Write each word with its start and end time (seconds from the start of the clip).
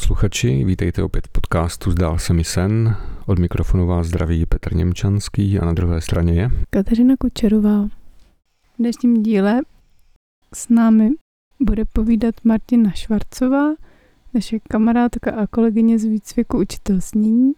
Posluchači, 0.00 0.64
vítejte 0.64 1.02
opět 1.02 1.26
v 1.26 1.30
podcastu 1.30 1.90
Zdál 1.90 2.18
se 2.18 2.32
mi 2.32 2.44
sen. 2.44 2.96
Od 3.26 3.38
mikrofonu 3.38 3.86
vás 3.86 4.06
zdraví 4.06 4.46
Petr 4.46 4.74
Němčanský 4.74 5.58
a 5.58 5.64
na 5.64 5.72
druhé 5.72 6.00
straně 6.00 6.32
je 6.32 6.50
Kateřina 6.70 7.14
Kučerová. 7.16 7.86
V 8.74 8.78
dnešním 8.78 9.22
díle 9.22 9.60
s 10.54 10.68
námi 10.68 11.10
bude 11.60 11.84
povídat 11.84 12.34
Martina 12.44 12.90
Švarcová, 12.90 13.74
naše 14.34 14.58
kamarádka 14.60 15.30
a 15.30 15.46
kolegyně 15.46 15.98
z 15.98 16.04
výcviku 16.04 16.58
učitel 16.58 17.00
snění. 17.00 17.52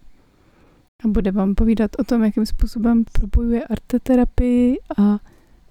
A 1.05 1.09
bude 1.09 1.31
vám 1.31 1.55
povídat 1.55 1.91
o 1.99 2.05
tom, 2.05 2.25
jakým 2.25 2.47
způsobem 2.47 3.05
propojuje 3.13 3.65
arteterapii 3.65 4.79
a 4.99 5.19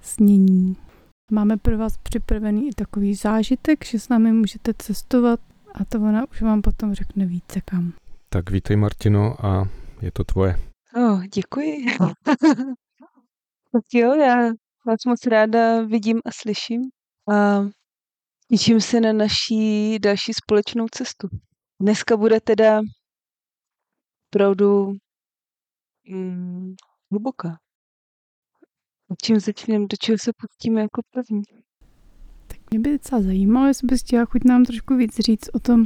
snění. 0.02 0.78
Máme 1.32 1.58
pro 1.58 1.78
vás 1.78 1.98
připravený 1.98 2.68
i 2.68 2.74
takový 2.74 3.16
zážitek, 3.16 3.86
že 3.86 4.00
s 4.00 4.10
námi 4.10 4.32
můžete 4.32 4.74
cestovat 4.78 5.40
a 5.76 5.86
to 5.86 5.98
ona 5.98 6.30
už 6.32 6.42
vám 6.42 6.62
potom 6.62 6.94
řekne 6.94 7.26
více 7.26 7.62
kam. 7.62 7.94
Tak 8.30 8.50
vítej 8.50 8.78
Martino 8.78 9.46
a 9.46 9.70
je 10.02 10.12
to 10.12 10.24
tvoje. 10.24 10.56
Oh, 10.96 11.26
děkuji. 11.26 11.86
tak 13.72 13.84
jo, 13.94 14.14
já 14.14 14.36
vás 14.88 15.06
moc 15.08 15.26
ráda 15.26 15.82
vidím 15.82 16.18
a 16.26 16.32
slyším 16.32 16.82
a 17.34 17.62
těším 18.50 18.82
se 18.82 19.02
na 19.02 19.14
naší 19.14 20.00
další 20.00 20.32
společnou 20.34 20.86
cestu. 20.92 21.28
Dneska 21.80 22.18
bude 22.18 22.40
teda 22.42 22.82
opravdu 24.30 24.94
mm, 26.10 26.76
hluboká. 27.12 27.50
A 29.12 29.14
čím 29.24 29.40
začneme, 29.40 29.86
do 29.88 29.98
čeho 30.02 30.18
se 30.18 30.32
pustíme 30.38 30.82
jako 30.82 31.02
první? 31.12 31.61
Mě 32.74 32.80
by 32.80 32.92
docela 32.92 33.22
zajímalo, 33.22 33.68
jestli 33.68 33.86
bys 33.86 34.02
chtěla 34.02 34.26
chuť 34.26 34.42
nám 34.46 34.66
trošku 34.66 34.96
víc 34.96 35.20
říct 35.20 35.50
o 35.54 35.60
tom, 35.60 35.86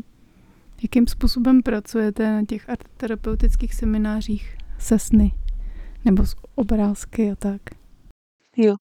jakým 0.83 1.07
způsobem 1.07 1.61
pracujete 1.63 2.31
na 2.31 2.45
těch 2.45 2.69
arteterapeutických 2.69 3.73
seminářích 3.73 4.57
se 4.79 4.99
sny 4.99 5.31
nebo 6.05 6.25
s 6.25 6.35
obrázky 6.55 7.31
a 7.31 7.35
tak. 7.35 7.61
Jo. 8.57 8.75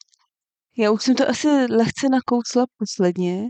Já 0.79 0.91
už 0.91 1.03
jsem 1.03 1.15
to 1.15 1.29
asi 1.29 1.49
lehce 1.49 2.09
nakoucla 2.11 2.65
posledně. 2.79 3.49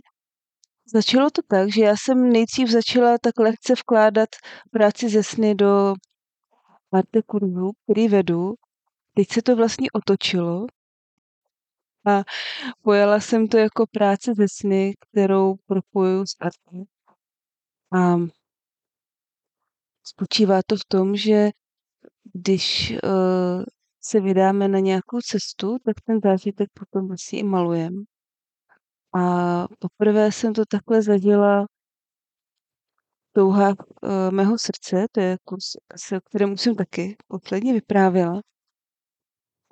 Začalo 0.94 1.30
to 1.30 1.42
tak, 1.48 1.72
že 1.72 1.80
já 1.80 1.94
jsem 1.96 2.32
nejdřív 2.32 2.68
začala 2.68 3.18
tak 3.18 3.38
lehce 3.38 3.74
vkládat 3.74 4.28
práci 4.70 5.08
ze 5.08 5.22
sny 5.22 5.54
do 5.54 5.94
arte 6.92 7.22
kurzu, 7.26 7.70
který 7.84 8.08
vedu. 8.08 8.54
Teď 9.16 9.32
se 9.32 9.42
to 9.42 9.56
vlastně 9.56 9.88
otočilo 9.92 10.66
a 12.06 12.22
pojala 12.82 13.20
jsem 13.20 13.48
to 13.48 13.56
jako 13.56 13.86
práce 13.86 14.34
ze 14.36 14.46
sny, 14.48 14.94
kterou 15.00 15.54
propojuju 15.66 16.26
s 16.26 16.36
artem. 16.40 16.84
A 17.92 18.16
spočívá 20.06 20.60
to 20.66 20.76
v 20.76 20.84
tom, 20.88 21.16
že 21.16 21.50
když 22.34 22.90
uh, 22.90 23.64
se 24.00 24.20
vydáme 24.20 24.68
na 24.68 24.78
nějakou 24.78 25.20
cestu, 25.20 25.78
tak 25.84 25.96
ten 26.04 26.20
zážitek 26.24 26.68
potom 26.74 27.08
vlastně 27.08 27.38
i 27.38 27.42
malujeme. 27.42 28.02
A 29.14 29.20
poprvé 29.78 30.32
jsem 30.32 30.52
to 30.52 30.62
takhle 30.68 31.02
zažila 31.02 31.66
touha 33.32 33.68
uh, 33.68 33.74
mého 34.30 34.58
srdce, 34.58 35.06
to 35.12 35.20
je 35.20 35.36
kurz, 35.44 35.64
o 36.16 36.20
kterém 36.20 36.56
jsem 36.56 36.74
taky 36.74 37.16
posledně 37.28 37.72
vyprávěla. 37.72 38.40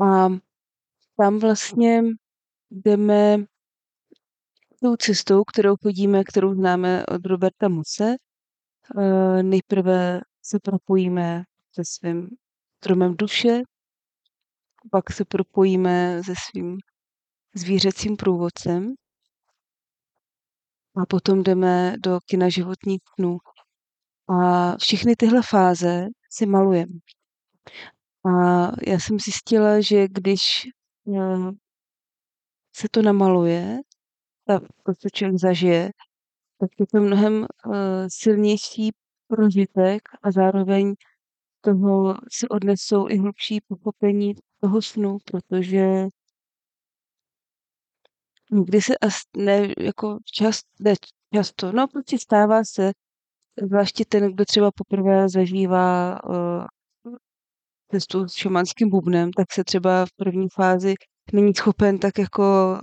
A 0.00 0.28
tam 1.16 1.38
vlastně 1.38 2.02
jdeme 2.72 3.36
tou 4.82 4.96
cestou, 4.96 5.44
kterou 5.44 5.76
chodíme, 5.82 6.24
kterou 6.24 6.54
známe 6.54 7.06
od 7.06 7.26
Roberta 7.26 7.68
Muse. 7.68 8.16
Eh, 8.98 9.42
nejprve 9.42 10.20
se 10.42 10.58
propojíme 10.60 11.42
se 11.74 11.82
svým 11.84 12.28
stromem 12.76 13.16
duše, 13.16 13.62
pak 14.90 15.12
se 15.12 15.24
propojíme 15.24 16.22
se 16.26 16.34
svým 16.50 16.78
zvířecím 17.54 18.16
průvodcem 18.16 18.94
a 20.96 21.06
potom 21.06 21.42
jdeme 21.42 21.94
do 22.04 22.18
kina 22.26 22.48
životních 22.48 23.00
snů. 23.14 23.38
A 24.28 24.76
všechny 24.76 25.16
tyhle 25.16 25.40
fáze 25.50 26.06
si 26.30 26.46
malujeme. 26.46 26.92
A 28.26 28.30
já 28.86 28.98
jsem 28.98 29.18
zjistila, 29.20 29.80
že 29.80 30.08
když 30.08 30.40
eh, 31.16 31.61
se 32.72 32.88
to 32.88 33.02
namaluje, 33.02 33.80
ta, 34.46 34.60
co 34.98 35.08
člověk 35.12 35.40
zažije, 35.40 35.92
tak 36.58 36.70
je 36.80 36.86
to 36.86 37.00
mnohem 37.00 37.46
uh, 37.66 37.74
silnější 38.08 38.90
prožitek 39.28 40.02
a 40.22 40.30
zároveň 40.30 40.94
toho 41.60 42.14
si 42.30 42.48
odnesou 42.48 43.08
i 43.08 43.18
hlubší 43.18 43.60
pochopení 43.60 44.34
toho 44.60 44.82
snu, 44.82 45.18
protože 45.24 46.06
nikdy 48.50 48.82
se 48.82 48.98
as, 48.98 49.14
ne, 49.36 49.68
jako 49.78 50.18
čas, 50.34 50.60
ne, 50.80 50.94
často, 51.34 51.72
no 51.72 51.88
prostě 51.88 52.18
stává 52.18 52.64
se, 52.64 52.92
zvláště 53.68 54.04
ten, 54.04 54.32
kdo 54.32 54.44
třeba 54.44 54.70
poprvé 54.70 55.28
zažívá 55.28 56.20
uh, 56.24 56.66
cestu 57.90 58.28
s 58.28 58.34
šamanským 58.34 58.90
bubnem, 58.90 59.32
tak 59.32 59.52
se 59.52 59.64
třeba 59.64 60.06
v 60.06 60.12
první 60.16 60.48
fázi 60.54 60.94
není 61.32 61.54
schopen 61.54 61.98
tak 61.98 62.18
jako 62.18 62.78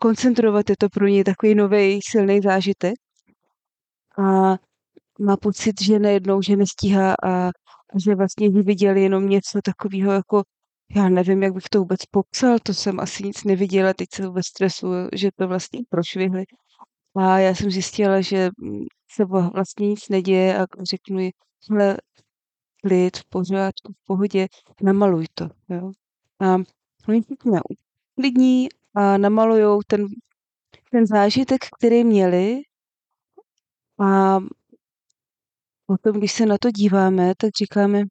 koncentrovat, 0.00 0.70
je 0.70 0.76
to 0.78 0.88
pro 0.88 1.06
něj 1.06 1.24
takový 1.24 1.54
nový 1.54 2.00
silný 2.10 2.40
zážitek. 2.40 2.94
A 4.18 4.56
má 5.20 5.36
pocit, 5.36 5.82
že 5.82 5.98
nejednou, 5.98 6.42
že 6.42 6.56
nestíhá 6.56 7.14
a, 7.24 7.50
že 8.04 8.14
vlastně 8.14 8.50
viděl 8.50 8.96
jenom 8.96 9.28
něco 9.28 9.60
takového 9.64 10.12
jako 10.12 10.42
já 10.96 11.08
nevím, 11.08 11.42
jak 11.42 11.54
bych 11.54 11.64
to 11.70 11.78
vůbec 11.78 12.06
popsal, 12.10 12.58
to 12.62 12.74
jsem 12.74 13.00
asi 13.00 13.24
nic 13.24 13.44
neviděla, 13.44 13.94
teď 13.94 14.08
jsem 14.14 14.32
ve 14.32 14.42
stresu, 14.42 14.86
že 15.14 15.30
to 15.36 15.48
vlastně 15.48 15.80
prošvihli. 15.88 16.44
A 17.16 17.38
já 17.38 17.54
jsem 17.54 17.70
zjistila, 17.70 18.20
že 18.20 18.50
se 19.10 19.24
vlastně 19.24 19.88
nic 19.88 20.08
neděje 20.08 20.58
a 20.58 20.66
řeknu 20.90 21.18
jí, 21.18 21.30
hele, 21.70 21.96
klid, 22.82 23.16
v 23.16 23.24
pořádku, 23.28 23.92
v 23.92 24.06
pohodě, 24.06 24.46
namaluj 24.82 25.26
to. 25.34 25.48
Jo? 25.68 25.90
A 26.40 26.56
Oni 27.08 27.22
se 27.22 27.34
uklidní 28.16 28.68
a 28.94 29.18
namalujou 29.18 29.80
ten, 29.86 30.06
ten 30.90 31.06
zážitek, 31.06 31.60
který 31.78 32.04
měli 32.04 32.60
a 34.00 34.38
potom, 35.86 36.18
když 36.18 36.32
se 36.32 36.46
na 36.46 36.58
to 36.58 36.70
díváme, 36.70 37.34
tak 37.38 37.50
říkáme, 37.58 38.04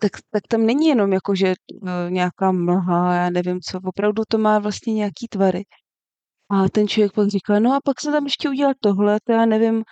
tak, 0.00 0.12
tak 0.30 0.42
tam 0.48 0.66
není 0.66 0.86
jenom 0.86 1.12
jako, 1.12 1.34
že 1.34 1.54
uh, 1.72 1.88
nějaká 2.08 2.52
mlha, 2.52 3.14
já 3.14 3.30
nevím 3.30 3.60
co, 3.60 3.80
opravdu 3.84 4.22
to 4.28 4.38
má 4.38 4.58
vlastně 4.58 4.94
nějaký 4.94 5.28
tvary. 5.30 5.64
A 6.50 6.68
ten 6.68 6.88
člověk 6.88 7.12
pak 7.12 7.28
říká, 7.28 7.58
no 7.58 7.74
a 7.74 7.80
pak 7.84 8.00
se 8.00 8.12
tam 8.12 8.24
ještě 8.24 8.48
udělal 8.48 8.74
tohle, 8.80 9.18
to 9.24 9.32
já 9.32 9.46
nevím 9.46 9.84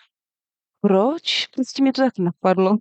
proč, 0.81 1.47
prostě 1.47 1.83
mě 1.83 1.93
to 1.93 2.03
tak 2.03 2.19
napadlo. 2.19 2.77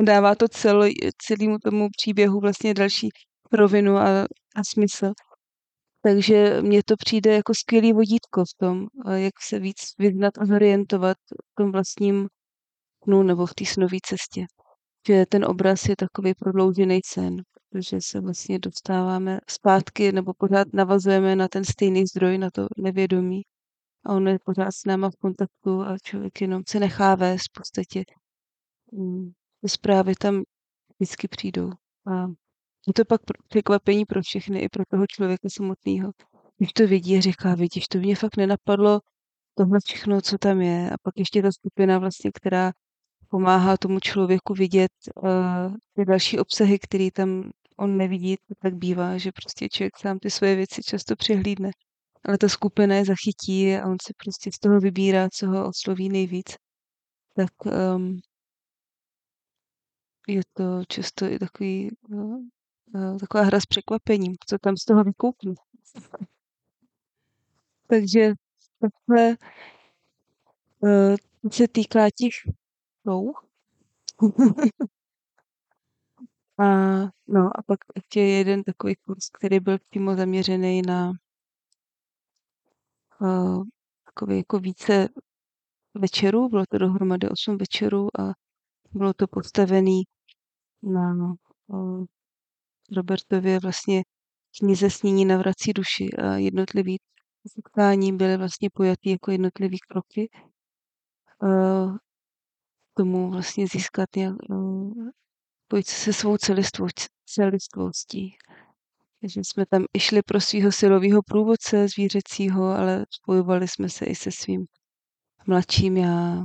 Dává 0.00 0.34
to 0.34 0.48
celý, 0.48 0.94
celému 1.18 1.58
tomu 1.58 1.88
příběhu 1.98 2.40
vlastně 2.40 2.74
další 2.74 3.08
rovinu 3.52 3.96
a, 3.96 4.22
a 4.56 4.64
smysl. 4.68 5.12
Takže 6.02 6.62
mně 6.62 6.82
to 6.82 6.96
přijde 6.96 7.34
jako 7.34 7.54
skvělý 7.54 7.92
vodítko 7.92 8.44
v 8.44 8.54
tom, 8.58 8.86
jak 9.14 9.34
se 9.42 9.58
víc 9.58 9.76
vyznat 9.98 10.38
a 10.38 10.46
zorientovat 10.46 11.16
v 11.30 11.54
tom 11.54 11.72
vlastním 11.72 12.28
snu 13.04 13.22
nebo 13.22 13.46
v 13.46 13.54
té 13.54 13.64
snové 13.66 13.96
cestě. 14.06 14.46
Že 15.08 15.26
ten 15.26 15.44
obraz 15.44 15.84
je 15.88 15.96
takový 15.96 16.34
prodloužený 16.34 17.00
sen, 17.06 17.36
protože 17.70 17.98
se 18.02 18.20
vlastně 18.20 18.58
dostáváme 18.58 19.38
zpátky 19.50 20.12
nebo 20.12 20.34
pořád 20.34 20.68
navazujeme 20.72 21.36
na 21.36 21.48
ten 21.48 21.64
stejný 21.64 22.06
zdroj, 22.06 22.38
na 22.38 22.50
to 22.50 22.66
nevědomí. 22.76 23.42
A 24.06 24.12
on 24.12 24.28
je 24.28 24.38
pořád 24.44 24.70
s 24.72 24.84
náma 24.86 25.10
v 25.10 25.16
kontaktu 25.16 25.80
a 25.80 25.96
člověk 26.02 26.40
jenom 26.40 26.62
se 26.68 26.80
nechá 26.80 27.14
vést 27.14 27.42
v 27.42 27.52
podstatě. 27.58 28.04
Mm, 28.92 29.30
zprávy 29.66 30.14
tam 30.14 30.42
vždycky 30.98 31.28
přijdou. 31.28 31.70
A 32.06 32.26
je 32.86 32.92
to 32.92 33.04
pak 33.04 33.20
překvapení 33.48 34.04
pro 34.04 34.22
všechny, 34.22 34.60
i 34.60 34.68
pro 34.68 34.84
toho 34.90 35.06
člověka 35.06 35.48
samotného. 35.48 36.12
Když 36.58 36.72
to 36.72 36.86
vidí 36.86 37.16
a 37.16 37.20
říká, 37.20 37.54
vidíš, 37.54 37.88
to 37.88 37.98
mě 37.98 38.16
fakt 38.16 38.36
nenapadlo, 38.36 39.00
tohle 39.54 39.78
všechno, 39.84 40.20
co 40.20 40.38
tam 40.38 40.60
je. 40.60 40.90
A 40.90 40.94
pak 41.02 41.14
ještě 41.18 41.42
ta 41.42 41.52
skupina 41.52 41.98
vlastně, 41.98 42.30
která 42.34 42.72
pomáhá 43.28 43.76
tomu 43.76 44.00
člověku 44.00 44.54
vidět 44.54 44.92
uh, 45.16 45.76
ty 45.96 46.04
další 46.04 46.38
obsahy, 46.38 46.78
které 46.78 47.08
tam 47.10 47.50
on 47.76 47.96
nevidí, 47.96 48.36
to 48.36 48.54
tak 48.62 48.74
bývá, 48.74 49.18
že 49.18 49.32
prostě 49.32 49.68
člověk 49.68 49.98
sám 49.98 50.18
ty 50.18 50.30
svoje 50.30 50.56
věci 50.56 50.82
často 50.82 51.16
přehlídne. 51.16 51.70
Ale 52.24 52.38
ta 52.38 52.48
skupina 52.48 52.94
je 52.94 53.04
zachytí 53.04 53.74
a 53.74 53.86
on 53.86 53.96
si 54.02 54.12
prostě 54.24 54.50
z 54.52 54.58
toho 54.58 54.80
vybírá, 54.80 55.28
co 55.32 55.46
ho 55.46 55.68
osloví 55.68 56.08
nejvíc. 56.08 56.46
Tak 57.36 57.52
um, 57.96 58.20
je 60.28 60.42
to 60.52 60.84
často 60.88 61.26
i 61.26 61.38
takový 61.38 61.90
Eh, 62.12 62.61
taková 63.20 63.44
hra 63.44 63.60
s 63.60 63.66
překvapením, 63.66 64.34
co 64.48 64.58
tam 64.58 64.76
z 64.76 64.84
toho 64.84 65.04
vykoupnu. 65.04 65.54
Takže 67.86 68.32
takhle, 68.80 69.36
eh, 70.84 71.16
se 71.52 71.68
týká 71.68 72.10
těch 72.10 72.32
show. 73.04 73.32
a, 76.58 76.64
no 77.26 77.58
a 77.58 77.62
pak 77.66 77.78
ještě 77.96 78.20
jeden 78.20 78.62
takový 78.62 78.96
kurz, 78.96 79.28
který 79.30 79.60
byl 79.60 79.78
přímo 79.90 80.16
zaměřený 80.16 80.82
na 80.82 81.12
uh, 83.20 83.64
takový 84.04 84.36
jako 84.36 84.58
více 84.58 85.08
večerů, 85.94 86.48
bylo 86.48 86.64
to 86.70 86.78
dohromady 86.78 87.28
8 87.28 87.58
večerů 87.58 88.20
a 88.20 88.32
bylo 88.92 89.14
to 89.14 89.26
postavený 89.26 90.02
na 90.82 91.34
uh, 91.66 92.04
Robertově 92.96 93.60
vlastně 93.60 94.02
knize 94.58 94.90
Snění 94.90 95.24
navrací 95.24 95.72
duši 95.72 96.10
a 96.10 96.36
jednotlivý 96.36 96.98
setkání 97.48 98.16
byly 98.16 98.36
vlastně 98.36 98.68
pojatý 98.74 99.10
jako 99.10 99.30
jednotlivý 99.30 99.78
kroky 99.78 100.28
uh, 101.42 101.96
tomu 102.96 103.30
vlastně 103.30 103.66
získat 103.66 104.08
nějak, 104.16 104.36
uh, 104.50 105.08
pojít 105.68 105.86
se 105.86 106.12
svou 106.12 106.36
celistvostí. 107.26 108.36
Takže 109.20 109.40
jsme 109.44 109.66
tam 109.66 109.84
išli 109.92 110.22
pro 110.22 110.40
svého 110.40 110.72
silového 110.72 111.22
průvodce 111.22 111.88
zvířecího, 111.88 112.64
ale 112.64 113.06
spojovali 113.10 113.68
jsme 113.68 113.88
se 113.88 114.04
i 114.04 114.14
se 114.14 114.32
svým 114.32 114.66
mladším 115.46 115.96
já, 115.96 116.44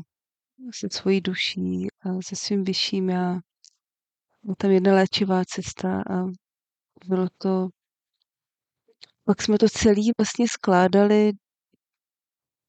se 0.73 0.88
svojí 0.91 1.21
duší 1.21 1.88
a 2.01 2.21
se 2.21 2.35
svým 2.35 2.63
vyšším 2.63 3.09
já. 3.09 3.39
Tam 4.55 4.71
jedna 4.71 4.94
léčivá 4.94 5.45
cesta 5.45 6.01
a 6.01 6.25
bylo 7.05 7.27
to... 7.38 7.67
Pak 9.23 9.41
jsme 9.41 9.57
to 9.57 9.69
celý 9.69 10.11
vlastně 10.17 10.47
skládali 10.47 11.33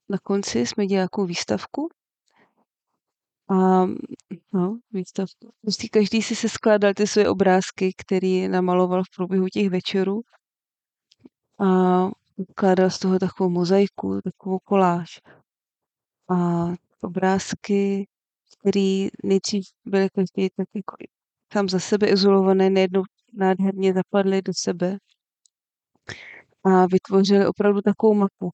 na 0.08 0.18
konci 0.18 0.66
jsme 0.66 0.86
dělali 0.86 0.98
nějakou 0.98 1.26
výstavku 1.26 1.88
a 3.50 3.86
no, 4.52 4.78
výstavku. 4.90 5.52
Prostě 5.62 5.88
každý 5.88 6.22
si 6.22 6.36
se 6.36 6.48
skládal 6.48 6.94
ty 6.94 7.06
své 7.06 7.28
obrázky, 7.28 7.92
který 7.96 8.48
namaloval 8.48 9.02
v 9.04 9.16
průběhu 9.16 9.46
těch 9.48 9.70
večerů 9.70 10.20
a 11.58 11.66
skládal 12.50 12.90
z 12.90 12.98
toho 12.98 13.18
takovou 13.18 13.50
mozaiku, 13.50 14.20
takovou 14.24 14.58
koláž. 14.58 15.20
A 16.30 16.66
obrázky, 17.02 18.08
který 18.58 19.08
nejdřív 19.24 19.64
byly 19.84 20.08
každý 20.10 20.48
tak 20.56 20.68
jako 20.74 20.96
tam 21.48 21.68
za 21.68 21.78
sebe 21.78 22.08
izolované, 22.08 22.70
nejednou 22.70 23.02
nádherně 23.32 23.94
zapadly 23.94 24.42
do 24.42 24.52
sebe 24.56 24.98
a 26.64 26.86
vytvořili 26.86 27.46
opravdu 27.46 27.80
takovou 27.82 28.14
mapu, 28.14 28.50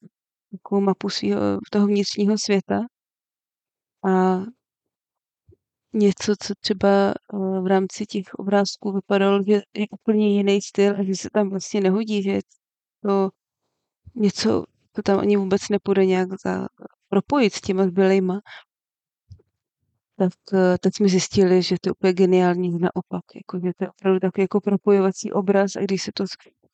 takovou 0.51 0.81
mapu 0.81 1.09
svýho, 1.09 1.39
toho 1.71 1.87
vnitřního 1.87 2.35
světa. 2.37 2.81
A 4.05 4.39
něco, 5.93 6.33
co 6.41 6.53
třeba 6.59 6.87
eh, 7.11 7.61
v 7.61 7.67
rámci 7.67 8.05
těch 8.05 8.33
obrázků 8.33 8.91
vypadalo, 8.91 9.43
že 9.47 9.61
je 9.73 9.85
úplně 9.91 10.37
jiný 10.37 10.61
styl 10.61 10.95
a 10.99 11.03
že 11.03 11.15
se 11.15 11.29
tam 11.29 11.49
vlastně 11.49 11.81
nehodí, 11.81 12.23
že 12.23 12.39
to 13.03 13.29
něco, 14.15 14.63
to 14.91 15.01
tam 15.01 15.19
ani 15.19 15.37
vůbec 15.37 15.69
nepůjde 15.69 16.05
nějak 16.05 16.29
za, 16.45 16.67
propojit 17.09 17.53
s 17.53 17.61
těma 17.61 17.87
zbylejma, 17.87 18.41
tak 20.17 20.33
eh, 20.53 20.77
teď 20.81 20.93
jsme 20.95 21.07
zjistili, 21.07 21.61
že 21.61 21.75
to 21.81 21.89
je 21.89 21.91
úplně 21.91 22.13
geniální 22.13 22.69
naopak, 22.69 23.23
jako, 23.35 23.59
že 23.65 23.71
to 23.77 23.83
je 23.83 23.89
opravdu 23.89 24.19
takový 24.19 24.43
jako 24.43 24.61
propojovací 24.61 25.31
obraz 25.31 25.75
a 25.75 25.79
když 25.81 26.01
se 26.03 26.11
to 26.13 26.25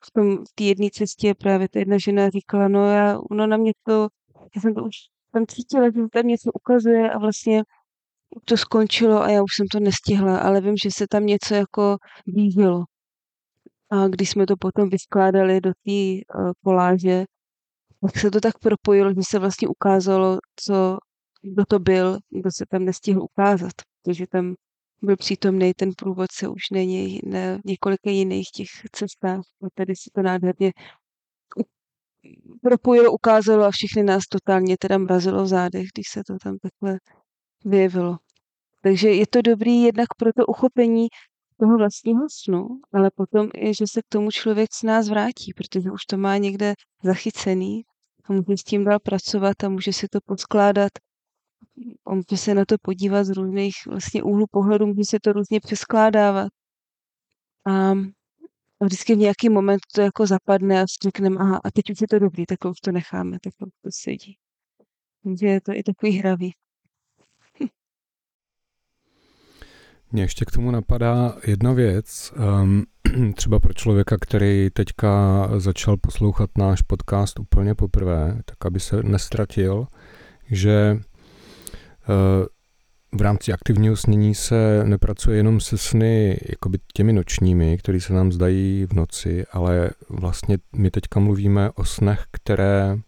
v 0.04 0.10
tom 0.12 0.36
v 0.36 0.52
té 0.54 0.64
jedné 0.64 0.88
cestě 0.92 1.34
právě 1.34 1.68
ta 1.68 1.78
jedna 1.78 1.98
žena 1.98 2.30
říkala, 2.30 2.68
no 2.68 2.86
já, 2.86 3.18
ono 3.30 3.46
na 3.46 3.56
mě 3.56 3.72
to, 3.86 4.08
já 4.56 4.60
jsem 4.60 4.74
to 4.74 4.84
už 4.84 4.94
tam 5.32 5.46
cítila, 5.46 5.90
že 5.90 6.00
tam 6.12 6.26
něco 6.26 6.50
ukazuje 6.52 7.10
a 7.10 7.18
vlastně 7.18 7.62
to 8.44 8.56
skončilo 8.56 9.22
a 9.22 9.30
já 9.30 9.42
už 9.42 9.56
jsem 9.56 9.66
to 9.72 9.80
nestihla, 9.80 10.38
ale 10.38 10.60
vím, 10.60 10.76
že 10.76 10.90
se 10.90 11.06
tam 11.06 11.26
něco 11.26 11.54
jako 11.54 11.96
blížilo. 12.26 12.84
A 13.90 14.08
když 14.08 14.30
jsme 14.30 14.46
to 14.46 14.56
potom 14.56 14.88
vyskládali 14.88 15.60
do 15.60 15.70
té 15.70 15.92
uh, 16.40 16.52
koláže, 16.64 17.24
tak 18.00 18.18
se 18.18 18.30
to 18.30 18.40
tak 18.40 18.58
propojilo, 18.58 19.10
že 19.10 19.20
se 19.30 19.38
vlastně 19.38 19.68
ukázalo, 19.68 20.38
co, 20.56 20.98
kdo 21.42 21.64
to 21.64 21.78
byl, 21.78 22.18
kdo 22.30 22.50
se 22.56 22.64
tam 22.70 22.84
nestihl 22.84 23.22
ukázat, 23.22 23.72
protože 24.02 24.26
tam 24.26 24.54
byl 25.02 25.16
přítomný 25.16 25.74
ten 25.74 25.90
průvodce 25.96 26.48
už 26.48 26.62
není 26.72 27.20
na 27.24 27.38
několika 27.64 28.10
jiných 28.10 28.50
těch 28.50 28.68
cestách. 28.92 29.40
A 29.62 29.66
tady 29.74 29.96
se 29.96 30.10
to 30.14 30.22
nádherně 30.22 30.72
propojilo, 32.62 33.12
ukázalo 33.12 33.64
a 33.64 33.70
všechny 33.70 34.02
nás 34.02 34.22
totálně 34.30 34.76
teda 34.80 34.98
mrazilo 34.98 35.42
v 35.42 35.46
zádech, 35.46 35.86
když 35.94 36.06
se 36.12 36.22
to 36.26 36.36
tam 36.42 36.58
takhle 36.58 36.98
vyjevilo. 37.64 38.16
Takže 38.82 39.08
je 39.08 39.26
to 39.26 39.42
dobrý 39.42 39.82
jednak 39.82 40.06
pro 40.18 40.32
to 40.32 40.46
uchopení 40.46 41.08
toho 41.60 41.76
vlastního 41.78 42.26
snu, 42.30 42.68
ale 42.92 43.10
potom 43.14 43.48
je, 43.54 43.74
že 43.74 43.84
se 43.92 44.02
k 44.02 44.08
tomu 44.08 44.30
člověk 44.30 44.68
s 44.72 44.82
nás 44.82 45.08
vrátí, 45.08 45.52
protože 45.56 45.90
už 45.90 46.04
to 46.04 46.16
má 46.16 46.36
někde 46.36 46.74
zachycený 47.02 47.82
a 48.24 48.32
může 48.32 48.56
s 48.56 48.64
tím 48.64 48.84
dál 48.84 48.98
pracovat 48.98 49.64
a 49.64 49.68
může 49.68 49.92
si 49.92 50.08
to 50.08 50.18
poskládat 50.24 50.90
on 52.04 52.16
může 52.16 52.42
se 52.42 52.54
na 52.54 52.64
to 52.64 52.76
podívat 52.82 53.24
z 53.24 53.30
různých 53.30 53.74
vlastně 53.86 54.22
úhlu 54.22 54.46
pohledu, 54.50 54.86
může 54.86 55.04
se 55.04 55.20
to 55.20 55.32
různě 55.32 55.60
přeskládávat. 55.60 56.48
A 57.66 57.92
vždycky 58.84 59.14
v 59.14 59.18
nějaký 59.18 59.48
moment 59.48 59.80
to 59.94 60.00
jako 60.00 60.26
zapadne 60.26 60.82
a 60.82 60.86
řekneme, 61.02 61.36
aha, 61.40 61.60
a 61.64 61.70
teď 61.70 61.90
už 61.90 62.00
je 62.00 62.08
to 62.08 62.18
dobrý, 62.18 62.46
tak 62.46 62.64
už 62.64 62.80
to 62.80 62.92
necháme, 62.92 63.38
tak 63.42 63.52
to 63.58 63.90
sedí. 63.90 64.36
Takže 65.24 65.46
je 65.46 65.60
to 65.60 65.72
i 65.72 65.82
takový 65.82 66.12
hravý. 66.12 66.54
Mně 70.12 70.22
ještě 70.22 70.44
k 70.44 70.50
tomu 70.50 70.70
napadá 70.70 71.36
jedna 71.46 71.72
věc, 71.72 72.32
um, 72.62 72.84
třeba 73.34 73.58
pro 73.58 73.72
člověka, 73.72 74.16
který 74.20 74.70
teďka 74.70 75.10
začal 75.60 75.96
poslouchat 75.96 76.50
náš 76.58 76.82
podcast 76.82 77.38
úplně 77.38 77.74
poprvé, 77.74 78.42
tak 78.44 78.66
aby 78.66 78.80
se 78.80 79.02
nestratil, 79.02 79.86
že 80.50 81.00
v 83.14 83.20
rámci 83.20 83.52
aktivního 83.52 83.96
snění 83.96 84.34
se 84.34 84.84
nepracuje 84.84 85.36
jenom 85.36 85.60
se 85.60 85.78
sny 85.78 86.38
jakoby 86.50 86.78
těmi 86.94 87.12
nočními, 87.12 87.78
které 87.78 88.00
se 88.00 88.12
nám 88.12 88.32
zdají 88.32 88.86
v 88.86 88.92
noci, 88.92 89.44
ale 89.52 89.90
vlastně 90.08 90.58
my 90.76 90.90
teďka 90.90 91.20
mluvíme 91.20 91.70
o 91.70 91.84
snech, 91.84 92.24
které 92.30 92.98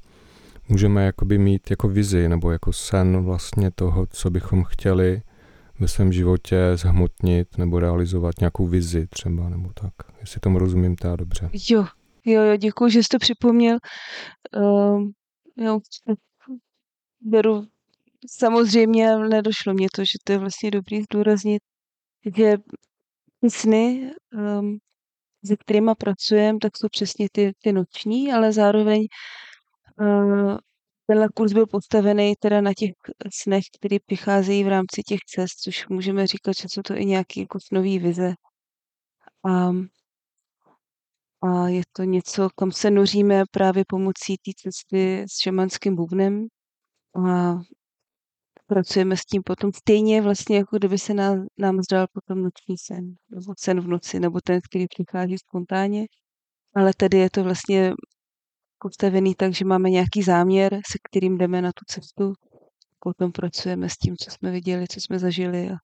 můžeme 0.69 1.05
jakoby 1.05 1.39
mít 1.39 1.71
jako 1.71 1.89
vizi 1.89 2.29
nebo 2.29 2.51
jako 2.51 2.73
sen 2.73 3.25
vlastně 3.25 3.71
toho, 3.71 4.07
co 4.07 4.31
bychom 4.31 4.65
chtěli 4.65 5.23
ve 5.79 5.89
svém 5.89 6.13
životě 6.13 6.59
zhmotnit 6.75 7.59
nebo 7.59 7.81
realizovat 7.81 8.35
nějakou 8.41 8.67
vizi 8.67 9.07
třeba, 9.07 9.49
nebo 9.49 9.71
tak. 9.75 9.93
Jestli 10.21 10.41
tomu 10.41 10.59
rozumím, 10.59 10.97
to 10.97 11.17
dobře. 11.17 11.51
Jo, 11.71 11.87
jo, 12.25 12.43
jo, 12.43 12.57
děkuji, 12.57 12.89
že 12.89 13.03
jsi 13.03 13.09
to 13.11 13.19
připomněl. 13.19 13.79
Uh, 14.57 15.03
jo, 15.57 15.81
beru 17.21 17.67
samozřejmě, 18.27 19.17
nedošlo 19.17 19.75
mě 19.75 19.89
to, 19.95 20.03
že 20.03 20.19
to 20.25 20.33
je 20.33 20.39
vlastně 20.39 20.71
dobrý 20.71 21.03
zdůraznit, 21.03 21.63
že 22.37 22.57
sny, 23.49 24.13
um, 24.35 24.79
se 25.47 25.57
kterými 25.57 25.91
pracujeme, 25.99 26.59
tak 26.63 26.77
jsou 26.77 26.89
přesně 26.89 27.29
ty, 27.33 27.53
ty 27.63 27.73
noční, 27.73 28.33
ale 28.33 28.53
zároveň 28.53 29.07
uh, 30.01 30.59
Tenhle 31.07 31.29
kurz 31.35 31.53
byl 31.53 31.67
postavený 31.67 32.35
teda 32.41 32.61
na 32.61 32.75
těch 32.75 32.91
snech, 33.33 33.65
které 33.79 33.97
přicházejí 34.07 34.65
v 34.65 34.69
rámci 34.69 35.03
těch 35.03 35.21
cest, 35.27 35.61
což 35.61 35.89
můžeme 35.89 36.27
říkat, 36.27 36.57
že 36.57 36.69
jsou 36.69 36.83
to 36.83 36.95
i 36.97 37.05
nějaké 37.05 37.41
jako 37.41 37.61
snový 37.61 37.99
vize. 37.99 38.35
A, 39.45 39.71
a 41.43 41.69
je 41.69 41.83
to 41.93 42.03
něco, 42.03 42.49
kam 42.57 42.73
se 42.73 42.91
noříme 42.91 43.43
právě 43.51 43.85
pomocí 43.89 44.37
té 44.37 44.51
cesty 44.57 45.25
s 45.29 45.39
šamanským 45.43 45.97
bubnem. 45.97 46.47
A 47.27 47.55
pracujeme 48.67 49.17
s 49.17 49.25
tím 49.25 49.43
potom 49.43 49.73
stejně 49.73 50.23
vlastně, 50.23 50.57
jako 50.57 50.77
kdyby 50.77 50.99
se 50.99 51.15
nám, 51.15 51.47
nám 51.59 51.83
zdal 51.83 52.07
potom 52.13 52.43
noční 52.43 52.79
sen, 52.79 53.15
nebo 53.31 53.55
sen 53.59 53.81
v 53.81 53.89
noci, 53.89 54.21
nebo 54.21 54.41
ten, 54.41 54.61
který 54.71 54.87
přichází 54.87 55.39
spontánně. 55.39 56.07
Ale 56.75 56.93
tady 56.97 57.19
je 57.19 57.31
to 57.31 57.45
vlastně 57.45 57.93
postavený 58.79 59.35
tak, 59.35 59.55
že 59.55 59.65
máme 59.65 59.91
nějaký 59.91 60.23
záměr, 60.23 60.75
se 60.75 60.99
kterým 61.09 61.39
jdeme 61.39 61.63
na 61.63 61.69
tu 61.69 61.85
cestu. 61.89 62.33
Potom 62.99 63.33
pracujeme 63.33 63.89
s 63.89 63.97
tím, 63.97 64.17
co 64.17 64.31
jsme 64.31 64.51
viděli, 64.51 64.87
co 64.89 65.01
jsme 65.01 65.19
zažili 65.19 65.71
a, 65.71 65.75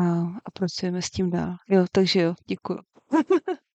a, 0.00 0.22
a 0.22 0.50
pracujeme 0.58 1.02
s 1.02 1.10
tím 1.10 1.30
dál. 1.30 1.56
Jo, 1.68 1.84
takže 1.92 2.20
jo, 2.20 2.34
děkuji. 2.48 2.78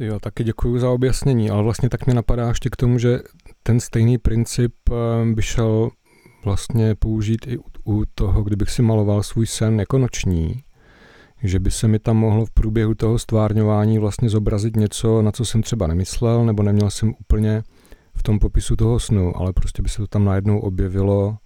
Jo, 0.00 0.20
taky 0.20 0.44
děkuji 0.44 0.78
za 0.78 0.90
objasnění, 0.90 1.50
ale 1.50 1.62
vlastně 1.62 1.88
tak 1.88 2.06
mě 2.06 2.14
napadá 2.14 2.48
ještě 2.48 2.70
k 2.70 2.76
tomu, 2.76 2.98
že 2.98 3.18
ten 3.62 3.80
stejný 3.80 4.18
princip 4.18 4.74
eh, 4.90 5.34
by 5.34 5.42
šel 5.42 5.90
vlastně 6.44 6.94
použít 6.94 7.46
i 7.46 7.58
u 7.84 8.04
toho, 8.14 8.42
kdybych 8.42 8.70
si 8.70 8.82
maloval 8.82 9.22
svůj 9.22 9.46
sen 9.46 9.80
jako 9.80 9.98
noční, 9.98 10.62
že 11.42 11.60
by 11.60 11.70
se 11.70 11.88
mi 11.88 11.98
tam 11.98 12.16
mohlo 12.16 12.46
v 12.46 12.50
průběhu 12.50 12.94
toho 12.94 13.18
stvárňování 13.18 13.98
vlastně 13.98 14.28
zobrazit 14.28 14.76
něco, 14.76 15.22
na 15.22 15.32
co 15.32 15.44
jsem 15.44 15.62
třeba 15.62 15.86
nemyslel, 15.86 16.44
nebo 16.44 16.62
neměl 16.62 16.90
jsem 16.90 17.14
úplně 17.20 17.62
v 18.14 18.22
tom 18.22 18.38
popisu 18.38 18.76
toho 18.76 18.98
snu, 18.98 19.36
ale 19.36 19.52
prostě 19.52 19.82
by 19.82 19.88
se 19.88 19.96
to 19.96 20.06
tam 20.06 20.24
najednou 20.24 20.60
objevilo 20.60 21.38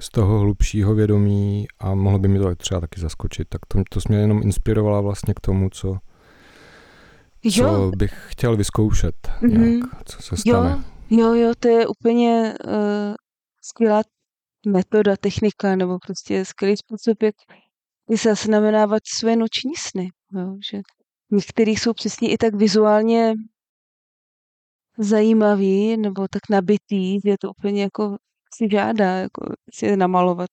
z 0.00 0.08
toho 0.08 0.38
hlubšího 0.38 0.94
vědomí 0.94 1.66
a 1.78 1.94
mohlo 1.94 2.18
by 2.18 2.28
mi 2.28 2.38
to 2.38 2.54
třeba 2.54 2.80
taky 2.80 3.00
zaskočit. 3.00 3.48
Tak 3.48 3.60
to, 3.68 3.82
to 3.90 4.00
mě 4.08 4.18
jenom 4.18 4.40
inspirovala 4.42 5.00
vlastně 5.00 5.34
k 5.34 5.40
tomu, 5.40 5.70
co, 5.70 5.98
co 7.50 7.62
jo. 7.62 7.92
bych 7.96 8.14
chtěl 8.28 8.56
vyzkoušet 8.56 9.14
mm-hmm. 9.42 9.58
nějak, 9.58 10.04
co 10.04 10.22
se 10.22 10.36
stane. 10.36 10.82
Jo, 11.10 11.18
jo, 11.18 11.34
jo 11.34 11.52
to 11.60 11.68
je 11.68 11.86
úplně 11.86 12.54
uh, 12.66 12.72
skvělá 13.62 14.02
metoda, 14.66 15.16
technika, 15.16 15.76
nebo 15.76 15.98
prostě 15.98 16.44
skvělý 16.44 16.76
způsob, 16.76 17.22
jak 17.22 17.34
zaznamenávat 18.22 19.02
své 19.18 19.36
noční 19.36 19.72
sny. 19.78 20.08
Jo, 20.34 20.56
že 20.70 20.80
některý 21.30 21.76
jsou 21.76 21.92
přesně 21.92 22.32
i 22.32 22.38
tak 22.38 22.54
vizuálně 22.54 23.34
zajímavý 24.98 25.96
nebo 25.96 26.28
tak 26.28 26.42
nabitý, 26.50 27.20
že 27.20 27.34
to 27.40 27.50
úplně 27.50 27.82
jako 27.82 28.16
si 28.54 28.68
žádá 28.70 29.16
jako 29.16 29.54
si 29.74 29.86
je 29.86 29.96
namalovat. 29.96 30.50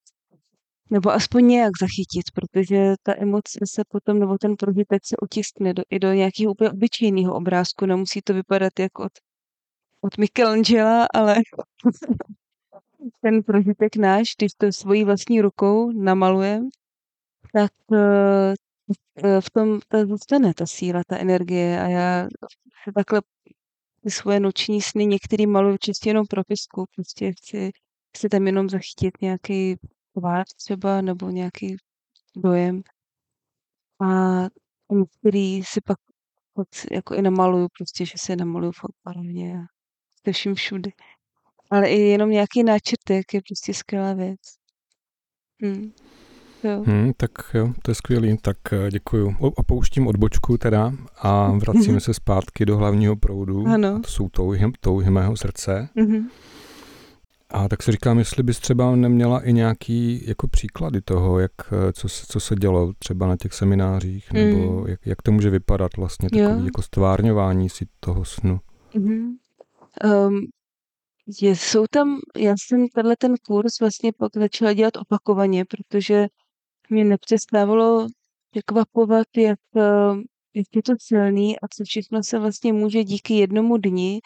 Nebo 0.91 1.09
aspoň 1.11 1.47
nějak 1.47 1.71
zachytit, 1.81 2.23
protože 2.33 2.93
ta 3.03 3.13
emoce 3.17 3.59
se 3.65 3.81
potom, 3.87 4.19
nebo 4.19 4.37
ten 4.37 4.55
prožitek 4.55 5.01
se 5.05 5.17
otiskne 5.17 5.73
do, 5.73 5.83
i 5.89 5.99
do 5.99 6.13
nějakého 6.13 6.51
úplně 6.51 6.71
obyčejného 6.71 7.35
obrázku. 7.35 7.85
Nemusí 7.85 8.21
to 8.21 8.33
vypadat 8.33 8.79
jako 8.79 9.03
od, 9.03 9.11
od 10.01 10.17
Michelangela, 10.17 11.07
ale 11.13 11.35
ten 13.21 13.43
prožitek 13.43 13.95
náš, 13.95 14.35
když 14.37 14.53
to 14.53 14.71
svojí 14.71 15.03
vlastní 15.03 15.41
rukou 15.41 15.91
namalujeme, 15.91 16.67
tak 17.53 17.71
eh, 17.93 18.53
eh, 19.23 19.41
v 19.41 19.49
tom 19.49 19.79
ta 19.87 20.05
zůstane 20.05 20.53
ta 20.53 20.65
síla, 20.65 21.01
ta 21.07 21.17
energie. 21.17 21.81
A 21.81 21.87
já 21.87 22.27
se 22.83 22.91
takhle 22.95 23.21
ty 24.03 24.11
svoje 24.11 24.39
noční 24.39 24.81
sny 24.81 25.05
některý 25.05 25.47
maluju 25.47 25.77
čistě 25.77 26.09
jenom 26.09 26.25
propisku, 26.27 26.85
prostě 26.95 27.31
chci, 27.31 27.71
chci 28.17 28.29
tam 28.29 28.47
jenom 28.47 28.69
zachytit 28.69 29.21
nějaký 29.21 29.75
tvář 30.13 30.45
třeba 30.55 31.01
nebo 31.01 31.29
nějaký 31.29 31.75
dojem. 32.35 32.81
A 34.01 34.41
některý 34.91 35.63
si 35.63 35.81
pak 35.81 35.97
jako 36.91 37.15
i 37.15 37.21
namaluju, 37.21 37.67
prostě, 37.77 38.05
že 38.05 38.13
se 38.17 38.35
namaluju 38.35 38.71
fakt 38.71 38.91
a 39.05 39.11
se 40.25 40.31
vším 40.31 40.55
všude. 40.55 40.91
Ale 41.69 41.89
i 41.89 41.99
jenom 41.99 42.29
nějaký 42.29 42.63
náčrtek 42.63 43.33
je 43.33 43.41
prostě 43.49 43.73
skvělá 43.73 44.13
věc. 44.13 44.39
Hmm. 45.61 45.91
Jo. 46.63 46.83
Hmm, 46.87 47.11
tak 47.17 47.31
jo, 47.53 47.73
to 47.81 47.91
je 47.91 47.95
skvělý, 47.95 48.37
tak 48.37 48.57
eh, 48.71 48.91
děkuju. 48.91 49.35
Opouštím 49.39 50.07
odbočku 50.07 50.57
teda 50.57 50.93
a 51.17 51.51
vracíme 51.51 51.99
se 51.99 52.13
zpátky 52.13 52.65
do 52.65 52.77
hlavního 52.77 53.15
proudu. 53.15 53.67
Ano. 53.67 53.95
A 53.95 53.99
to 53.99 54.09
jsou 54.09 54.29
touhy, 54.29 54.71
touhy 54.79 55.09
mého 55.09 55.37
srdce. 55.37 55.89
Mm-hmm. 55.97 56.25
A 57.49 57.67
tak 57.67 57.83
si 57.83 57.91
říkám, 57.91 58.19
jestli 58.19 58.43
bys 58.43 58.59
třeba 58.59 58.95
neměla 58.95 59.39
i 59.39 59.53
nějaký 59.53 60.27
jako 60.27 60.47
příklady 60.47 61.01
toho, 61.01 61.39
jak, 61.39 61.51
eh, 61.71 61.93
co, 61.93 62.09
se, 62.09 62.25
co 62.29 62.39
se 62.39 62.55
dělo 62.55 62.93
třeba 62.99 63.27
na 63.27 63.37
těch 63.37 63.53
seminářích, 63.53 64.33
mm. 64.33 64.39
nebo 64.39 64.87
jak, 64.87 64.99
jak 65.05 65.21
to 65.21 65.31
může 65.31 65.49
vypadat 65.49 65.97
vlastně, 65.97 66.29
takový 66.29 66.59
jo. 66.59 66.65
jako 66.65 66.81
stvárňování 66.81 67.69
si 67.69 67.85
toho 67.99 68.25
snu. 68.25 68.59
Mm-hmm. 68.95 69.29
Um, 70.27 70.41
je, 71.41 71.55
jsou 71.55 71.85
tam, 71.91 72.19
já 72.37 72.55
jsem 72.59 72.87
tenhle 72.87 73.15
ten 73.15 73.35
kurz 73.47 73.79
vlastně 73.79 74.11
pak 74.13 74.31
začala 74.35 74.73
dělat 74.73 74.97
opakovaně, 74.97 75.65
protože 75.65 76.27
mě 76.89 77.05
nepřestávalo 77.05 78.07
překvapovat, 78.51 79.27
jak, 79.37 79.59
eh, 79.77 80.15
jak 80.55 80.65
je 80.75 80.83
to 80.83 80.93
silný 81.01 81.59
a 81.59 81.67
co 81.67 81.83
všechno 81.83 82.23
se 82.23 82.39
vlastně 82.39 82.73
může 82.73 83.03
díky 83.03 83.33
jednomu 83.33 83.77
dni, 83.77 84.19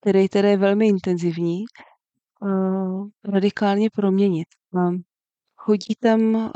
který 0.00 0.28
tedy 0.28 0.48
je 0.48 0.56
velmi 0.56 0.88
intenzivní, 0.88 1.64
uh, 2.42 3.08
radikálně 3.24 3.90
proměnit. 3.90 4.48
A 4.78 4.90
chodí 5.56 5.94
tam 6.00 6.34
uh, 6.34 6.50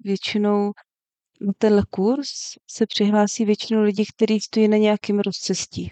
většinou 0.00 0.72
na 1.40 1.52
ten 1.58 1.82
kurz 1.90 2.28
se 2.70 2.86
přihlásí 2.86 3.44
většinou 3.44 3.82
lidi, 3.82 4.04
kteří 4.16 4.40
stojí 4.40 4.68
na 4.68 4.76
nějakém 4.76 5.20
rozcestí. 5.20 5.90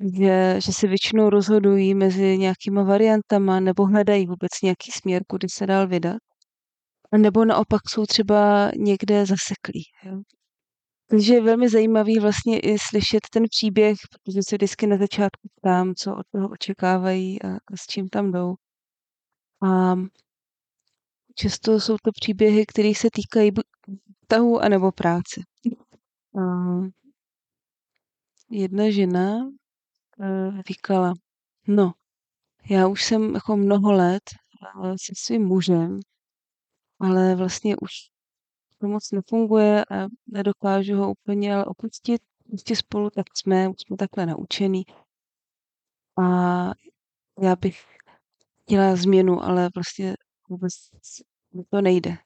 Že, 0.00 0.60
že 0.64 0.72
se 0.72 0.86
většinou 0.86 1.30
rozhodují 1.30 1.94
mezi 1.94 2.38
nějakýma 2.38 2.82
variantama 2.82 3.60
nebo 3.60 3.86
hledají 3.86 4.26
vůbec 4.26 4.50
nějaký 4.62 4.92
směr, 4.92 5.22
kudy 5.26 5.48
se 5.48 5.66
dál 5.66 5.88
vydat. 5.88 6.18
Nebo 7.16 7.44
naopak 7.44 7.80
jsou 7.88 8.06
třeba 8.06 8.70
někde 8.76 9.26
zaseklí. 9.26 9.82
Jo. 10.04 10.20
Takže 11.10 11.34
je 11.34 11.42
velmi 11.42 11.68
zajímavý 11.68 12.18
vlastně 12.18 12.60
i 12.60 12.78
slyšet 12.78 13.20
ten 13.32 13.42
příběh, 13.50 13.96
protože 14.12 14.40
se 14.48 14.56
vždycky 14.56 14.86
na 14.86 14.96
začátku 14.96 15.48
ptám, 15.60 15.94
co 15.94 16.16
od 16.16 16.26
toho 16.32 16.48
očekávají 16.48 17.42
a, 17.42 17.48
a 17.48 17.76
s 17.76 17.86
čím 17.86 18.08
tam 18.08 18.32
jdou. 18.32 18.54
A 19.62 19.94
často 21.34 21.80
jsou 21.80 21.96
to 22.02 22.10
příběhy, 22.20 22.66
které 22.66 22.92
se 22.94 23.08
týkají 23.12 23.50
tahu 24.26 24.58
anebo 24.58 24.92
práce. 24.92 25.40
A 26.38 26.42
jedna 28.50 28.90
žena 28.90 29.38
uh, 30.18 30.60
říkala, 30.68 31.12
no, 31.66 31.92
já 32.70 32.86
už 32.86 33.04
jsem 33.04 33.34
jako 33.34 33.56
mnoho 33.56 33.92
let 33.92 34.22
se 34.96 35.12
svým 35.16 35.46
mužem 35.46 36.00
ale 37.00 37.34
vlastně 37.34 37.76
už 37.76 37.90
to 38.78 38.86
moc 38.88 39.10
nefunguje 39.12 39.84
a 39.84 40.06
nedokážu 40.26 40.96
ho 40.96 41.10
úplně 41.10 41.54
ale 41.54 41.64
opustit. 41.64 42.22
Prostě 42.48 42.76
spolu 42.76 43.10
tak 43.10 43.26
jsme, 43.36 43.68
už 43.68 43.76
jsme 43.86 43.96
takhle 43.96 44.26
naučený. 44.26 44.84
A 46.18 46.24
já 47.42 47.56
bych 47.56 47.84
chtěla 48.62 48.96
změnu, 48.96 49.42
ale 49.42 49.68
vlastně 49.74 50.14
vůbec 50.48 50.72
to 51.70 51.80
nejde. 51.80 52.16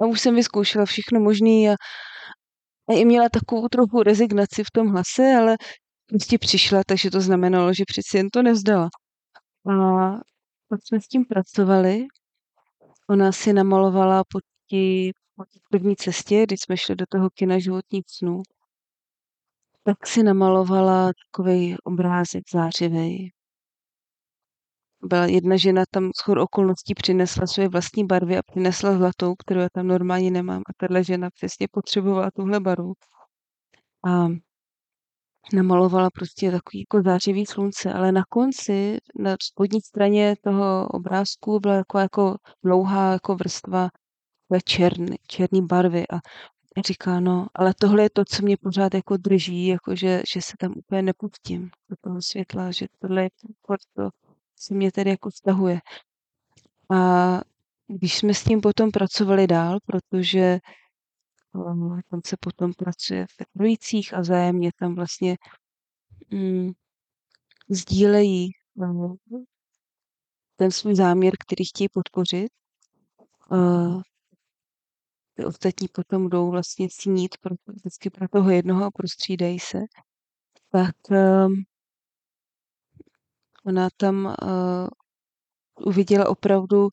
A 0.00 0.06
už 0.06 0.20
jsem 0.20 0.34
vyzkoušela 0.34 0.84
všechno 0.84 1.20
možné 1.20 1.72
a, 1.72 1.74
a 2.88 2.92
i 2.92 3.04
měla 3.04 3.28
takovou 3.28 3.68
trochu 3.68 4.02
rezignaci 4.02 4.64
v 4.64 4.70
tom 4.70 4.88
hlase, 4.88 5.34
ale 5.40 5.56
prostě 6.10 6.38
přišla, 6.38 6.82
takže 6.86 7.10
to 7.10 7.20
znamenalo, 7.20 7.74
že 7.74 7.84
přeci 7.86 8.16
jen 8.16 8.28
to 8.30 8.42
nevzdala. 8.42 8.88
A 9.70 9.74
pak 10.68 10.80
jsme 10.84 11.00
s 11.00 11.08
tím 11.08 11.24
pracovali 11.24 12.06
Ona 13.10 13.32
si 13.32 13.52
namalovala 13.52 14.24
po 14.24 14.38
té 14.70 15.10
první 15.70 15.96
cestě, 15.96 16.42
když 16.42 16.60
jsme 16.60 16.76
šli 16.76 16.96
do 16.96 17.04
toho 17.08 17.30
kina 17.30 17.58
životních 17.58 18.04
snů, 18.06 18.42
tak 19.84 20.06
si 20.06 20.22
namalovala 20.22 21.10
takový 21.26 21.76
obrázek 21.84 22.42
zářivý. 22.52 23.32
Byla 25.02 25.26
jedna 25.26 25.56
žena 25.56 25.82
tam 25.90 26.10
schod 26.16 26.38
okolností 26.38 26.94
přinesla 26.94 27.46
své 27.46 27.68
vlastní 27.68 28.06
barvy 28.06 28.38
a 28.38 28.42
přinesla 28.42 28.96
zlatou, 28.96 29.34
kterou 29.34 29.60
já 29.60 29.68
tam 29.72 29.86
normálně 29.86 30.30
nemám. 30.30 30.62
A 30.66 30.72
tahle 30.76 31.04
žena 31.04 31.30
přesně 31.30 31.66
potřebovala 31.70 32.30
tuhle 32.30 32.60
barvu. 32.60 32.92
A 34.06 34.26
namalovala 35.52 36.10
prostě 36.10 36.50
takový 36.50 36.80
jako 36.80 37.02
zářivý 37.02 37.46
slunce, 37.46 37.92
ale 37.92 38.12
na 38.12 38.24
konci, 38.28 38.98
na 39.18 39.36
spodní 39.42 39.80
straně 39.80 40.36
toho 40.44 40.88
obrázku 40.88 41.60
byla 41.60 41.74
jako, 41.74 41.98
jako 41.98 42.36
dlouhá 42.64 43.12
jako 43.12 43.34
vrstva 43.36 43.88
černý, 44.64 45.16
černý 45.26 45.66
barvy 45.66 46.04
a 46.08 46.20
říká, 46.86 47.20
no, 47.20 47.46
ale 47.54 47.74
tohle 47.80 48.02
je 48.02 48.10
to, 48.10 48.24
co 48.24 48.42
mě 48.42 48.56
pořád 48.56 48.94
jako 48.94 49.16
drží, 49.16 49.66
jako 49.66 49.96
že, 49.96 50.22
že 50.32 50.42
se 50.42 50.52
tam 50.58 50.72
úplně 50.76 51.02
nepustím 51.02 51.70
do 51.90 51.96
toho 52.00 52.22
světla, 52.22 52.70
že 52.70 52.86
tohle 52.98 53.22
je 53.22 53.30
to, 53.96 54.08
co 54.56 54.74
mě 54.74 54.92
tedy 54.92 55.10
jako 55.10 55.30
stahuje. 55.30 55.80
A 56.90 57.40
když 57.88 58.18
jsme 58.18 58.34
s 58.34 58.44
tím 58.44 58.60
potom 58.60 58.90
pracovali 58.90 59.46
dál, 59.46 59.78
protože 59.86 60.58
tam 62.10 62.20
se 62.26 62.36
potom 62.40 62.72
pracuje 62.72 63.26
v 63.26 63.46
trojicích 63.56 64.14
a 64.14 64.22
zájemně 64.22 64.70
tam 64.78 64.94
vlastně 64.94 65.36
mm, 66.30 66.70
sdílejí 67.68 68.50
uh, 68.74 69.16
ten 70.56 70.70
svůj 70.70 70.94
záměr, 70.94 71.34
který 71.46 71.64
chtějí 71.64 71.88
podpořit. 71.88 72.52
Uh, 73.50 74.02
ty 75.34 75.44
ostatní 75.44 75.88
potom 75.88 76.28
jdou 76.28 76.50
vlastně 76.50 76.88
snít 76.92 77.38
pro, 77.40 77.54
vždycky 77.66 78.10
pro 78.10 78.28
toho 78.28 78.50
jednoho 78.50 78.84
a 78.84 78.90
prostřídají 78.90 79.58
se. 79.60 79.78
Tak 80.70 80.94
ona 83.64 83.88
tam 83.96 84.24
uh, 84.42 84.88
uviděla 85.86 86.28
opravdu 86.28 86.88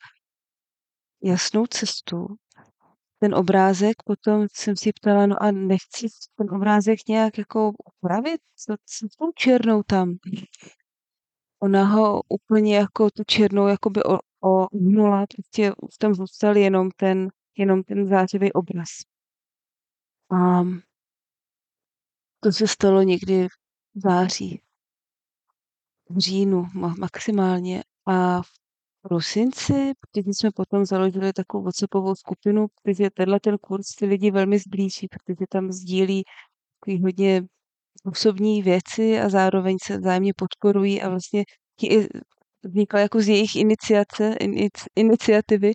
jasnou 1.24 1.68
cestu, 1.68 2.28
ten 3.20 3.36
obrázek, 3.36 4.04
potom 4.06 4.48
jsem 4.54 4.76
si 4.76 4.92
ptala, 4.94 5.26
no 5.26 5.44
a 5.44 5.52
nechci 5.52 6.08
ten 6.36 6.56
obrázek 6.56 7.08
nějak 7.08 7.38
jako 7.38 7.74
upravit? 7.86 8.42
Co, 8.56 8.76
s 8.86 9.16
tou 9.16 9.32
černou 9.36 9.84
tam? 9.84 10.18
Ona 11.62 11.84
ho 11.84 12.22
úplně 12.30 12.78
jako 12.78 13.12
tu 13.12 13.24
černou 13.24 13.68
jakoby 13.68 14.04
o, 14.04 14.18
o 14.44 14.68
nula, 14.74 15.26
prostě 15.36 15.72
tam 16.00 16.14
zůstal 16.14 16.58
jenom 16.58 16.92
ten, 16.92 17.30
jenom 17.58 17.84
ten 17.84 18.08
zářivý 18.08 18.54
obraz. 18.54 18.90
A 20.32 20.64
to 22.40 22.52
se 22.52 22.68
stalo 22.68 23.02
někdy 23.02 23.48
v 23.48 24.00
září, 24.00 24.62
v 26.10 26.18
říjnu 26.18 26.66
maximálně. 27.00 27.84
A 28.06 28.42
v 28.42 28.48
prosinci, 29.02 29.94
protože 30.02 30.34
jsme 30.34 30.50
potom 30.56 30.86
založili 30.86 31.34
takovou 31.34 31.64
WhatsAppovou 31.64 32.16
skupinu, 32.16 32.68
protože 32.84 33.10
tenhle 33.10 33.40
ten 33.40 33.58
kurz 33.58 33.96
ty 33.96 34.06
lidi 34.06 34.32
velmi 34.32 34.60
zblíží, 34.60 35.08
protože 35.08 35.46
tam 35.50 35.72
sdílí 35.72 36.24
takový 36.80 37.04
hodně 37.04 37.44
osobní 38.06 38.62
věci 38.64 39.20
a 39.20 39.30
zároveň 39.30 39.78
se 39.84 39.98
vzájemně 39.98 40.34
podporují 40.34 41.02
a 41.02 41.10
vlastně 41.10 41.44
i 41.84 42.08
vznikla 42.64 43.00
jako 43.00 43.22
z 43.22 43.28
jejich 43.28 43.56
iniciace, 43.56 44.34
inic, 44.40 44.74
iniciativy, 44.96 45.74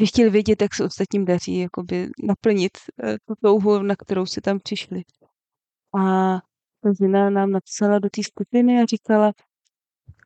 že 0.00 0.06
chtěli 0.06 0.30
vědět, 0.30 0.62
jak 0.62 0.74
se 0.74 0.84
ostatním 0.84 1.24
daří, 1.24 1.58
jakoby 1.58 2.08
naplnit 2.22 2.72
eh, 3.04 3.16
tu 3.26 3.34
touhu, 3.42 3.82
na 3.82 3.96
kterou 3.96 4.26
se 4.26 4.40
tam 4.40 4.58
přišli. 4.58 5.02
A 5.98 6.38
žena 7.00 7.30
nám 7.30 7.50
napsala 7.50 7.98
do 7.98 8.10
té 8.10 8.22
skupiny 8.22 8.82
a 8.82 8.86
říkala, 8.86 9.32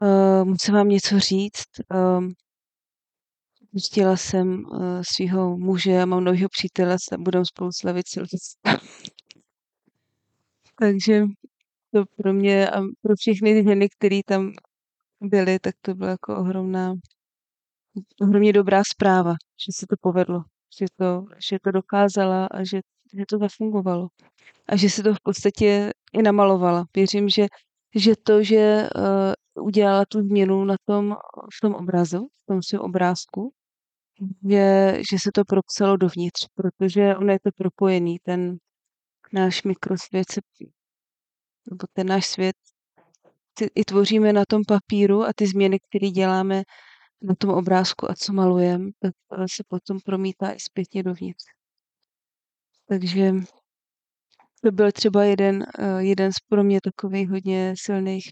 uh, 0.01 0.45
musím 0.45 0.75
vám 0.75 0.89
něco 0.89 1.19
říct, 1.19 1.69
um, 2.19 2.35
Pustila 3.75 4.17
jsem 4.17 4.65
uh, 4.65 5.03
svého 5.15 5.59
muže 5.59 6.03
a 6.03 6.07
mám 6.07 6.25
nového 6.25 6.49
přítele 6.49 6.97
a 7.13 7.17
budeme 7.19 7.45
spolu 7.45 7.71
slavit 7.73 8.09
Silvestra. 8.09 8.73
Takže 10.79 11.25
to 11.93 12.05
pro 12.17 12.33
mě 12.33 12.71
a 12.71 12.81
pro 13.03 13.15
všechny 13.19 13.65
ženy, 13.65 13.89
které 13.89 14.21
tam 14.27 14.53
byly, 15.21 15.59
tak 15.59 15.75
to 15.81 15.95
byla 15.95 16.11
jako 16.11 16.37
ohromná, 16.37 16.95
ohromně 18.23 18.53
dobrá 18.53 18.83
zpráva, 18.93 19.35
že 19.67 19.73
se 19.75 19.87
to 19.87 19.97
povedlo, 20.01 20.43
že 20.79 20.87
to, 20.97 21.27
že 21.51 21.59
to 21.65 21.71
dokázala 21.71 22.47
a 22.47 22.65
že, 22.65 22.81
že 23.19 23.25
to 23.29 23.39
zafungovalo. 23.39 24.09
A 24.67 24.77
že 24.77 24.91
se 24.91 25.03
to 25.03 25.15
v 25.15 25.21
podstatě 25.23 25.93
i 26.13 26.23
namalovala. 26.23 26.85
Věřím, 26.97 27.29
že, 27.29 27.47
že 27.95 28.13
to, 28.23 28.43
že 28.43 28.89
uh, 28.97 29.33
udělala 29.61 30.05
tu 30.09 30.21
změnu 30.21 30.65
na 30.65 30.77
tom, 30.85 31.17
v 31.57 31.61
tom 31.61 31.75
obrazu, 31.75 32.29
v 32.43 32.47
tom 32.47 32.63
svém 32.63 32.81
obrázku, 32.81 33.53
že, 34.51 34.97
že 35.11 35.19
se 35.19 35.31
to 35.35 35.45
propsalo 35.45 35.97
dovnitř, 35.97 36.47
protože 36.55 37.17
ono 37.17 37.33
je 37.33 37.41
to 37.41 37.51
propojený, 37.57 38.19
ten 38.23 38.57
náš 39.33 39.63
mikrosvět 39.63 40.31
se, 40.31 40.41
nebo 41.71 41.87
ten 41.93 42.07
náš 42.07 42.27
svět 42.27 42.57
i 43.75 43.85
tvoříme 43.85 44.33
na 44.33 44.43
tom 44.49 44.63
papíru 44.69 45.23
a 45.23 45.33
ty 45.37 45.47
změny, 45.47 45.79
které 45.89 46.11
děláme 46.11 46.63
na 47.23 47.35
tom 47.35 47.51
obrázku 47.51 48.11
a 48.11 48.15
co 48.15 48.33
malujeme, 48.33 48.91
tak 49.01 49.15
se 49.57 49.63
potom 49.69 49.99
promítá 50.05 50.53
i 50.53 50.61
zpětně 50.61 51.03
dovnitř. 51.03 51.45
Takže 52.89 53.33
to 54.63 54.73
byl 54.73 54.93
třeba 54.93 55.25
jeden, 55.25 55.67
eh, 55.79 56.03
jeden 56.03 56.33
z 56.33 56.37
pro 56.49 56.65
mě 56.65 56.81
takových 56.81 57.31
hodně 57.31 57.75
silných 57.77 58.25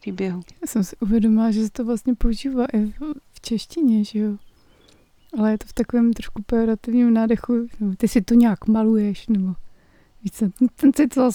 příběhů. 0.00 0.42
Já 0.60 0.66
jsem 0.66 0.84
si 0.84 0.96
uvědomila, 0.96 1.50
že 1.50 1.64
se 1.64 1.70
to 1.70 1.84
vlastně 1.84 2.14
používá 2.14 2.66
i 2.72 2.92
v 3.32 3.40
češtině, 3.40 4.04
že 4.04 4.18
jo? 4.18 4.36
Ale 5.38 5.50
je 5.50 5.58
to 5.58 5.66
v 5.66 5.72
takovém 5.72 6.12
trošku 6.12 6.42
pejorativním 6.42 7.14
nádechu. 7.14 7.66
No, 7.80 7.96
ty 7.96 8.08
si 8.08 8.20
to 8.20 8.34
nějak 8.34 8.66
maluješ, 8.66 9.28
nebo 9.28 9.54
víc, 10.22 10.42
ten 10.76 10.92
si 10.96 11.06
to 11.06 11.30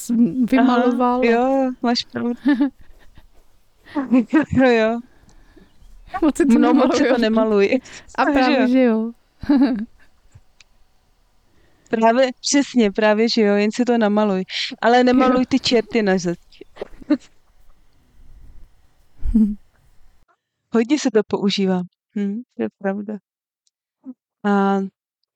vymaloval. 0.52 1.22
Aha, 1.24 1.32
jo, 1.32 1.72
máš 1.82 2.06
pravdu. 2.06 2.34
jo, 4.52 4.66
jo. 4.66 5.00
Moc 6.22 6.38
si 6.38 6.46
to 6.46 6.60
no, 6.60 6.74
moc 6.74 6.98
to 6.98 7.18
nemaluj. 7.18 7.80
A 8.18 8.26
právě, 8.26 8.68
že 8.68 8.84
jo. 8.84 9.12
právě, 11.90 12.32
přesně, 12.40 12.92
právě, 12.92 13.30
že 13.30 13.42
jo, 13.42 13.56
jen 13.56 13.72
si 13.72 13.86
to 13.86 13.98
namaluj. 13.98 14.44
Ale 14.82 15.04
nemaluj 15.04 15.46
ty 15.46 15.60
čerty 15.60 16.02
na 16.02 16.18
zeď. 16.18 16.40
Hodně 20.74 21.00
se 21.00 21.12
to 21.12 21.22
používá. 21.28 21.82
Hm, 22.16 22.42
to 22.56 22.64
je 22.64 22.70
pravda. 22.78 23.18
A 24.44 24.80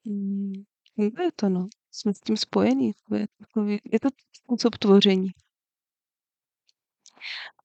hm, 0.08 0.52
je 0.96 1.30
to, 1.36 1.48
no. 1.48 1.66
Jsme 1.92 2.14
s 2.14 2.20
tím 2.20 2.36
spojení. 2.36 2.92
Je, 3.14 3.26
takový, 3.38 3.80
je 3.92 4.00
to 4.00 4.08
způsob 4.32 4.76
tvoření. 4.78 5.30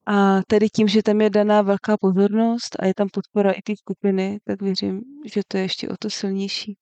A 0.05 0.41
tedy 0.47 0.69
tím, 0.69 0.87
že 0.87 1.03
tam 1.03 1.21
je 1.21 1.29
daná 1.29 1.61
velká 1.61 1.97
pozornost 1.97 2.75
a 2.79 2.85
je 2.85 2.93
tam 2.93 3.09
podpora 3.13 3.51
i 3.51 3.61
té 3.61 3.75
skupiny, 3.75 4.39
tak 4.45 4.61
věřím, 4.61 5.01
že 5.33 5.41
to 5.47 5.57
je 5.57 5.63
ještě 5.63 5.89
o 5.89 5.97
to 5.99 6.09
silnější. 6.09 6.77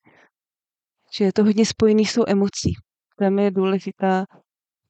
Že 1.14 1.26
je 1.26 1.34
to 1.34 1.44
hodně 1.44 1.66
spojený 1.66 2.06
s 2.06 2.14
tou 2.14 2.24
emocí. 2.28 2.74
Tam 3.18 3.40
je 3.40 3.52
důležitá 3.52 4.26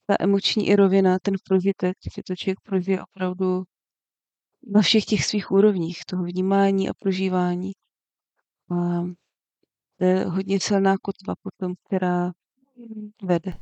ta 0.07 0.15
emoční 0.19 0.67
i 0.67 0.75
rovina, 0.75 1.17
ten 1.21 1.33
prožitek, 1.47 1.97
že 2.15 2.21
to 2.27 2.35
člověk 2.35 2.59
prožije 2.63 3.03
opravdu 3.03 3.63
na 4.67 4.81
všech 4.81 5.05
těch 5.05 5.25
svých 5.25 5.51
úrovních, 5.51 6.05
toho 6.05 6.23
vnímání 6.23 6.89
a 6.89 6.93
prožívání. 6.93 7.71
A 8.71 9.01
to 9.97 10.05
je 10.05 10.25
hodně 10.25 10.59
silná 10.59 10.95
kotva 11.01 11.33
potom, 11.43 11.73
která 11.85 12.31
vede. 13.23 13.53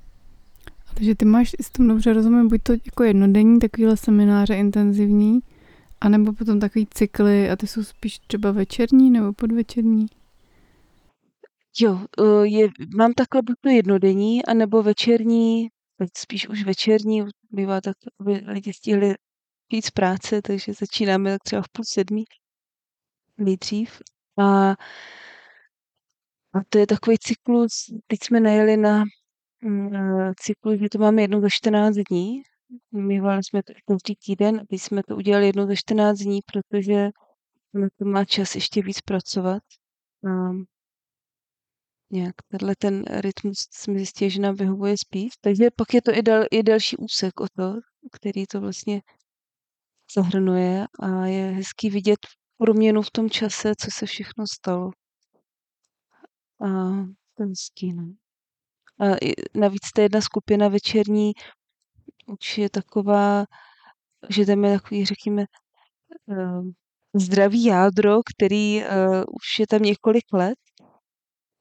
Takže 0.94 1.16
ty 1.16 1.26
máš, 1.26 1.52
s 1.62 1.72
tom 1.72 1.88
dobře 1.88 2.14
rozumím, 2.14 2.48
buď 2.48 2.64
to 2.64 2.74
jako 2.74 3.04
jednodenní 3.04 3.60
takovýhle 3.60 3.98
semináře 3.98 4.56
intenzivní, 4.56 5.40
anebo 6.02 6.34
potom 6.34 6.60
takový 6.60 6.88
cykly 6.94 7.50
a 7.50 7.56
ty 7.56 7.68
jsou 7.68 7.84
spíš 7.84 8.20
třeba 8.20 8.52
večerní 8.52 9.10
nebo 9.10 9.34
podvečerní? 9.34 10.06
Jo, 11.80 12.00
e, 12.20 12.48
je, 12.48 12.70
mám 12.96 13.14
takhle 13.14 13.42
buď 13.42 13.56
to 13.62 13.70
jednodenní, 13.70 14.46
anebo 14.46 14.84
večerní, 14.84 15.68
spíš 16.18 16.50
už 16.50 16.64
večerní, 16.64 17.24
bývá 17.52 17.82
tak, 17.82 17.96
aby 18.20 18.32
lidi 18.34 18.74
stihli 18.74 19.16
víc 19.72 19.90
práce, 19.90 20.42
takže 20.42 20.74
začínáme 20.74 21.32
tak 21.32 21.44
třeba 21.44 21.62
v 21.62 21.70
půl 21.72 21.86
sedmí 21.88 22.24
nejdřív. 23.38 24.02
A, 24.38 24.72
a 26.54 26.60
to 26.70 26.78
je 26.78 26.88
takový 26.88 27.18
cyklus, 27.18 27.72
teď 28.08 28.20
jsme 28.24 28.40
najeli 28.40 28.78
na 28.78 29.04
mm, 29.62 29.96
e, 29.96 30.34
cyklus, 30.40 30.80
že 30.80 30.90
to 30.90 30.98
máme 30.98 31.22
jednou 31.22 31.42
za 31.42 31.48
14 31.52 31.96
dní. 31.96 32.42
Mývali 32.92 33.44
jsme 33.44 33.64
to 33.64 33.74
každý 33.88 34.16
týden, 34.16 34.60
aby 34.60 34.80
jsme 34.80 35.04
to 35.04 35.16
udělali 35.16 35.46
jednou 35.46 35.68
za 35.68 35.76
14 35.76 36.18
dní, 36.18 36.40
protože 36.42 37.10
na 37.74 37.88
to 38.00 38.06
má 38.06 38.26
čas 38.26 38.56
ještě 38.56 38.82
víc 38.82 39.02
pracovat. 39.02 39.64
A 40.26 40.52
nějak 42.12 42.36
tenhle 42.48 42.76
ten 42.76 43.04
rytmus 43.08 43.58
jsme 43.72 43.96
zjistili, 43.96 44.32
že 44.32 44.42
nám 44.42 44.56
vyhovuje 44.56 44.96
spíš. 44.98 45.34
Takže 45.42 45.72
pak 45.76 45.94
je 45.94 46.02
to 46.02 46.12
i, 46.12 46.22
dal, 46.22 46.46
i 46.52 46.64
další 46.64 46.98
úsek 46.98 47.40
o 47.40 47.46
to, 47.58 47.74
který 48.12 48.48
to 48.48 48.62
vlastně 48.62 49.02
zahrnuje 50.16 50.86
a 51.00 51.26
je 51.26 51.52
hezký 51.52 51.90
vidět 51.90 52.20
proměnu 52.58 53.02
v 53.02 53.12
tom 53.12 53.30
čase, 53.30 53.74
co 53.80 53.92
se 53.92 54.06
všechno 54.06 54.46
stalo. 54.54 54.92
A 56.62 56.68
hezký, 57.40 57.94
no. 57.94 58.14
A 59.00 59.06
navíc 59.56 59.92
ta 59.96 60.02
jedna 60.02 60.22
skupina 60.22 60.68
večerní 60.68 61.32
už 62.28 62.58
je 62.58 62.70
taková, 62.70 63.46
že 64.30 64.46
tam 64.46 64.66
je 64.66 64.80
takový, 64.80 65.06
řekněme, 65.06 65.46
uh, 66.26 66.70
zdravý 67.16 67.66
jádro, 67.66 68.20
který 68.36 68.82
uh, 68.82 68.88
už 69.20 69.60
je 69.60 69.68
tam 69.68 69.82
několik 69.82 70.34
let 70.34 70.58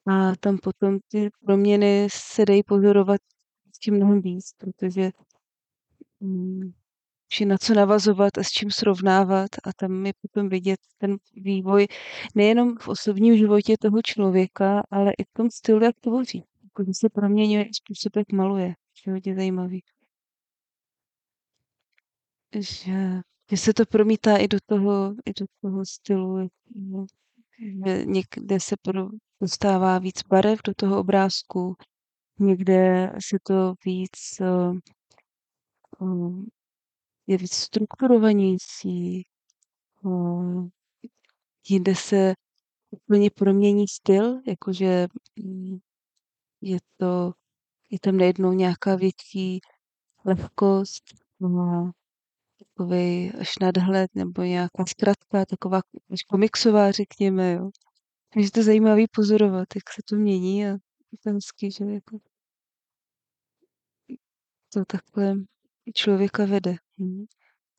a 0.06 0.36
tam 0.40 0.58
potom 0.58 0.98
ty 1.08 1.30
proměny 1.44 2.08
se 2.10 2.44
dají 2.44 2.62
pozorovat 2.62 3.20
tím 3.82 3.94
mnohem 3.94 4.20
víc, 4.20 4.44
protože 4.56 5.10
je 7.40 7.46
na 7.46 7.58
co 7.58 7.74
navazovat 7.74 8.38
a 8.38 8.42
s 8.42 8.50
čím 8.50 8.70
srovnávat 8.70 9.50
a 9.64 9.72
tam 9.72 10.06
je 10.06 10.12
potom 10.22 10.48
vidět 10.48 10.80
ten 10.98 11.16
vývoj 11.34 11.86
nejenom 12.34 12.76
v 12.78 12.88
osobním 12.88 13.36
životě 13.36 13.74
toho 13.80 14.02
člověka, 14.02 14.82
ale 14.90 15.12
i 15.18 15.24
v 15.24 15.32
tom 15.32 15.50
stylu, 15.50 15.84
jak 15.84 16.00
tvoří. 16.00 16.44
Jako, 16.64 16.92
se 16.94 17.08
proměňuje 17.08 17.68
způsob, 17.74 18.16
jak 18.16 18.32
maluje. 18.32 18.74
Je 19.06 19.12
hodně 19.12 19.34
zajímavý. 19.34 19.82
Že, 22.58 23.20
že 23.50 23.56
se 23.56 23.74
to 23.74 23.86
promítá 23.86 24.36
i 24.36 24.48
do 24.48 24.58
toho, 24.66 25.14
i 25.24 25.32
do 25.40 25.46
toho 25.60 25.86
stylu, 25.86 26.48
že 27.86 28.04
někde 28.04 28.60
se 28.60 28.76
pro, 28.82 29.08
dostává 29.40 29.98
víc 29.98 30.22
barev 30.22 30.60
do 30.64 30.74
toho 30.74 31.00
obrázku, 31.00 31.76
někde 32.38 33.12
se 33.20 33.38
to 33.42 33.74
víc 33.84 34.40
uh, 34.40 34.78
je 37.26 37.36
víc 37.36 37.52
strukturovanější, 37.54 39.26
jinde 41.68 41.94
se 41.94 42.34
úplně 42.90 43.30
promění 43.30 43.88
styl, 43.88 44.40
jakože 44.46 45.06
mm, 45.36 45.78
je 46.60 46.78
to, 46.96 47.32
je 47.90 47.98
tam 48.00 48.16
najednou 48.16 48.52
nějaká 48.52 48.96
větší 48.96 49.60
lehkost, 50.24 51.04
takový 52.58 53.32
až 53.40 53.58
nadhled 53.60 54.10
nebo 54.14 54.42
nějaká 54.42 54.84
zkratka, 54.88 55.46
taková 55.46 55.80
až 56.10 56.22
komiksová, 56.22 56.90
řekněme, 56.90 57.52
jo. 57.52 57.70
Takže 58.34 58.50
to 58.50 58.60
je 58.60 58.64
zajímavý 58.64 59.06
pozorovat, 59.12 59.68
jak 59.74 59.90
se 59.92 60.02
to 60.08 60.16
mění 60.16 60.66
a 60.66 60.68
je 61.12 61.18
to 61.22 61.30
hezký, 61.30 61.70
že 61.70 61.84
jako 61.84 62.18
to 64.72 64.84
takhle 64.84 65.34
člověka 65.94 66.44
vede. 66.44 66.76
Hm. 67.00 67.24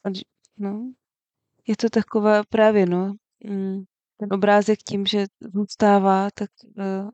A, 0.03 0.09
no, 0.57 0.93
je 1.67 1.77
to 1.77 1.89
taková 1.89 2.43
právě, 2.43 2.85
no, 2.85 3.13
hm, 3.47 3.83
ten 4.17 4.33
obrázek 4.33 4.79
tím, 4.83 5.05
že 5.05 5.25
zůstává, 5.53 6.29
tak 6.33 6.49
uh, 6.77 7.09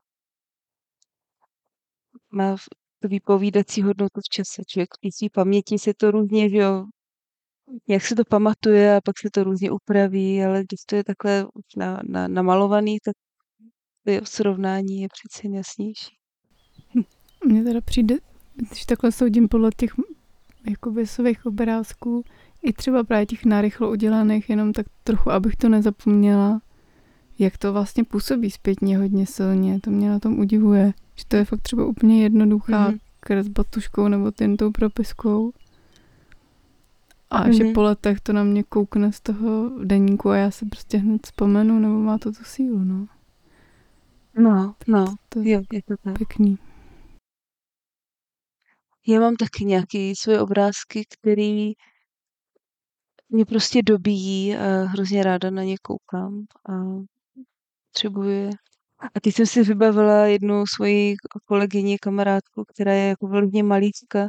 má 2.30 2.56
tu 3.02 3.08
vypovídací 3.08 3.82
hodnotu 3.82 4.20
v 4.20 4.28
čase. 4.28 4.62
Člověk 4.66 4.90
v 4.94 5.18
té 5.20 5.26
paměti 5.32 5.78
si 5.78 5.94
to 5.94 6.10
různě, 6.10 6.50
že 6.50 6.56
jo, 6.56 6.84
jak 7.88 8.02
se 8.02 8.14
to 8.14 8.24
pamatuje 8.24 8.96
a 8.96 9.00
pak 9.00 9.18
se 9.18 9.30
to 9.30 9.44
různě 9.44 9.70
upraví, 9.70 10.42
ale 10.44 10.60
když 10.60 10.80
to 10.86 10.96
je 10.96 11.04
takhle 11.04 11.46
na, 11.76 12.00
na, 12.08 12.28
namalovaný, 12.28 12.98
tak 13.04 13.14
to 14.04 14.26
srovnání 14.26 15.00
je 15.00 15.08
přeci 15.08 15.56
jasnější. 15.56 16.16
Mně 17.46 17.64
teda 17.64 17.80
přijde, 17.80 18.16
když 18.54 18.84
takhle 18.84 19.12
soudím 19.12 19.48
podle 19.48 19.70
těch 19.76 19.90
jakoby 20.70 21.06
svých 21.06 21.46
obrázků, 21.46 22.24
i 22.62 22.72
třeba 22.72 23.04
právě 23.04 23.26
těch 23.26 23.44
narychlo 23.44 23.90
udělaných, 23.90 24.50
jenom 24.50 24.72
tak 24.72 24.86
trochu, 25.04 25.30
abych 25.30 25.56
to 25.56 25.68
nezapomněla, 25.68 26.60
jak 27.38 27.58
to 27.58 27.72
vlastně 27.72 28.04
působí 28.04 28.50
zpětně 28.50 28.98
hodně 28.98 29.26
silně. 29.26 29.80
To 29.80 29.90
mě 29.90 30.10
na 30.10 30.18
tom 30.18 30.38
udivuje, 30.38 30.92
že 31.14 31.24
to 31.28 31.36
je 31.36 31.44
fakt 31.44 31.60
třeba 31.60 31.86
úplně 31.86 32.22
jednoduchá 32.22 32.90
mm-hmm. 32.90 32.98
kresba 33.20 33.64
tuškou 33.70 34.08
nebo 34.08 34.30
tou 34.58 34.70
propiskou. 34.70 35.52
A 37.30 37.44
mm-hmm. 37.44 37.52
že 37.52 37.64
po 37.64 37.82
letech 37.82 38.20
to 38.20 38.32
na 38.32 38.44
mě 38.44 38.62
koukne 38.62 39.12
z 39.12 39.20
toho 39.20 39.70
deníku 39.84 40.30
a 40.30 40.36
já 40.36 40.50
se 40.50 40.66
prostě 40.66 40.98
hned 40.98 41.22
vzpomenu, 41.24 41.78
nebo 41.78 41.94
má 41.94 42.18
to 42.18 42.32
tu 42.32 42.44
sílu, 42.44 42.84
no. 42.84 43.06
No, 44.38 44.74
no, 44.86 45.14
to, 45.28 45.40
jo, 45.42 45.62
je 45.72 45.82
to 45.82 45.94
tak. 46.04 46.18
Pěkný. 46.18 46.58
Já 49.06 49.20
mám 49.20 49.36
taky 49.36 49.64
nějaké 49.64 50.12
svoje 50.18 50.40
obrázky, 50.40 51.04
které 51.10 51.72
mě 53.28 53.44
prostě 53.44 53.82
dobíjí 53.82 54.56
a 54.56 54.84
hrozně 54.84 55.22
ráda 55.22 55.50
na 55.50 55.62
ně 55.62 55.76
koukám 55.82 56.44
a 56.68 56.72
potřebuji 57.92 58.50
a 59.14 59.20
teď 59.20 59.34
jsem 59.34 59.46
si 59.46 59.62
vybavila 59.62 60.26
jednu 60.26 60.66
svoji 60.66 61.16
kolegyni, 61.44 61.98
kamarádku, 61.98 62.64
která 62.64 62.92
je 62.92 63.08
jako 63.08 63.26
velmi 63.26 63.62
malíčka. 63.62 64.28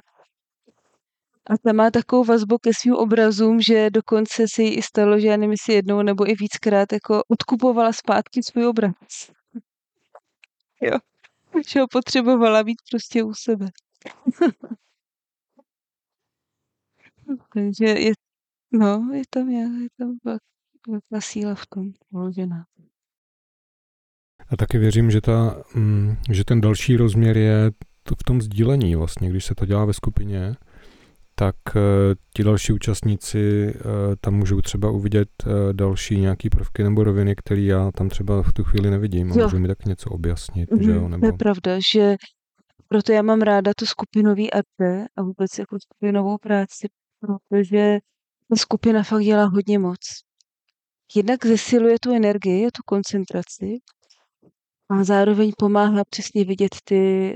A 1.50 1.58
ta 1.58 1.74
má 1.74 1.92
takovou 1.92 2.24
vazbu 2.24 2.58
ke 2.58 2.72
svým 2.74 2.96
obrazům, 2.96 3.62
že 3.62 3.90
dokonce 3.90 4.46
se 4.54 4.64
jí 4.64 4.78
i 4.78 4.82
stalo, 4.82 5.20
že 5.20 5.28
já 5.28 5.38
nevím, 5.38 5.52
jestli 5.52 5.74
jednou 5.74 6.02
nebo 6.02 6.30
i 6.30 6.36
víckrát 6.36 6.94
jako 6.94 7.24
odkupovala 7.28 7.94
zpátky 7.94 8.44
svůj 8.44 8.68
obraz. 8.68 9.32
jo. 10.82 10.98
Že 11.68 11.80
ho 11.80 11.88
potřebovala 11.88 12.64
být 12.64 12.78
prostě 12.92 13.24
u 13.24 13.34
sebe. 13.34 13.66
Takže 17.54 17.86
je, 17.86 18.12
no, 18.74 19.10
je 19.14 19.24
tam, 19.30 19.50
je, 19.50 19.60
je 19.60 19.88
tam 20.00 20.18
velká 20.88 21.22
síla 21.22 21.56
v 21.56 21.66
tom 21.68 21.92
vložená. 22.12 22.66
A 24.50 24.58
taky 24.58 24.78
věřím, 24.78 25.12
že, 25.12 25.22
ta, 25.22 25.64
mm, 25.76 26.16
že 26.32 26.46
ten 26.46 26.62
další 26.62 26.98
rozměr 26.98 27.38
je 27.38 27.72
to 28.04 28.16
v 28.16 28.24
tom 28.24 28.42
sdílení 28.42 28.96
vlastně, 28.96 29.30
když 29.30 29.46
se 29.46 29.56
to 29.56 29.66
dělá 29.66 29.86
ve 29.86 29.94
skupině, 29.94 30.56
tak 31.36 31.56
uh, 31.76 31.82
ti 32.34 32.44
další 32.44 32.74
účastníci 32.74 33.74
uh, 33.76 33.82
tam 34.22 34.34
můžou 34.34 34.62
třeba 34.62 34.92
uvidět 34.92 35.30
uh, 35.46 35.74
další 35.74 36.20
nějaký 36.20 36.50
prvky 36.50 36.84
nebo 36.84 37.04
roviny, 37.04 37.36
které 37.36 37.62
já 37.62 37.92
tam 37.92 38.10
třeba 38.10 38.44
v 38.44 38.54
tu 38.54 38.64
chvíli 38.64 38.92
nevidím. 38.92 39.32
A 39.32 39.36
můžu 39.36 39.60
mi 39.60 39.68
tak 39.68 39.86
něco 39.86 40.10
objasnit, 40.10 40.72
mm, 40.72 40.84
že 40.84 40.92
jo? 40.92 41.10
Nebo... 41.10 41.22
To 41.22 41.26
je 41.26 41.38
pravda, 41.38 41.78
že 41.94 42.16
proto 42.88 43.12
já 43.12 43.22
mám 43.22 43.42
ráda 43.42 43.72
tu 43.78 43.86
skupinový 43.86 44.54
arte 44.54 45.06
a 45.16 45.22
vůbec 45.22 45.58
jako 45.60 45.78
skupinovou 45.80 46.38
práci, 46.38 46.88
protože 47.20 48.00
ta 48.50 48.56
skupina 48.56 49.04
fakt 49.04 49.24
dělá 49.24 49.46
hodně 49.46 49.80
moc. 49.80 50.00
Jednak 51.16 51.46
zesiluje 51.46 52.00
tu 52.02 52.16
energii, 52.16 52.72
tu 52.72 52.82
koncentraci 52.86 53.78
a 54.90 55.04
zároveň 55.04 55.52
pomáhá 55.58 56.04
přesně 56.10 56.46
vidět 56.46 56.76
ty 56.84 57.34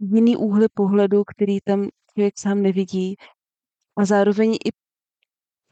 jiný 0.00 0.36
úhly 0.36 0.66
pohledu, 0.74 1.22
který 1.24 1.60
tam 1.60 1.88
člověk 2.12 2.38
sám 2.38 2.62
nevidí. 2.62 3.16
A 3.96 4.04
zároveň 4.04 4.52
i 4.52 4.70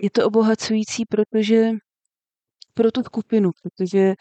je 0.02 0.10
to 0.10 0.26
obohacující, 0.26 1.04
protože 1.06 1.70
pro 2.74 2.90
tu 2.92 3.02
skupinu, 3.02 3.50
protože 3.62 4.14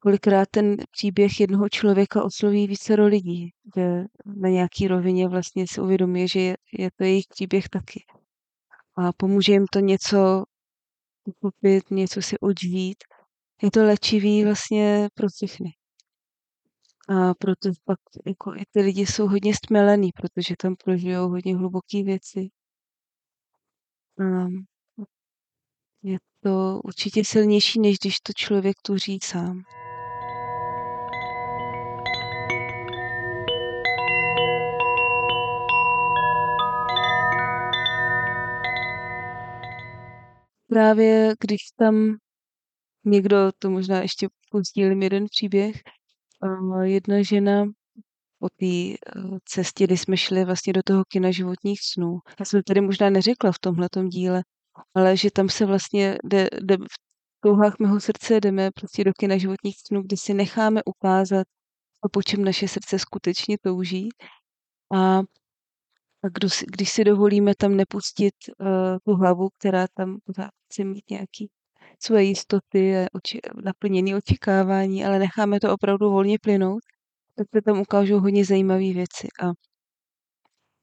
kolikrát 0.00 0.48
ten 0.50 0.76
příběh 0.90 1.40
jednoho 1.40 1.68
člověka 1.68 2.24
osloví 2.24 2.66
více 2.66 2.94
lidí, 2.94 3.50
že 3.76 4.04
na 4.26 4.48
nějaký 4.48 4.88
rovině 4.88 5.28
vlastně 5.28 5.66
si 5.68 5.80
uvědomí, 5.80 6.28
že 6.28 6.40
je, 6.40 6.56
je 6.78 6.90
to 6.96 7.04
jejich 7.04 7.24
příběh 7.28 7.68
taky. 7.68 8.04
A 8.96 9.12
pomůže 9.12 9.52
jim 9.52 9.66
to 9.72 9.78
něco 9.78 10.44
pochopit, 11.24 11.90
něco 11.90 12.22
si 12.22 12.38
odžít. 12.38 13.04
Je 13.62 13.70
to 13.70 13.84
léčivý 13.84 14.44
vlastně 14.44 15.08
pro 15.14 15.28
všechny. 15.28 15.70
A 17.08 17.34
proto 17.34 17.70
pak 17.84 17.98
jako 18.26 18.54
i 18.54 18.62
ty 18.70 18.80
lidi 18.80 19.06
jsou 19.06 19.28
hodně 19.28 19.54
stmelený, 19.54 20.10
protože 20.12 20.54
tam 20.62 20.76
prožijou 20.84 21.28
hodně 21.28 21.56
hluboké 21.56 22.02
věci. 22.02 22.48
A 24.20 24.46
je 26.02 26.18
to 26.42 26.80
určitě 26.84 27.24
silnější, 27.24 27.80
než 27.80 27.98
když 27.98 28.20
to 28.20 28.32
člověk 28.36 28.76
tuří 28.82 29.18
sám. 29.22 29.62
Právě 40.70 41.34
když 41.40 41.62
tam 41.76 42.16
někdo, 43.04 43.36
to 43.58 43.70
možná 43.70 44.02
ještě 44.02 44.28
pozdílím 44.50 45.02
jeden 45.02 45.26
příběh, 45.30 45.76
jedna 46.82 47.22
žena 47.22 47.64
po 48.38 48.48
té 48.48 48.66
eh, 48.66 48.96
cestě, 49.44 49.84
kdy 49.84 49.96
jsme 49.96 50.16
šli 50.16 50.44
vlastně 50.44 50.72
do 50.72 50.82
toho 50.82 51.04
kina 51.04 51.30
životních 51.30 51.80
snů. 51.82 52.18
Já 52.38 52.44
jsem 52.44 52.62
tady 52.62 52.80
možná 52.80 53.10
neřekla 53.10 53.52
v 53.52 53.58
tomhle 53.58 53.88
díle, 54.08 54.42
ale 54.94 55.16
že 55.16 55.30
tam 55.30 55.48
se 55.48 55.66
vlastně 55.66 56.18
jde, 56.24 56.48
jde 56.60 56.76
v 56.76 56.96
touhách 57.40 57.74
mého 57.78 58.00
srdce 58.00 58.40
jdeme 58.40 58.70
prostě 58.70 59.04
do 59.04 59.12
kina 59.18 59.38
životních 59.38 59.76
snů, 59.86 60.02
kde 60.02 60.16
si 60.16 60.34
necháme 60.34 60.80
ukázat 60.84 61.46
po 62.12 62.22
čem 62.22 62.44
naše 62.44 62.68
srdce 62.68 62.98
skutečně 62.98 63.58
touží. 63.62 64.08
A, 64.94 65.22
a 66.22 66.28
kdo 66.28 66.50
si, 66.50 66.64
když 66.68 66.90
si 66.90 67.04
dovolíme 67.04 67.54
tam 67.54 67.76
nepustit 67.76 68.34
uh, 68.60 68.66
tu 69.04 69.14
hlavu, 69.14 69.48
která 69.58 69.86
tam 69.94 70.18
chce 70.68 70.84
mít 70.84 71.10
nějaký 71.10 71.50
své 72.02 72.24
jistoty 72.24 73.06
oči, 73.12 73.40
naplněné 73.64 74.16
očekávání, 74.16 75.04
ale 75.04 75.18
necháme 75.18 75.60
to 75.60 75.72
opravdu 75.74 76.10
volně 76.10 76.38
plynout, 76.38 76.82
tak 77.36 77.46
se 77.54 77.62
tam 77.62 77.80
ukážou 77.80 78.20
hodně 78.20 78.44
zajímavé 78.44 78.92
věci. 78.92 79.28
A 79.42 79.52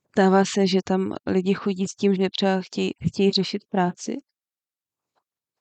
stává 0.08 0.46
se, 0.46 0.68
že 0.68 0.80
tam 0.86 1.16
lidi 1.26 1.54
chodí 1.54 1.88
s 1.88 1.96
tím, 1.96 2.16
že 2.16 2.30
třeba 2.30 2.62
chtějí, 2.62 2.92
chtějí 3.08 3.32
řešit 3.32 3.62
práci, 3.70 4.18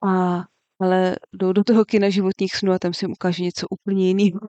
a, 0.07 0.45
ale 0.81 1.17
jdou 1.33 1.53
do 1.53 1.65
toho 1.65 1.85
kina 1.85 2.11
životních 2.11 2.57
snů 2.57 2.73
a 2.73 2.79
tam 2.79 2.93
jim 3.03 3.13
ukáže 3.13 3.43
něco 3.43 3.67
úplně 3.71 4.09
jiného. 4.09 4.41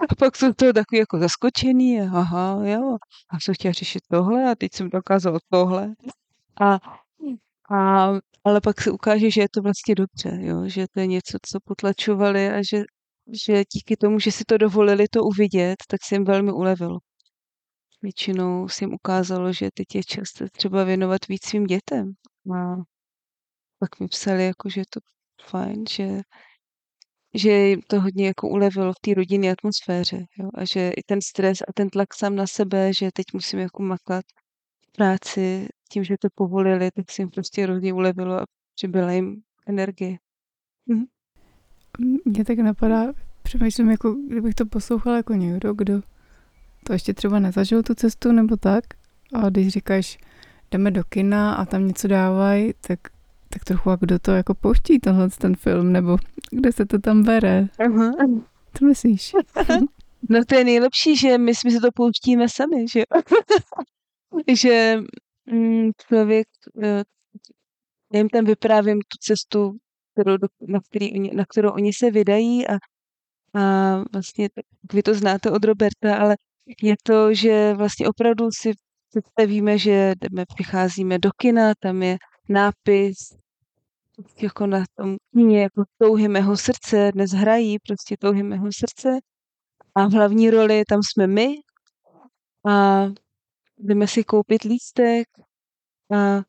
A 0.00 0.14
pak 0.18 0.36
jsou 0.36 0.52
to 0.52 0.72
takový 0.72 0.98
jako 0.98 1.18
zaskočený, 1.18 2.00
aha, 2.00 2.60
jo, 2.64 2.96
a 3.30 3.40
jsem 3.40 3.54
chtěla 3.54 3.72
řešit 3.72 4.02
tohle 4.10 4.50
a 4.50 4.54
teď 4.54 4.74
jsem 4.74 4.88
dokázal 4.88 5.38
tohle. 5.50 5.94
A, 6.60 6.78
a 7.74 8.10
ale 8.44 8.60
pak 8.60 8.80
se 8.80 8.90
ukáže, 8.90 9.30
že 9.30 9.40
je 9.40 9.48
to 9.48 9.62
vlastně 9.62 9.94
dobře, 9.94 10.38
jo? 10.40 10.68
že 10.68 10.86
to 10.94 11.00
je 11.00 11.06
něco, 11.06 11.38
co 11.42 11.58
potlačovali 11.64 12.48
a 12.48 12.56
že, 12.70 12.82
že 13.46 13.64
díky 13.74 13.96
tomu, 13.96 14.18
že 14.18 14.32
si 14.32 14.44
to 14.44 14.58
dovolili 14.58 15.08
to 15.08 15.22
uvidět, 15.22 15.76
tak 15.88 16.00
se 16.04 16.14
jim 16.14 16.24
velmi 16.24 16.52
ulevilo. 16.52 16.98
Většinou 18.02 18.68
si 18.68 18.84
jim 18.84 18.94
ukázalo, 18.94 19.52
že 19.52 19.68
teď 19.74 19.94
je 19.94 20.04
čas 20.04 20.28
třeba 20.52 20.84
věnovat 20.84 21.28
víc 21.28 21.46
svým 21.46 21.64
dětem. 21.64 22.12
A 22.56 22.76
pak 23.78 24.00
mi 24.00 24.08
psali, 24.08 24.46
jako, 24.46 24.70
že 24.70 24.80
je 24.80 24.84
to 24.90 25.00
fajn, 25.50 25.84
že, 25.90 26.20
že 27.34 27.50
jim 27.50 27.80
to 27.86 28.00
hodně 28.00 28.26
jako 28.26 28.48
ulevilo 28.48 28.92
v 28.92 29.00
té 29.00 29.14
rodinné 29.14 29.50
atmosféře. 29.50 30.24
Jo? 30.38 30.50
A 30.54 30.64
že 30.64 30.90
i 30.90 31.02
ten 31.06 31.20
stres 31.22 31.60
a 31.60 31.72
ten 31.74 31.90
tlak 31.90 32.14
sám 32.14 32.36
na 32.36 32.46
sebe, 32.46 32.92
že 32.92 33.10
teď 33.14 33.26
musím 33.34 33.58
jako 33.58 33.82
makat 33.82 34.24
práci, 34.96 35.68
tím, 35.92 36.04
že 36.04 36.14
to 36.20 36.28
povolili, 36.34 36.90
tak 36.90 37.10
se 37.10 37.22
jim 37.22 37.30
prostě 37.30 37.62
hrozně 37.62 37.92
ulevilo 37.92 38.34
a 38.34 38.44
přibyla 38.74 39.12
jim 39.12 39.42
energie. 39.66 40.16
Mhm. 40.86 41.04
Mě 42.24 42.44
tak 42.44 42.58
napadá, 42.58 43.12
přemýšlím, 43.42 43.90
jako 43.90 44.16
kdybych 44.28 44.54
to 44.54 44.66
poslouchal 44.66 45.14
jako 45.14 45.34
někdo, 45.34 45.74
kdo 45.74 46.02
to 46.84 46.92
ještě 46.92 47.14
třeba 47.14 47.38
nezažil 47.38 47.82
tu 47.82 47.94
cestu 47.94 48.32
nebo 48.32 48.56
tak, 48.56 48.84
a 49.34 49.50
když 49.50 49.68
říkáš, 49.68 50.18
jdeme 50.70 50.90
do 50.90 51.04
kina 51.04 51.54
a 51.54 51.64
tam 51.64 51.86
něco 51.86 52.08
dávají, 52.08 52.72
tak, 52.80 52.98
tak 53.54 53.64
trochu 53.64 53.90
a 53.90 53.96
kdo 53.96 54.18
to 54.18 54.30
jako 54.30 54.54
pouští 54.54 54.98
tenhle 54.98 55.30
ten 55.30 55.56
film, 55.56 55.92
nebo 55.92 56.16
kde 56.50 56.72
se 56.72 56.86
to 56.86 56.98
tam 56.98 57.22
bere? 57.22 57.68
Aha. 57.78 58.12
Co 58.74 58.84
myslíš? 58.84 59.32
No 60.30 60.44
to 60.44 60.54
je 60.54 60.64
nejlepší, 60.64 61.16
že 61.16 61.38
my, 61.38 61.52
my 61.64 61.70
se 61.70 61.80
to 61.80 61.88
pouštíme 61.94 62.48
sami, 62.48 62.86
že 62.92 63.02
že 64.54 64.96
mm, 65.46 65.90
člověk, 66.08 66.48
eh, 66.82 67.02
já 68.12 68.18
jim 68.18 68.28
tam 68.28 68.44
vyprávím 68.44 68.98
tu 68.98 69.18
cestu 69.20 69.76
kterou, 70.14 70.36
na, 70.68 70.80
který, 70.80 71.36
na 71.36 71.44
kterou 71.44 71.70
oni 71.70 71.92
se 71.92 72.10
vydají 72.10 72.68
a, 72.68 72.74
a 73.54 73.96
vlastně 74.12 74.48
vy 74.92 75.02
to 75.02 75.14
znáte 75.14 75.50
od 75.50 75.64
Roberta, 75.64 76.16
ale 76.18 76.36
je 76.82 76.94
to, 77.02 77.34
že 77.34 77.74
vlastně 77.74 78.08
opravdu 78.08 78.48
si 78.52 78.72
představíme, 79.10 79.78
že 79.78 80.14
jdeme, 80.20 80.44
přicházíme 80.54 81.18
do 81.18 81.30
kina, 81.36 81.72
tam 81.80 82.02
je 82.02 82.16
nápis 82.48 83.16
jako 84.42 84.66
na 84.66 84.84
tom 84.94 85.16
kyně, 85.32 85.62
jako 85.62 85.84
touhy 85.98 86.28
mého 86.28 86.56
srdce, 86.56 87.12
dnes 87.14 87.30
hrají 87.30 87.78
prostě 87.78 88.16
touhy 88.16 88.42
mého 88.42 88.66
srdce 88.78 89.18
a 89.94 90.06
v 90.08 90.12
hlavní 90.12 90.50
roli 90.50 90.84
tam 90.88 91.00
jsme 91.02 91.26
my 91.26 91.54
a 92.68 93.04
jdeme 93.78 94.06
si 94.08 94.24
koupit 94.24 94.62
lístek 94.62 95.28
a 96.14 96.42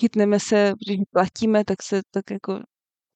chytneme 0.00 0.40
se, 0.40 0.72
když 0.86 1.00
platíme, 1.10 1.64
tak 1.64 1.82
se 1.82 2.00
tak 2.10 2.30
jako 2.30 2.60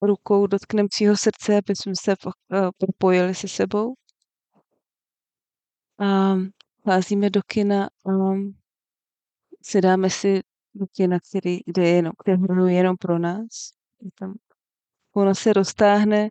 rukou 0.02 0.46
dotkneme 0.46 0.88
svého 0.92 1.16
srdce, 1.16 1.56
aby 1.58 1.76
jsme 1.76 1.92
se 2.00 2.12
eh, 2.12 2.68
propojili 2.78 3.34
se 3.34 3.48
sebou. 3.48 3.94
A 5.98 6.34
házíme 6.86 7.30
do 7.30 7.40
kina 7.46 7.84
a 7.84 8.12
sedáme 9.62 10.10
si 10.10 10.40
kina, 10.96 11.18
který, 11.20 11.60
je 11.76 11.88
jenom, 11.88 12.12
je 12.66 12.74
jenom 12.74 12.96
pro 12.96 13.18
nás. 13.18 13.72
Tam 14.18 14.34
ono 15.16 15.34
se 15.34 15.52
roztáhne 15.52 16.28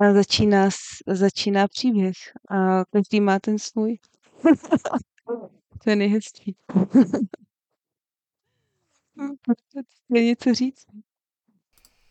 a 0.00 0.12
začíná, 0.12 0.68
začíná 1.06 1.68
příběh. 1.68 2.16
A 2.50 2.84
každý 2.84 3.20
má 3.20 3.38
ten 3.38 3.58
svůj. 3.58 3.98
to 5.84 5.90
je 5.90 5.96
nejhezčí. 5.96 6.56
je 10.10 10.24
něco 10.24 10.54
říct. 10.54 10.86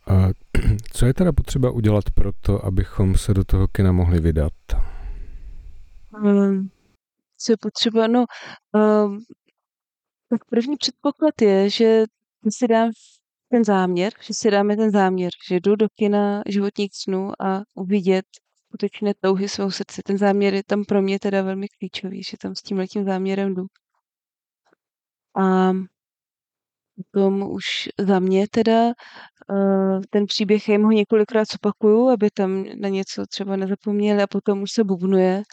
A 0.08 0.28
co 0.94 1.06
je 1.06 1.14
teda 1.14 1.32
potřeba 1.32 1.72
udělat 1.72 2.04
pro 2.16 2.32
to, 2.42 2.66
abychom 2.66 3.16
se 3.16 3.34
do 3.34 3.44
toho 3.44 3.68
kina 3.68 3.92
mohli 3.92 4.20
vydat? 4.20 4.54
Um, 6.24 6.70
co 7.38 7.52
je 7.52 7.58
potřeba? 7.58 8.08
No, 8.08 8.26
um, 8.74 9.20
tak 10.30 10.46
první 10.46 10.78
předpoklad 10.78 11.42
je, 11.42 11.70
že 11.70 12.04
si 12.50 12.68
dám 12.68 12.92
ten 13.52 13.64
záměr, 13.64 14.14
že 14.22 14.34
si 14.34 14.52
dáme 14.52 14.78
ten 14.78 14.92
záměr, 14.92 15.32
že 15.50 15.56
jdu 15.56 15.76
do 15.76 15.88
kina 15.96 16.44
životních 16.48 16.92
snů 16.96 17.42
a 17.42 17.62
uvidět 17.76 18.26
skutečné 18.68 19.14
touhy 19.20 19.50
svého 19.50 19.72
srdce. 19.72 20.02
Ten 20.06 20.18
záměr 20.18 20.54
je 20.54 20.64
tam 20.64 20.86
pro 20.86 21.02
mě 21.02 21.20
teda 21.20 21.42
velmi 21.42 21.68
klíčový, 21.68 22.24
že 22.24 22.38
tam 22.38 22.56
s 22.56 22.62
tím 22.62 23.06
záměrem 23.06 23.56
jdu. 23.56 23.66
A 25.36 25.72
potom 26.96 27.42
už 27.52 27.66
za 28.00 28.20
mě 28.20 28.48
teda 28.48 28.86
uh, 29.50 30.02
ten 30.10 30.26
příběh, 30.26 30.70
já 30.70 30.72
jim 30.74 30.84
ho 30.84 30.92
několikrát 30.92 31.48
opakuju, 31.56 32.10
aby 32.10 32.30
tam 32.32 32.66
na 32.80 32.90
něco 32.90 33.26
třeba 33.26 33.56
nezapomněli 33.56 34.24
a 34.24 34.28
potom 34.28 34.62
už 34.62 34.72
se 34.72 34.84
bubnuje, 34.84 35.44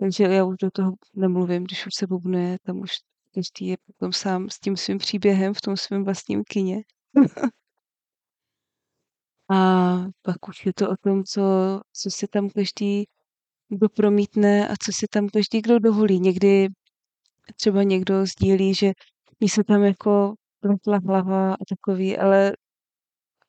takže 0.00 0.24
já 0.24 0.44
už 0.44 0.56
do 0.62 0.70
toho 0.70 0.92
nemluvím, 1.14 1.64
když 1.64 1.86
už 1.86 1.94
se 1.94 2.06
bubnuje, 2.06 2.58
tam 2.62 2.78
už 2.80 2.90
každý 3.36 3.66
je 3.66 3.76
potom 3.86 4.12
sám 4.12 4.48
s 4.50 4.60
tím 4.60 4.76
svým 4.76 4.98
příběhem 4.98 5.54
v 5.54 5.60
tom 5.60 5.76
svém 5.76 6.04
vlastním 6.04 6.44
kině. 6.44 6.82
a 9.50 9.58
pak 10.22 10.48
už 10.48 10.66
je 10.66 10.72
to 10.72 10.90
o 10.90 10.96
tom, 10.96 11.24
co, 11.24 11.42
co 11.92 12.10
si 12.10 12.28
tam 12.28 12.50
každý 12.50 13.04
kdo 13.68 13.88
promítne 13.88 14.68
a 14.68 14.74
co 14.82 14.92
si 14.92 15.06
tam 15.10 15.28
každý 15.28 15.60
kdo 15.60 15.78
dovolí. 15.78 16.20
Někdy 16.20 16.68
třeba 17.56 17.82
někdo 17.82 18.26
sdílí, 18.26 18.74
že 18.74 18.92
mi 19.40 19.48
se 19.48 19.64
tam 19.64 19.82
jako 19.82 20.34
pletla 20.60 20.98
hlava 20.98 21.54
a 21.54 21.64
takový, 21.68 22.18
ale 22.18 22.52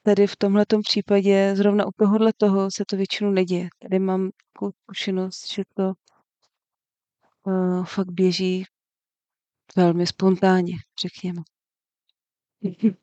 tady 0.03 0.27
v 0.27 0.35
tomhle 0.35 0.65
případě, 0.83 1.53
zrovna 1.55 1.85
u 1.85 1.91
tohohle 1.95 2.33
toho 2.37 2.71
se 2.71 2.83
to 2.89 2.97
většinou 2.97 3.31
neděje. 3.31 3.69
Tady 3.81 3.99
mám 3.99 4.29
takovou 4.53 4.71
zkušenost, 4.83 5.53
že 5.53 5.63
to 5.75 5.93
uh, 7.43 7.85
fakt 7.85 8.11
běží 8.11 8.65
velmi 9.75 10.07
spontánně, 10.07 10.73
řekněme. 11.01 11.41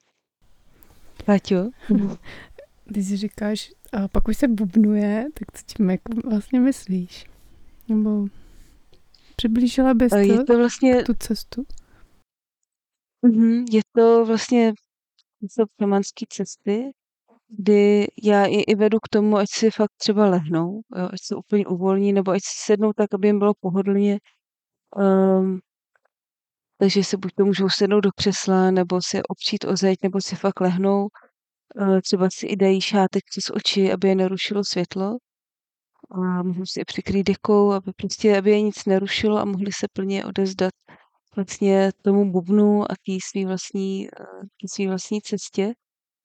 Paťo? 1.24 1.70
Když 2.84 3.06
si 3.08 3.16
říkáš, 3.16 3.72
a 3.92 4.08
pak 4.08 4.28
už 4.28 4.36
se 4.36 4.48
bubnuje, 4.48 5.26
tak 5.34 5.58
co 5.58 5.76
tím 5.76 5.90
jako 5.90 6.12
vlastně 6.30 6.60
myslíš? 6.60 7.26
Nebo 7.88 8.26
přiblížila 9.36 9.94
bys 9.94 10.10
to, 10.10 10.16
je 10.16 10.44
to 10.44 10.58
vlastně... 10.58 11.02
tu 11.02 11.14
cestu? 11.14 11.64
Mm-hmm, 13.26 13.64
je 13.72 13.80
to 13.96 14.24
vlastně 14.26 14.72
jsou 15.42 15.64
šamanské 15.80 16.26
cesty, 16.28 16.90
kdy 17.48 18.06
já 18.22 18.46
je 18.46 18.62
i 18.62 18.74
vedu 18.74 18.98
k 19.00 19.08
tomu, 19.08 19.36
ať 19.36 19.46
si 19.50 19.70
fakt 19.70 19.92
třeba 19.96 20.26
lehnou, 20.26 20.80
jo, 20.96 21.08
ať 21.12 21.20
se 21.22 21.36
úplně 21.36 21.66
uvolní, 21.66 22.12
nebo 22.12 22.30
ať 22.30 22.40
si 22.42 22.72
sednou 22.72 22.92
tak, 22.92 23.14
aby 23.14 23.28
jim 23.28 23.38
bylo 23.38 23.54
pohodlně. 23.60 24.18
Um, 24.96 25.60
takže 26.78 27.04
si 27.04 27.16
buď 27.16 27.32
to 27.34 27.44
můžou 27.44 27.68
sednout 27.68 28.00
do 28.00 28.10
křesla, 28.16 28.70
nebo 28.70 29.02
si 29.02 29.22
opřít 29.22 29.64
o 29.64 29.76
zeď, 29.76 29.98
nebo 30.02 30.20
si 30.20 30.36
fakt 30.36 30.60
lehnou. 30.60 31.08
Uh, 31.76 32.00
třeba 32.00 32.28
si 32.32 32.46
i 32.46 32.56
dají 32.56 32.80
šátek 32.80 33.22
přes 33.30 33.50
oči, 33.54 33.92
aby 33.92 34.08
je 34.08 34.14
nerušilo 34.14 34.62
světlo. 34.64 35.16
A 36.10 36.42
můžou 36.42 36.66
si 36.66 36.80
je 36.80 36.84
přikrýt 36.84 37.26
dekou, 37.26 37.72
aby 37.72 37.92
prostě, 37.96 38.38
aby 38.38 38.50
je 38.50 38.62
nic 38.62 38.84
nerušilo 38.84 39.38
a 39.38 39.44
mohli 39.44 39.72
se 39.72 39.86
plně 39.92 40.24
odezdat 40.24 40.72
vlastně 41.36 41.90
tomu 42.02 42.32
bubnu 42.32 42.82
a 42.82 42.94
té 43.06 43.12
své 43.30 43.46
vlastní, 43.46 44.08
eh, 44.08 44.68
svý 44.74 44.86
vlastní 44.86 45.20
cestě. 45.22 45.74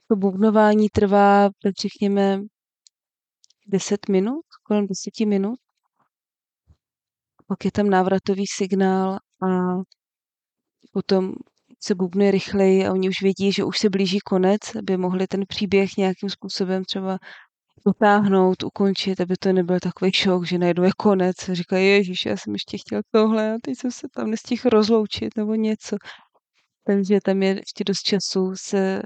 To 0.07 0.15
bubnování 0.15 0.89
trvá, 0.89 1.49
řekněme, 1.81 2.39
10 3.67 4.09
minut, 4.09 4.45
kolem 4.63 4.87
10 4.87 5.25
minut. 5.25 5.59
Pak 7.47 7.65
je 7.65 7.71
tam 7.71 7.89
návratový 7.89 8.45
signál 8.57 9.13
a 9.43 9.47
potom 10.91 11.33
se 11.83 11.95
bubnuje 11.95 12.31
rychleji 12.31 12.87
a 12.87 12.93
oni 12.93 13.09
už 13.09 13.21
vědí, 13.21 13.51
že 13.51 13.63
už 13.63 13.79
se 13.79 13.89
blíží 13.89 14.19
konec, 14.19 14.61
aby 14.79 14.97
mohli 14.97 15.27
ten 15.27 15.43
příběh 15.47 15.97
nějakým 15.97 16.29
způsobem 16.29 16.85
třeba 16.85 17.17
dotáhnout, 17.85 18.63
ukončit, 18.63 19.21
aby 19.21 19.35
to 19.39 19.53
nebyl 19.53 19.79
takový 19.79 20.11
šok, 20.11 20.45
že 20.45 20.57
najednou 20.57 20.83
je 20.83 20.91
konec. 20.97 21.35
Říkají, 21.51 21.87
ježiš, 21.87 22.25
já 22.25 22.37
jsem 22.37 22.53
ještě 22.53 22.77
chtěl 22.77 23.01
tohle 23.11 23.53
a 23.53 23.57
teď 23.63 23.77
jsem 23.77 23.91
se 23.91 24.07
tam 24.15 24.31
nestihl 24.31 24.69
rozloučit 24.69 25.37
nebo 25.37 25.55
něco. 25.55 25.97
Takže 26.87 27.19
tam 27.23 27.43
je 27.43 27.55
ještě 27.55 27.83
dost 27.83 28.01
času 28.01 28.51
se 28.55 29.01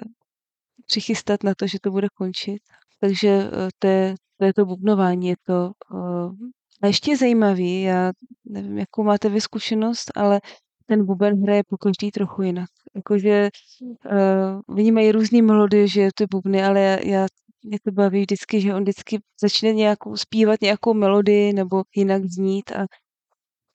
přichystat 0.87 1.43
na 1.43 1.53
to, 1.57 1.67
že 1.67 1.77
to 1.81 1.91
bude 1.91 2.07
končit. 2.17 2.59
Takže 3.01 3.29
eh, 3.29 3.69
to 3.79 3.87
je 3.87 4.15
to, 4.37 4.45
je 4.45 4.53
to 4.53 4.65
bubnování. 4.65 5.27
Je 5.27 5.35
to, 5.45 5.71
uh, 5.93 6.33
a 6.81 6.87
ještě 6.87 7.17
zajímavý, 7.17 7.81
já 7.81 8.11
nevím, 8.45 8.77
jakou 8.77 9.03
máte 9.03 9.29
vy 9.29 9.41
zkušenost, 9.41 10.11
ale 10.15 10.41
ten 10.85 11.05
buben 11.05 11.43
hraje 11.43 11.63
po 11.69 11.77
každý 11.77 12.11
trochu 12.11 12.41
jinak. 12.41 12.69
Jakože 12.95 13.49
uh, 13.81 14.75
oni 14.77 14.91
mají 14.91 15.11
různé 15.11 15.41
melodie, 15.41 15.87
že 15.87 16.09
ty 16.15 16.25
bubny, 16.25 16.63
ale 16.63 16.81
já, 16.81 16.99
já 17.05 17.27
mě 17.63 17.77
to 17.83 17.91
baví 17.91 18.21
vždycky, 18.21 18.61
že 18.61 18.73
on 18.73 18.81
vždycky 18.81 19.19
začne 19.41 19.73
nějakou 19.73 20.17
zpívat 20.17 20.61
nějakou 20.61 20.93
melodii 20.93 21.53
nebo 21.53 21.83
jinak 21.95 22.25
znít 22.25 22.71
a, 22.71 22.81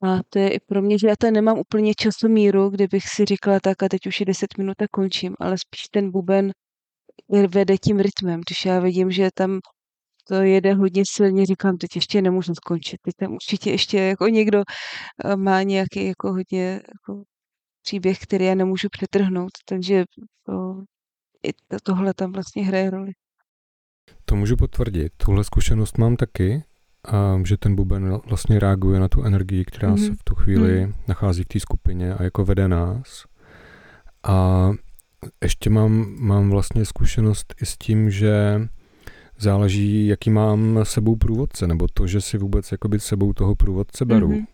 a 0.08 0.20
to 0.30 0.38
je 0.38 0.50
i 0.50 0.60
pro 0.60 0.82
mě, 0.82 0.98
že 0.98 1.08
já 1.08 1.14
to 1.18 1.30
nemám 1.30 1.58
úplně 1.58 1.94
časomíru, 1.94 2.70
kde 2.70 2.86
bych 2.88 3.08
si 3.08 3.24
říkala 3.24 3.60
tak 3.60 3.82
a 3.82 3.88
teď 3.88 4.06
už 4.06 4.20
je 4.20 4.26
10 4.26 4.58
minut 4.58 4.82
a 4.82 4.84
končím, 4.90 5.34
ale 5.40 5.58
spíš 5.58 5.82
ten 5.90 6.10
buben 6.10 6.52
vede 7.48 7.76
tím 7.78 7.98
rytmem. 8.00 8.40
Když 8.40 8.64
já 8.64 8.80
vidím, 8.80 9.10
že 9.10 9.28
tam 9.34 9.60
to 10.28 10.34
jede 10.34 10.74
hodně 10.74 11.02
silně, 11.10 11.46
říkám, 11.46 11.76
teď 11.76 11.96
ještě 11.96 12.22
nemůžu 12.22 12.54
skončit. 12.54 12.98
Teď 13.02 13.14
tam 13.18 13.32
určitě 13.32 13.70
ještě 13.70 13.98
jako 13.98 14.26
někdo 14.26 14.62
eh, 15.24 15.36
má 15.36 15.62
nějaký 15.62 16.06
jako 16.06 16.32
hodně 16.32 16.72
jako 16.72 17.22
příběh, 17.82 18.18
který 18.18 18.44
já 18.44 18.54
nemůžu 18.54 18.88
přetrhnout. 18.90 19.50
Takže 19.68 20.04
to, 20.46 20.82
i 21.46 21.52
to, 21.68 21.76
tohle 21.82 22.14
tam 22.14 22.32
vlastně 22.32 22.64
hraje 22.64 22.90
roli. 22.90 23.10
To 24.24 24.36
můžu 24.36 24.56
potvrdit. 24.56 25.12
Tuhle 25.16 25.44
zkušenost 25.44 25.98
mám 25.98 26.16
taky, 26.16 26.62
a 27.04 27.40
že 27.44 27.56
ten 27.56 27.74
buben 27.74 28.20
vlastně 28.26 28.58
reaguje 28.58 29.00
na 29.00 29.08
tu 29.08 29.22
energii, 29.22 29.64
která 29.64 29.94
mm-hmm. 29.94 30.06
se 30.06 30.14
v 30.14 30.24
tu 30.24 30.34
chvíli 30.34 30.86
mm-hmm. 30.86 30.94
nachází 31.08 31.42
v 31.42 31.48
té 31.48 31.60
skupině 31.60 32.14
a 32.14 32.22
jako 32.22 32.44
vede 32.44 32.68
nás. 32.68 33.24
A 34.22 34.70
ještě 35.42 35.70
mám, 35.70 36.14
mám 36.18 36.50
vlastně 36.50 36.84
zkušenost 36.84 37.54
i 37.62 37.66
s 37.66 37.76
tím, 37.78 38.10
že 38.10 38.60
záleží, 39.38 40.06
jaký 40.06 40.30
mám 40.30 40.80
sebou 40.82 41.16
průvodce, 41.16 41.66
nebo 41.66 41.86
to, 41.94 42.06
že 42.06 42.20
si 42.20 42.38
vůbec 42.38 42.72
jakoby 42.72 43.00
sebou 43.00 43.32
toho 43.32 43.54
průvodce 43.54 44.04
beru 44.04 44.28
mm-hmm. 44.28 44.46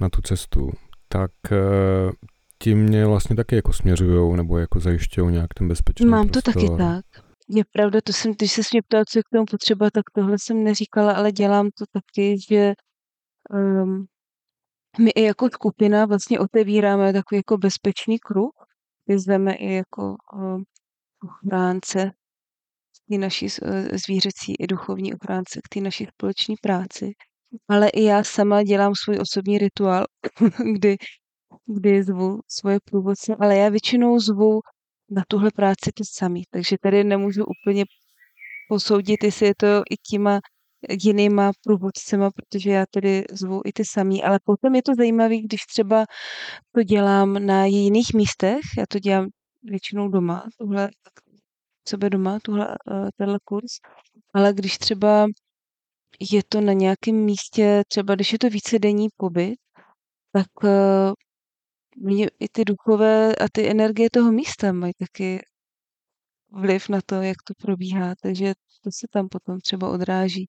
na 0.00 0.08
tu 0.08 0.22
cestu, 0.22 0.70
tak 1.08 1.30
eh, 1.52 2.12
ti 2.58 2.74
mě 2.74 3.06
vlastně 3.06 3.36
taky 3.36 3.56
jako 3.56 3.72
směřujou 3.72 4.36
nebo 4.36 4.58
jako 4.58 4.80
zajišťují 4.80 5.32
nějak 5.32 5.54
ten 5.54 5.68
bezpečný 5.68 6.06
Mám 6.06 6.28
prostor. 6.28 6.54
to 6.54 6.60
taky 6.60 6.76
tak. 6.78 7.04
Je 7.48 7.64
pravda, 7.72 8.00
to 8.04 8.12
jsem, 8.12 8.32
když 8.32 8.52
se 8.52 8.60
mě 8.72 8.82
ptal, 8.82 9.02
co 9.08 9.18
je 9.18 9.22
k 9.22 9.28
tomu 9.32 9.44
potřeba, 9.50 9.90
tak 9.90 10.04
tohle 10.14 10.36
jsem 10.38 10.64
neříkala, 10.64 11.12
ale 11.12 11.32
dělám 11.32 11.68
to 11.78 11.84
taky, 11.92 12.36
že 12.48 12.72
um, 13.50 14.06
my 14.98 15.10
i 15.10 15.22
jako 15.22 15.48
skupina 15.52 16.06
vlastně 16.06 16.38
otevíráme 16.38 17.12
takový 17.12 17.38
jako 17.38 17.58
bezpečný 17.58 18.18
kruh, 18.18 18.50
vyzveme 19.06 19.54
i 19.54 19.72
jako 19.72 20.16
um, 20.32 20.64
ochránce 21.24 22.10
té 23.10 23.18
naší 23.18 23.46
eh, 23.62 23.98
zvířecí 23.98 24.54
i 24.58 24.66
duchovní 24.66 25.14
ochránce, 25.14 25.60
k 25.64 25.68
té 25.68 25.80
naší 25.80 26.06
společné 26.06 26.54
práci. 26.62 27.12
Ale 27.68 27.88
i 27.88 28.04
já 28.04 28.24
sama 28.24 28.62
dělám 28.62 28.92
svůj 29.04 29.18
osobní 29.20 29.58
rituál, 29.58 30.04
kdy, 30.72 30.96
kdy 31.66 32.02
zvu 32.02 32.40
svoje 32.48 32.78
průvodce, 32.84 33.36
ale 33.40 33.56
já 33.56 33.68
většinou 33.68 34.18
zvu 34.18 34.60
na 35.10 35.22
tuhle 35.28 35.50
práci 35.50 35.90
ty 35.94 36.04
samý, 36.04 36.42
takže 36.50 36.76
tady 36.82 37.04
nemůžu 37.04 37.44
úplně 37.44 37.84
posoudit, 38.68 39.24
jestli 39.24 39.46
je 39.46 39.54
to 39.58 39.66
i 39.90 39.96
těma 39.96 40.40
jinýma 41.04 41.52
průvodcema, 41.64 42.30
protože 42.30 42.70
já 42.70 42.84
tedy 42.90 43.24
zvu 43.32 43.60
i 43.64 43.72
ty 43.72 43.84
samý, 43.84 44.22
ale 44.22 44.38
potom 44.44 44.74
je 44.74 44.82
to 44.82 44.92
zajímavé, 44.94 45.36
když 45.36 45.60
třeba 45.66 46.04
to 46.74 46.82
dělám 46.82 47.46
na 47.46 47.64
jiných 47.64 48.14
místech, 48.14 48.60
já 48.78 48.84
to 48.88 48.98
dělám 48.98 49.26
většinou 49.62 50.08
doma, 50.08 50.44
tohle 50.58 50.90
sebe 51.88 52.10
doma, 52.10 52.38
tuhle, 52.42 52.76
eh, 52.90 53.08
tenhle 53.16 53.38
kurz, 53.44 53.72
ale 54.34 54.52
když 54.52 54.78
třeba 54.78 55.26
je 56.32 56.42
to 56.48 56.60
na 56.60 56.72
nějakém 56.72 57.16
místě, 57.16 57.82
třeba 57.88 58.14
když 58.14 58.32
je 58.32 58.38
to 58.38 58.50
vícedenní 58.50 59.08
pobyt, 59.16 59.56
tak 60.32 60.64
uh, 60.64 61.12
mě 61.96 62.30
i 62.40 62.48
ty 62.48 62.64
duchové 62.64 63.36
a 63.36 63.46
ty 63.52 63.70
energie 63.70 64.10
toho 64.10 64.32
místa 64.32 64.72
mají 64.72 64.92
taky 64.98 65.40
vliv 66.52 66.88
na 66.88 67.00
to, 67.06 67.14
jak 67.14 67.36
to 67.44 67.54
probíhá, 67.54 68.14
takže 68.22 68.54
to 68.84 68.90
se 68.92 69.06
tam 69.12 69.28
potom 69.28 69.60
třeba 69.60 69.90
odráží, 69.90 70.46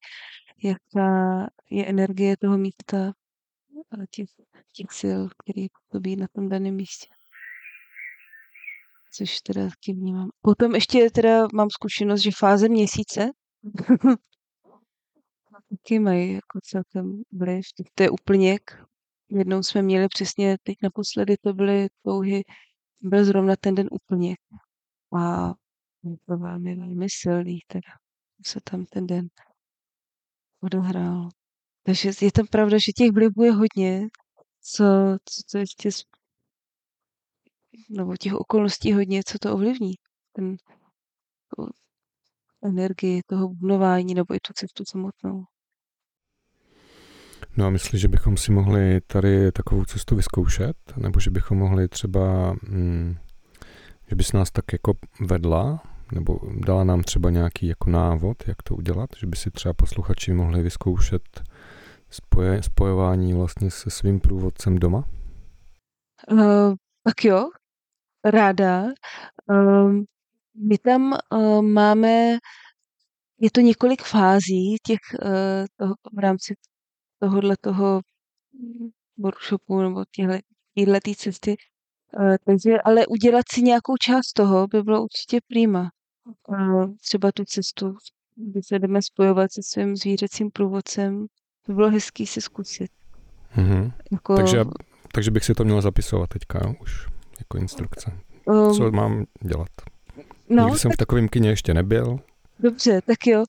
jaká 0.63 1.49
je 1.69 1.85
energie 1.85 2.37
toho 2.37 2.57
místa 2.57 3.13
a 3.91 3.95
těch, 4.11 4.29
těch 4.73 4.91
sil, 4.99 5.19
který 5.37 5.67
působí 5.69 6.15
na 6.15 6.27
tom 6.35 6.49
daném 6.49 6.75
místě. 6.75 7.16
Což 9.17 9.41
teda 9.41 9.61
taky 9.63 9.93
vnímám. 9.93 10.29
Potom 10.41 10.75
ještě 10.75 11.09
teda 11.09 11.47
mám 11.53 11.69
zkušenost, 11.69 12.21
že 12.21 12.31
fáze 12.37 12.69
měsíce 12.69 13.31
taky 15.69 15.99
mají 15.99 16.33
jako 16.33 16.59
celkem 16.63 17.21
vliv. 17.31 17.65
To 17.95 18.03
je 18.03 18.09
úplněk. 18.09 18.83
Jednou 19.29 19.63
jsme 19.63 19.81
měli 19.81 20.07
přesně, 20.07 20.57
teď 20.63 20.75
naposledy 20.83 21.35
to 21.41 21.53
byly 21.53 21.87
touhy, 22.05 22.43
byl 23.01 23.25
zrovna 23.25 23.55
ten 23.59 23.75
den 23.75 23.87
úplněk. 23.91 24.39
A 25.17 25.53
to 26.25 26.37
velmi, 26.37 26.75
velmi 26.75 27.07
silný 27.09 27.59
teda. 27.67 27.91
Se 28.45 28.59
tam 28.63 28.85
ten 28.85 29.07
den 29.07 29.27
odehrál. 30.63 31.29
Takže 31.83 32.11
je 32.21 32.31
tam 32.31 32.47
pravda, 32.47 32.77
že 32.77 32.91
těch 32.97 33.11
vlivů 33.11 33.43
je 33.43 33.51
hodně, 33.51 34.07
co, 34.61 34.85
co 35.25 35.41
to 35.51 35.57
ještě, 35.57 35.89
nebo 37.89 38.17
těch 38.17 38.33
okolností 38.33 38.93
hodně, 38.93 39.21
co 39.25 39.37
to 39.41 39.53
ovlivní. 39.53 39.93
Ten, 40.33 40.55
tu 41.55 41.67
energii 42.63 43.21
toho 43.27 43.49
budování 43.49 44.13
nebo 44.13 44.33
i 44.33 44.39
tu 44.39 44.53
cestu 44.53 44.83
samotnou. 44.87 45.43
No 47.57 47.65
a 47.65 47.69
myslíš, 47.69 48.01
že 48.01 48.07
bychom 48.07 48.37
si 48.37 48.51
mohli 48.51 49.01
tady 49.01 49.51
takovou 49.51 49.85
cestu 49.85 50.15
vyzkoušet? 50.15 50.77
Nebo 50.97 51.19
že 51.19 51.31
bychom 51.31 51.57
mohli 51.57 51.87
třeba, 51.87 52.55
hm, 52.69 53.15
že 54.09 54.15
bys 54.15 54.33
nás 54.33 54.51
tak 54.51 54.73
jako 54.73 54.93
vedla, 55.27 55.83
nebo 56.11 56.39
dala 56.65 56.83
nám 56.83 57.03
třeba 57.03 57.29
nějaký 57.29 57.67
jako 57.67 57.89
návod, 57.89 58.47
jak 58.47 58.63
to 58.63 58.75
udělat, 58.75 59.09
že 59.17 59.27
by 59.27 59.37
si 59.37 59.51
třeba 59.51 59.73
posluchači 59.73 60.33
mohli 60.33 60.61
vyzkoušet 60.61 61.23
spoje, 62.09 62.63
spojování 62.63 63.33
vlastně 63.33 63.71
se 63.71 63.89
svým 63.89 64.19
průvodcem 64.19 64.79
doma? 64.79 65.03
Uh, 66.31 66.75
tak 67.03 67.23
jo, 67.23 67.49
ráda. 68.23 68.83
Uh, 69.49 70.03
my 70.55 70.77
tam 70.77 71.17
uh, 71.31 71.61
máme, 71.61 72.37
je 73.39 73.51
to 73.51 73.61
několik 73.61 74.01
fází 74.01 74.77
těch 74.83 74.99
uh, 75.21 75.29
toho, 75.75 75.95
v 76.13 76.19
rámci 76.19 76.55
tohohle 77.19 77.55
toho 77.61 78.01
workshopu 79.17 79.81
nebo 79.81 80.03
téhle 80.75 80.99
cesty. 81.17 81.55
Uh, 82.19 82.35
takže 82.45 82.81
ale 82.81 83.07
udělat 83.07 83.45
si 83.53 83.61
nějakou 83.61 83.97
část 83.97 84.33
toho 84.33 84.67
by 84.67 84.83
bylo 84.83 85.03
určitě 85.03 85.39
prýma. 85.47 85.89
Uh, 86.47 86.95
třeba 87.01 87.31
tu 87.31 87.45
cestu, 87.45 87.95
kdy 88.35 88.63
se 88.63 88.79
jdeme 88.79 89.01
spojovat 89.01 89.51
se 89.51 89.61
svým 89.63 89.95
zvířecím 89.95 90.51
průvodcem, 90.51 91.25
by 91.67 91.73
bylo 91.73 91.89
hezký 91.89 92.27
si 92.27 92.41
zkusit. 92.41 92.91
Mm-hmm. 93.55 93.91
Jako... 94.11 94.35
Takže, 94.35 94.65
takže 95.13 95.31
bych 95.31 95.45
si 95.45 95.53
to 95.53 95.63
měl 95.63 95.81
zapisovat 95.81 96.29
teďka, 96.29 96.59
jo? 96.63 96.73
už 96.81 97.07
jako 97.47 97.57
instrukce. 97.57 98.11
Um, 98.45 98.73
Co 98.73 98.91
mám 98.91 99.25
dělat? 99.41 99.69
No, 100.49 100.63
Nikdy 100.63 100.79
jsem 100.79 100.91
tak... 100.91 100.95
v 100.95 100.97
takovém 100.97 101.29
kině 101.29 101.49
ještě 101.49 101.73
nebyl. 101.73 102.19
Dobře, 102.59 103.01
tak 103.01 103.27
jo. 103.27 103.45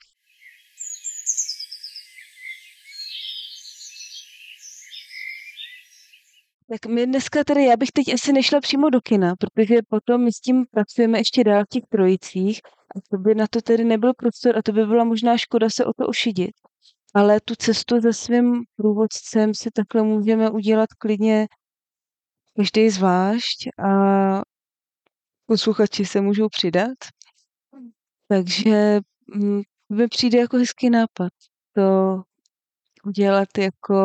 Tak 6.71 6.87
my 6.87 7.07
dneska 7.07 7.45
tady, 7.45 7.65
já 7.65 7.77
bych 7.77 7.91
teď 7.93 8.15
asi 8.15 8.33
nešla 8.33 8.61
přímo 8.61 8.91
do 8.91 9.01
kina, 9.01 9.37
protože 9.37 9.77
potom 9.89 10.25
my 10.25 10.33
s 10.33 10.41
tím 10.41 10.65
pracujeme 10.71 11.19
ještě 11.19 11.45
dál 11.45 11.65
v 11.65 11.69
těch 11.69 11.83
trojicích 11.89 12.61
a 12.97 13.01
to 13.11 13.19
by 13.19 13.35
na 13.35 13.47
to 13.51 13.61
tedy 13.61 13.85
nebyl 13.85 14.15
prostor 14.15 14.59
a 14.59 14.63
to 14.63 14.73
by 14.73 14.87
byla 14.87 15.05
možná 15.05 15.37
škoda 15.37 15.71
se 15.71 15.85
o 15.85 15.93
to 15.93 16.07
ošidit. 16.07 16.51
Ale 17.15 17.41
tu 17.45 17.55
cestu 17.55 18.01
se 18.01 18.13
svým 18.13 18.63
průvodcem 18.77 19.55
si 19.55 19.71
takhle 19.71 20.03
můžeme 20.03 20.51
udělat 20.51 20.89
klidně 20.99 21.47
každý 22.59 22.91
zvlášť 22.91 23.69
a 23.79 23.93
posluchači 25.47 26.05
se 26.05 26.21
můžou 26.21 26.49
přidat. 26.49 26.99
Takže 28.29 29.01
mm, 29.35 29.61
mi 29.89 30.09
přijde 30.09 30.39
jako 30.39 30.57
hezký 30.57 30.91
nápad 30.91 31.33
to 31.73 31.83
udělat 33.05 33.49
jako 33.59 33.97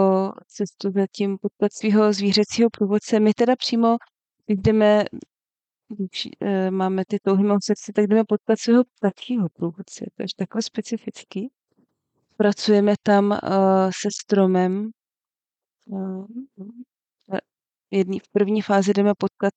cestu 0.48 0.92
za 0.92 1.08
tím 1.12 1.38
potkat 1.38 1.74
svého 1.74 2.14
zvířecího 2.14 2.70
průvodce. 2.70 3.20
My 3.20 3.34
teda 3.34 3.56
přímo, 3.56 3.98
když 4.46 4.60
jdeme, 4.62 5.06
když 5.88 6.28
e, 6.42 6.72
máme 6.72 7.04
ty 7.08 7.20
touhy 7.24 7.48
srdce, 7.64 7.92
tak 7.96 8.08
jdeme 8.08 8.24
potkat 8.28 8.60
svého 8.60 8.84
ptačího 8.84 9.50
průvodce. 9.50 10.06
To 10.16 10.24
je 10.24 10.28
takhle 10.38 10.62
specifický. 10.62 11.52
Pracujeme 12.38 12.94
tam 13.04 13.32
uh, 13.32 13.38
se 14.02 14.10
stromem. 14.22 14.90
Uh, 15.86 16.26
jedný, 17.98 18.20
v 18.20 18.30
první 18.32 18.62
fázi 18.62 18.94
jdeme 18.94 19.12
potkat 19.18 19.54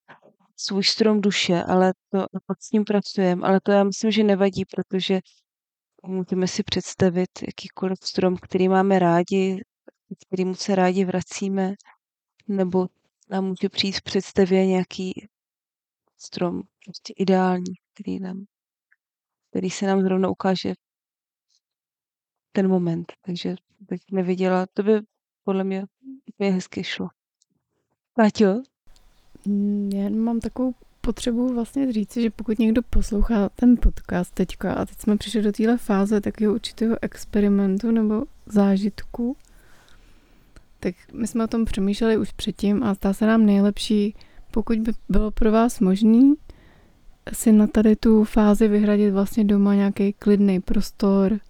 svůj 0.56 0.84
strom 0.84 1.20
duše, 1.20 1.62
ale 1.62 1.92
to 2.10 2.26
pak 2.46 2.62
s 2.62 2.72
ním 2.72 2.84
pracujeme. 2.84 3.46
Ale 3.46 3.60
to 3.62 3.72
já 3.72 3.84
myslím, 3.84 4.10
že 4.10 4.24
nevadí, 4.24 4.64
protože 4.64 5.20
můžeme 6.06 6.48
si 6.48 6.62
představit 6.62 7.30
jakýkoliv 7.46 7.98
strom, 8.02 8.36
který 8.36 8.68
máme 8.68 8.98
rádi, 8.98 9.64
kterýmu 10.26 10.54
se 10.54 10.74
rádi 10.74 11.04
vracíme, 11.04 11.74
nebo 12.48 12.86
nám 13.30 13.44
může 13.44 13.68
přijít 13.68 13.96
v 13.96 14.02
představě 14.02 14.66
nějaký 14.66 15.28
strom 16.16 16.62
prostě 16.84 17.12
ideální, 17.16 17.74
který, 17.94 18.20
nám, 18.20 18.44
který 19.50 19.70
se 19.70 19.86
nám 19.86 20.02
zrovna 20.02 20.28
ukáže 20.28 20.74
ten 22.52 22.68
moment. 22.68 23.12
Takže 23.20 23.54
bych 23.80 24.00
neviděla, 24.12 24.66
to 24.74 24.82
by 24.82 24.92
podle 25.44 25.64
mě 25.64 25.84
úplně 26.26 26.50
hezky 26.50 26.84
šlo. 26.84 27.08
Páťo? 28.16 28.62
Mm, 29.46 29.90
já 29.94 30.08
mám 30.08 30.40
takovou 30.40 30.74
potřebu 31.00 31.54
vlastně 31.54 31.92
říct, 31.92 32.16
že 32.16 32.30
pokud 32.30 32.58
někdo 32.58 32.82
poslouchá 32.82 33.48
ten 33.48 33.76
podcast 33.76 34.34
teďka 34.34 34.72
a 34.72 34.86
teď 34.86 35.00
jsme 35.00 35.16
přišli 35.16 35.42
do 35.42 35.52
téhle 35.52 35.78
fáze 35.78 36.20
takového 36.20 36.54
určitého 36.54 36.96
experimentu 37.02 37.90
nebo 37.90 38.24
zážitku, 38.46 39.36
tak 40.80 40.94
my 41.12 41.26
jsme 41.26 41.44
o 41.44 41.46
tom 41.46 41.64
přemýšleli 41.64 42.16
už 42.16 42.32
předtím 42.32 42.82
a 42.82 42.94
zdá 42.94 43.12
se 43.12 43.26
nám 43.26 43.46
nejlepší, 43.46 44.14
pokud 44.50 44.78
by 44.78 44.92
bylo 45.08 45.30
pro 45.30 45.52
vás 45.52 45.80
možný 45.80 46.34
si 47.32 47.52
na 47.52 47.66
tady 47.66 47.96
tu 47.96 48.24
fázi 48.24 48.68
vyhradit 48.68 49.12
vlastně 49.12 49.44
doma 49.44 49.74
nějaký 49.74 50.12
klidný 50.12 50.60
prostor, 50.60 51.40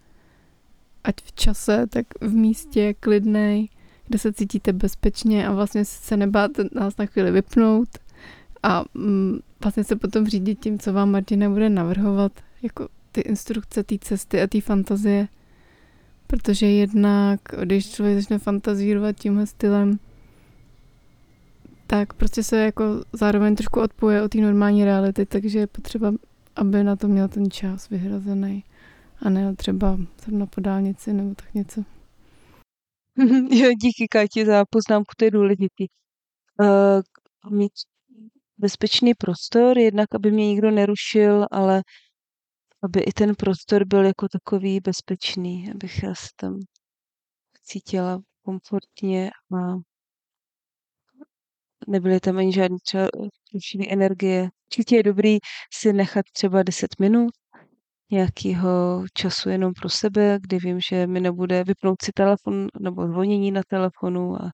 ať 1.05 1.14
v 1.25 1.33
čase, 1.33 1.87
tak 1.87 2.07
v 2.21 2.35
místě 2.35 2.95
klidnej, 2.95 3.69
kde 4.09 4.19
se 4.19 4.33
cítíte 4.33 4.73
bezpečně 4.73 5.49
a 5.49 5.53
vlastně 5.53 5.85
se 5.85 6.17
nebáte 6.17 6.65
nás 6.73 6.97
na 6.97 7.07
chvíli 7.07 7.31
vypnout 7.31 7.89
a 8.63 8.85
mm, 8.95 9.39
vlastně 9.63 9.85
se 9.85 9.97
potom 9.97 10.27
řídit 10.27 10.61
tím, 10.61 10.79
co 10.79 10.93
vám 10.93 11.11
Martina 11.11 11.51
bude 11.51 11.69
navrhovat, 11.69 12.33
jako 12.63 12.89
ty 13.13 13.21
instrukce 13.21 13.83
té 13.83 13.99
cesty 13.99 14.43
a 14.43 14.47
té 14.47 14.61
fantazie. 14.61 15.29
Protože 16.27 16.67
jednak, 16.67 17.41
když 17.63 17.91
člověk 17.91 18.17
začne 18.17 18.39
fantazírovat 18.39 19.17
tímhle 19.17 19.47
stylem, 19.47 19.99
tak 21.87 22.13
prostě 22.13 22.43
se 22.43 22.57
jako 22.57 22.85
zároveň 23.13 23.57
trošku 23.57 23.81
odpoje 23.81 24.23
od 24.23 24.31
té 24.31 24.39
normální 24.39 24.85
reality, 24.85 25.27
takže 25.27 25.59
je 25.59 25.67
potřeba, 25.67 26.13
aby 26.57 26.85
na 26.85 26.97
to 26.97 27.09
měl 27.09 27.29
ten 27.29 27.51
čas 27.51 27.89
vyhrazený 27.89 28.65
a 29.23 29.31
ne 29.31 29.55
třeba 29.57 29.99
zrovna 30.25 30.47
po 30.47 30.61
dálnici 30.61 31.13
nebo 31.13 31.35
tak 31.35 31.55
něco. 31.55 31.85
díky 33.83 34.09
Kati 34.11 34.47
za 34.47 34.64
poznámku, 34.71 35.12
to 35.17 35.25
je 35.25 35.31
důležitý. 35.31 35.87
Uh, 36.61 37.03
mít 37.51 37.73
bezpečný 38.59 39.14
prostor, 39.14 39.79
jednak 39.79 40.14
aby 40.14 40.31
mě 40.31 40.47
nikdo 40.47 40.71
nerušil, 40.71 41.47
ale 41.51 41.83
aby 42.83 43.01
i 43.01 43.12
ten 43.12 43.35
prostor 43.35 43.87
byl 43.87 44.05
jako 44.05 44.29
takový 44.29 44.81
bezpečný, 44.81 45.71
abych 45.71 46.03
já 46.03 46.14
se 46.14 46.29
tam 46.37 46.59
cítila 47.62 48.21
komfortně 48.43 49.31
a 49.31 49.77
nebyly 51.89 52.21
tam 52.21 52.39
ani 52.39 52.53
žádné 52.53 52.77
třeba 52.85 53.09
energie. 53.89 54.49
Určitě 54.67 54.97
je 54.97 55.03
dobrý 55.03 55.39
si 55.75 55.93
nechat 55.93 56.25
třeba 56.33 56.62
10 56.62 56.87
minut 57.01 57.31
nějakého 58.11 59.05
času 59.15 59.49
jenom 59.49 59.73
pro 59.73 59.89
sebe, 59.89 60.39
kdy 60.41 60.59
vím, 60.59 60.81
že 60.81 61.07
mi 61.07 61.21
nebude 61.21 61.65
vypnout 61.65 62.03
si 62.03 62.13
telefon 62.13 62.67
nebo 62.81 63.07
zvonění 63.07 63.51
na 63.51 63.63
telefonu 63.69 64.43
a, 64.43 64.51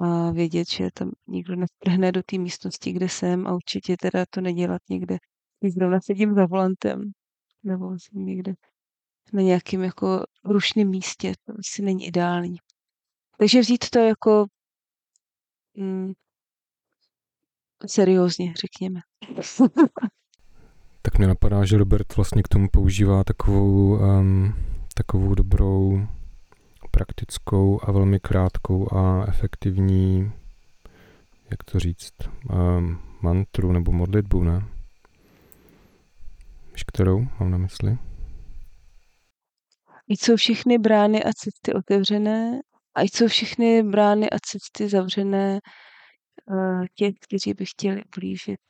a 0.00 0.30
vědět, 0.30 0.70
že 0.70 0.88
tam 0.94 1.10
nikdo 1.28 1.56
nestrhne 1.56 2.12
do 2.12 2.22
té 2.22 2.38
místnosti, 2.38 2.92
kde 2.92 3.08
jsem 3.08 3.46
a 3.46 3.54
určitě 3.54 3.96
teda 3.96 4.24
to 4.30 4.40
nedělat 4.40 4.82
někde, 4.90 5.18
když 5.60 5.74
zrovna 5.74 6.00
sedím 6.00 6.34
za 6.34 6.46
volantem 6.46 7.12
nebo 7.62 7.90
jsem 7.90 8.26
někde 8.26 8.54
na 9.32 9.42
nějakém 9.42 9.82
jako 9.82 10.24
rušném 10.44 10.88
místě, 10.88 11.32
to 11.46 11.52
asi 11.58 11.82
není 11.82 12.06
ideální. 12.06 12.56
Takže 13.38 13.60
vzít 13.60 13.90
to 13.90 13.98
jako 13.98 14.46
mm, 15.74 16.12
seriózně, 17.86 18.54
řekněme. 18.60 19.00
tak 21.02 21.18
mě 21.18 21.26
napadá, 21.26 21.64
že 21.64 21.78
Robert 21.78 22.16
vlastně 22.16 22.42
k 22.42 22.48
tomu 22.48 22.68
používá 22.68 23.24
takovou, 23.24 23.98
um, 23.98 24.54
takovou 24.94 25.34
dobrou, 25.34 26.06
praktickou 26.90 27.80
a 27.82 27.92
velmi 27.92 28.20
krátkou 28.20 28.94
a 28.96 29.26
efektivní, 29.28 30.32
jak 31.50 31.64
to 31.64 31.78
říct, 31.78 32.14
um, 32.50 33.00
mantru 33.20 33.72
nebo 33.72 33.92
modlitbu, 33.92 34.44
ne? 34.44 34.64
Víš, 36.72 36.84
kterou 36.86 37.26
mám 37.40 37.50
na 37.50 37.58
mysli? 37.58 37.98
Ať 40.10 40.18
jsou 40.18 40.36
všechny 40.36 40.78
brány 40.78 41.24
a 41.24 41.32
cesty 41.32 41.74
otevřené, 41.74 42.60
ať 42.94 43.10
jsou 43.12 43.28
všechny 43.28 43.82
brány 43.82 44.30
a 44.30 44.36
cesty 44.38 44.88
zavřené 44.88 45.60
uh, 46.46 46.84
těch, 46.94 47.14
kteří 47.20 47.54
by 47.54 47.66
chtěli 47.66 48.02
blížit 48.16 48.60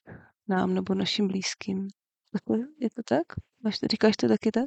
nám 0.48 0.74
nebo 0.74 0.94
našim 0.94 1.28
blízkým. 1.28 1.88
Je 2.80 2.90
to 2.90 3.02
tak? 3.02 3.22
Máš 3.64 3.78
to, 3.78 3.86
říkáš 3.86 4.16
to 4.16 4.28
taky 4.28 4.52
tak? 4.52 4.64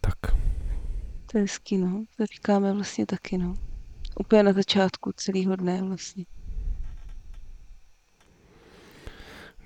Tak. 0.00 0.18
To 1.32 1.38
je 1.38 1.42
hezký, 1.42 1.78
no. 1.78 2.04
To 2.16 2.26
říkáme 2.26 2.72
vlastně 2.72 3.06
taky, 3.06 3.38
no. 3.38 3.54
Úplně 4.20 4.42
na 4.42 4.52
začátku 4.52 5.12
celého 5.12 5.56
dne 5.56 5.82
vlastně. 5.82 6.24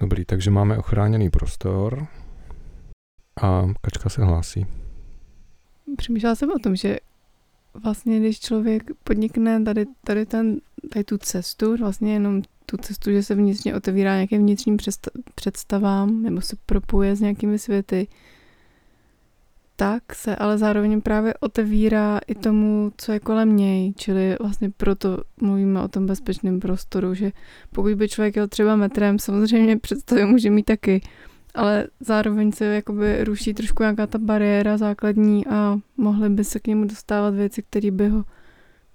Dobrý, 0.01 0.25
takže 0.25 0.51
máme 0.51 0.79
ochráněný 0.79 1.31
prostor 1.31 2.07
a 3.43 3.67
Kačka 3.81 4.09
se 4.09 4.25
hlásí. 4.25 4.67
Přemýšlela 5.97 6.35
jsem 6.35 6.51
o 6.51 6.59
tom, 6.59 6.77
že 6.77 6.97
vlastně, 7.75 8.21
když 8.21 8.41
člověk 8.41 8.83
podnikne 9.05 9.65
tady, 9.65 9.87
tady, 10.05 10.27
ten, 10.27 10.61
tady 10.93 11.05
tu 11.05 11.19
cestu, 11.19 11.77
vlastně 11.77 12.13
jenom 12.13 12.43
tu 12.67 12.77
cestu, 12.77 13.11
že 13.11 13.23
se 13.23 13.35
vnitřně 13.35 13.75
otevírá 13.75 14.15
nějakým 14.15 14.39
vnitřním 14.43 14.77
představám 15.35 16.23
nebo 16.23 16.41
se 16.41 16.57
propuje 16.67 17.17
s 17.17 17.21
nějakými 17.21 17.59
světy, 17.59 18.09
tak 19.77 20.15
se 20.15 20.37
ale 20.37 20.59
zároveň 20.59 21.01
právě 21.01 21.35
otevírá 21.41 22.21
i 22.27 22.35
tomu, 22.35 22.93
co 22.97 23.13
je 23.13 23.21
kolem 23.21 23.57
něj, 23.57 23.93
čili 23.97 24.37
vlastně 24.41 24.71
proto 24.77 25.19
mluvíme 25.41 25.83
o 25.83 25.89
tom 25.89 26.07
bezpečném 26.07 26.61
prostoru, 26.61 27.15
že 27.15 27.33
pokud 27.71 27.95
by 27.95 28.09
člověk 28.09 28.37
jel 28.37 28.49
třeba 28.49 28.77
metrem, 28.77 29.19
samozřejmě 29.19 29.77
představy 29.77 30.25
může 30.25 30.51
mít 30.51 30.67
taky, 30.67 31.01
ale 31.55 31.87
zároveň 32.01 32.53
se 32.53 32.65
jakoby 32.65 33.25
ruší 33.25 33.55
trošku 33.55 33.83
nějaká 33.83 34.07
ta 34.07 34.19
bariéra 34.19 34.77
základní 34.77 35.47
a 35.47 35.79
mohly 35.97 36.31
by 36.31 36.45
se 36.45 36.61
k 36.61 36.67
němu 36.67 36.85
dostávat 36.85 37.35
věci, 37.35 37.63
které 37.63 37.91
by 37.91 38.09
ho 38.09 38.25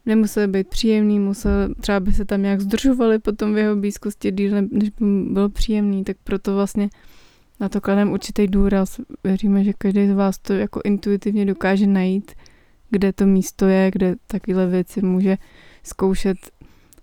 nemusely 0.06 0.48
být 0.48 0.68
příjemný, 0.68 1.20
musel, 1.20 1.52
třeba 1.82 2.00
by 2.00 2.14
se 2.14 2.26
tam 2.26 2.42
nějak 2.42 2.62
zdržovali 2.62 3.20
potom 3.20 3.54
v 3.54 3.58
jeho 3.58 3.76
blízkosti 3.76 4.32
díl, 4.32 4.62
než 4.72 4.90
by 4.90 5.06
byl 5.34 5.50
příjemný, 5.50 6.04
tak 6.04 6.18
proto 6.24 6.56
vlastně 6.56 6.90
na 7.60 7.70
to 7.70 7.82
kladem 7.82 8.12
určitý 8.12 8.48
důraz. 8.48 9.00
Věříme, 9.24 9.64
že 9.64 9.74
každý 9.74 10.08
z 10.08 10.12
vás 10.14 10.38
to 10.38 10.54
jako 10.54 10.82
intuitivně 10.84 11.46
dokáže 11.46 11.88
najít, 11.88 12.32
kde 12.90 13.14
to 13.14 13.26
místo 13.26 13.68
je, 13.68 13.92
kde 13.92 14.16
takové 14.28 14.68
věci 14.68 15.02
může 15.02 15.38
zkoušet. 15.84 16.38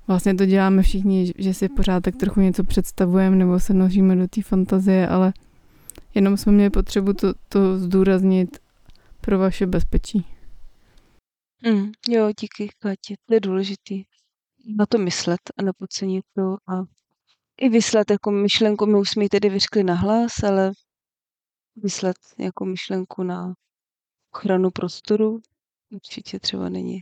Vlastně 0.08 0.34
to 0.34 0.46
děláme 0.46 0.82
všichni, 0.82 1.32
že 1.38 1.54
si 1.54 1.68
pořád 1.68 2.02
tak 2.02 2.16
trochu 2.16 2.40
něco 2.40 2.64
představujeme 2.64 3.36
nebo 3.36 3.60
se 3.60 3.74
noříme 3.74 4.16
do 4.16 4.28
té 4.28 4.42
fantazie, 4.42 5.08
ale 5.08 5.32
jenom 6.14 6.36
jsme 6.36 6.52
měli 6.52 6.70
potřebu 6.70 7.12
to, 7.12 7.34
to 7.48 7.78
zdůraznit 7.78 8.58
pro 9.20 9.38
vaše 9.38 9.66
bezpečí. 9.66 10.24
Mm, 11.62 11.92
jo, 12.08 12.32
díky, 12.40 12.68
Katě. 12.78 13.16
To 13.26 13.34
je 13.34 13.40
důležitý. 13.40 14.04
Na 14.78 14.86
to 14.86 14.98
myslet 14.98 15.40
a 15.56 15.62
nepodcenit 15.62 16.24
to 16.34 16.42
a 16.72 16.84
i 17.60 17.68
vyslat 17.68 18.10
jako 18.10 18.30
myšlenku, 18.30 18.86
my 18.86 18.98
už 18.98 19.10
jsme 19.10 19.24
ji 19.24 19.28
tedy 19.28 19.48
vyřkli 19.48 19.84
na 19.84 19.94
hlas, 19.94 20.32
ale 20.42 20.72
vyslat 21.76 22.16
jako 22.38 22.64
myšlenku 22.64 23.22
na 23.22 23.54
ochranu 24.34 24.70
prostoru 24.70 25.40
určitě 25.90 26.40
třeba 26.40 26.68
není 26.68 27.00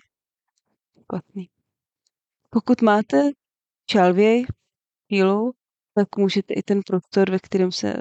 špatný. 1.02 1.50
Pokud 2.50 2.82
máte 2.82 3.30
čalvěj, 3.86 4.46
pílou, 5.06 5.52
tak 5.94 6.16
můžete 6.16 6.54
i 6.54 6.62
ten 6.62 6.80
prostor, 6.86 7.30
ve 7.30 7.38
kterém 7.38 7.72
se 7.72 7.94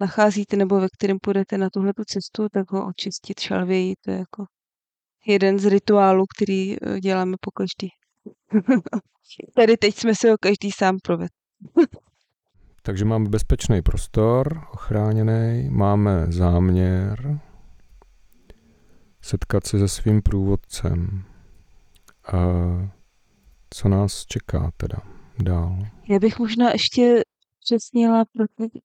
nacházíte 0.00 0.56
nebo 0.56 0.80
ve 0.80 0.88
kterém 0.88 1.18
půjdete 1.22 1.58
na 1.58 1.70
tuhle 1.70 1.92
cestu, 2.06 2.48
tak 2.52 2.72
ho 2.72 2.86
očistit 2.86 3.40
šalvěji. 3.40 3.94
To 4.00 4.10
je 4.10 4.18
jako 4.18 4.46
jeden 5.26 5.58
z 5.58 5.64
rituálů, 5.64 6.24
který 6.36 6.76
eh, 6.76 7.00
děláme 7.00 7.36
po 7.40 7.50
každý. 7.50 7.88
Tady 9.54 9.76
teď 9.76 9.94
jsme 9.94 10.14
se 10.14 10.30
ho 10.30 10.36
každý 10.40 10.70
sám 10.70 10.98
provedl. 11.02 11.34
Takže 12.82 13.04
máme 13.04 13.28
bezpečný 13.28 13.82
prostor, 13.82 14.66
ochráněný, 14.72 15.68
máme 15.70 16.26
záměr 16.28 17.40
setkat 19.26 19.66
se 19.66 19.78
se 19.78 19.88
svým 19.88 20.22
průvodcem. 20.22 21.24
A 22.32 22.38
co 23.70 23.88
nás 23.88 24.26
čeká 24.26 24.70
teda 24.76 24.98
dál? 25.42 25.78
Já 26.08 26.18
bych 26.18 26.38
možná 26.38 26.70
ještě 26.70 27.22
přesnila 27.64 28.24
pro 28.24 28.44
ty, 28.54 28.80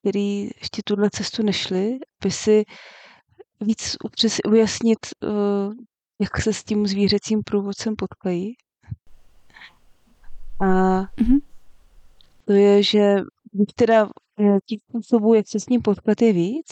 který 0.00 0.42
ještě 0.60 0.82
tuhle 0.84 1.10
cestu 1.10 1.42
nešli, 1.42 1.98
aby 2.22 2.30
si 2.30 2.64
víc 3.60 3.96
upřes, 4.04 4.38
ujasnit, 4.48 4.98
uh, 5.22 5.74
jak 6.20 6.40
se 6.40 6.52
s 6.52 6.64
tím 6.64 6.86
zvířecím 6.86 7.42
průvodcem 7.42 7.96
potkají. 7.96 8.54
A 10.60 10.66
mm-hmm. 11.02 11.40
to 12.44 12.52
je, 12.52 12.82
že 12.82 13.16
teda 13.74 14.08
eh, 14.40 14.58
těch 14.66 14.78
způsobů, 14.88 15.34
jak 15.34 15.48
se 15.48 15.60
s 15.60 15.68
ním 15.68 15.82
potkat, 15.82 16.22
je 16.22 16.32
víc. 16.32 16.66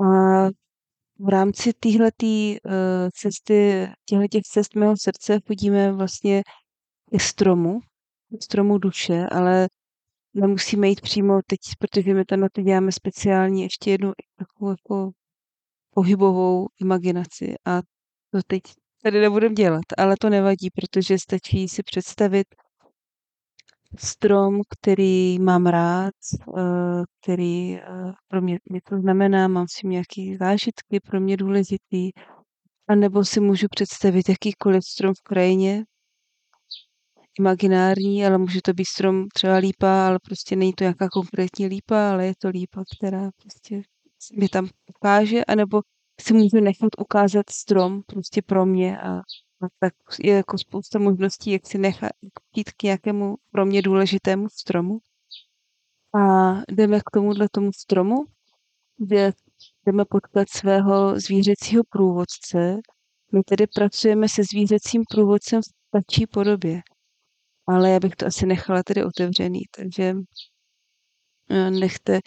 A 0.00 0.46
v 1.18 1.28
rámci 1.28 1.72
téhletý 1.72 2.56
uh, 2.60 2.72
cesty, 3.14 3.88
těchto 4.04 4.28
těch 4.28 4.42
cest 4.42 4.74
mého 4.74 4.94
srdce 4.96 5.38
chodíme 5.46 5.92
vlastně 5.92 6.42
ke 7.10 7.18
stromu, 7.18 7.80
ke 8.30 8.36
stromu 8.42 8.78
duše, 8.78 9.26
ale 9.26 9.68
nemusíme 10.34 10.88
jít 10.88 11.00
přímo 11.00 11.40
teď, 11.46 11.58
protože 11.78 12.14
my 12.14 12.24
tam 12.24 12.40
na 12.40 12.48
to 12.52 12.62
děláme 12.62 12.92
speciální 12.92 13.62
ještě 13.62 13.90
jednu 13.90 14.12
takovou 14.36 14.70
jako 14.70 15.10
pohybovou 15.94 16.68
imaginaci 16.80 17.54
a 17.66 17.80
to 18.32 18.40
teď 18.46 18.62
tady 19.02 19.20
nebudeme 19.20 19.54
dělat, 19.54 19.84
ale 19.98 20.14
to 20.20 20.30
nevadí, 20.30 20.70
protože 20.70 21.18
stačí 21.18 21.68
si 21.68 21.82
představit 21.82 22.46
strom, 23.98 24.60
který 24.68 25.38
mám 25.38 25.66
rád, 25.66 26.14
eh, 26.58 27.02
který 27.20 27.76
eh, 27.76 28.12
pro 28.28 28.40
mě, 28.40 28.58
to 28.88 29.00
znamená, 29.00 29.48
mám 29.48 29.66
si 29.68 29.86
nějaký 29.86 30.36
zážitky 30.36 31.00
pro 31.00 31.20
mě 31.20 31.36
důležitý, 31.36 32.10
a 32.88 32.94
nebo 32.94 33.24
si 33.24 33.40
můžu 33.40 33.66
představit 33.70 34.28
jakýkoliv 34.28 34.84
strom 34.84 35.14
v 35.14 35.22
krajině, 35.22 35.84
imaginární, 37.38 38.26
ale 38.26 38.38
může 38.38 38.60
to 38.64 38.72
být 38.72 38.88
strom 38.88 39.28
třeba 39.34 39.56
lípa, 39.56 40.06
ale 40.06 40.18
prostě 40.24 40.56
není 40.56 40.72
to 40.72 40.84
jaká 40.84 41.08
konkrétní 41.08 41.66
lípa, 41.66 42.10
ale 42.10 42.26
je 42.26 42.34
to 42.38 42.48
lípa, 42.48 42.82
která 42.98 43.30
prostě 43.42 43.82
mi 44.36 44.48
tam 44.48 44.68
ukáže, 44.88 45.44
anebo 45.44 45.82
si 46.20 46.34
můžu 46.34 46.60
nechat 46.60 46.90
ukázat 46.98 47.50
strom 47.50 48.02
prostě 48.02 48.42
pro 48.42 48.66
mě 48.66 49.00
a, 49.00 49.18
a 49.62 49.66
tak 49.80 49.94
je 50.22 50.34
jako 50.34 50.58
spousta 50.58 50.98
možností, 50.98 51.50
jak 51.50 51.66
si 51.66 51.78
nechat 51.78 52.12
jít 52.56 52.72
k 52.72 52.82
nějakému 52.82 53.36
pro 53.50 53.66
mě 53.66 53.82
důležitému 53.82 54.48
stromu. 54.48 54.98
A 56.14 56.52
jdeme 56.72 57.00
k 57.00 57.10
tomuhle 57.12 57.48
tomu 57.52 57.72
stromu, 57.72 58.24
kde 58.98 59.32
jdeme 59.86 60.04
potkat 60.04 60.48
svého 60.48 61.20
zvířecího 61.20 61.82
průvodce. 61.88 62.76
My 63.32 63.42
tedy 63.42 63.66
pracujeme 63.66 64.28
se 64.28 64.42
zvířecím 64.52 65.02
průvodcem 65.10 65.62
v 65.62 65.88
ptačí 65.88 66.26
podobě. 66.26 66.82
Ale 67.66 67.90
já 67.90 68.00
bych 68.00 68.16
to 68.16 68.26
asi 68.26 68.46
nechala 68.46 68.82
tedy 68.82 69.04
otevřený, 69.04 69.60
takže 69.76 70.14
eh, 71.50 71.70
nechte 71.70 72.20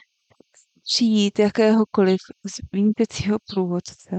přijít 0.84 1.40
jakéhokoliv 1.40 2.20
zvítěcího 2.44 3.38
průvodce, 3.54 4.16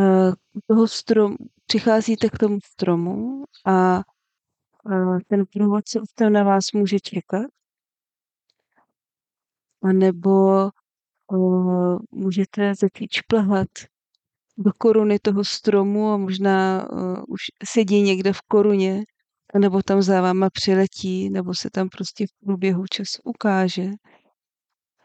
eh, 0.00 0.32
toho 0.66 0.88
strom, 0.88 1.36
přicházíte 1.66 2.28
k 2.30 2.38
tomu 2.38 2.58
stromu 2.64 3.44
a 3.66 3.98
eh, 3.98 5.18
ten 5.28 5.46
průvodce 5.52 6.00
už 6.00 6.08
tam 6.14 6.32
na 6.32 6.44
vás 6.44 6.72
může 6.72 7.00
čekat. 7.00 7.46
A 9.82 9.92
nebo 9.92 10.70
uh, 11.32 11.98
můžete 12.10 12.74
začít 12.74 13.12
šplhat 13.12 13.68
do 14.58 14.70
koruny 14.78 15.18
toho 15.18 15.44
stromu 15.44 16.10
a 16.10 16.16
možná 16.16 16.88
už 17.28 17.40
sedí 17.64 18.02
někde 18.02 18.32
v 18.32 18.40
koruně, 18.40 19.04
nebo 19.58 19.82
tam 19.82 20.02
za 20.02 20.20
váma 20.20 20.50
přiletí, 20.50 21.30
nebo 21.30 21.54
se 21.54 21.70
tam 21.70 21.88
prostě 21.88 22.26
v 22.26 22.44
průběhu 22.44 22.84
času 22.90 23.20
ukáže. 23.24 23.90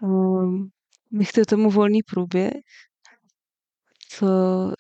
Um, 0.01 0.69
nechte 1.11 1.45
tomu 1.45 1.71
volný 1.71 2.03
průběh, 2.03 2.53
co, 4.09 4.27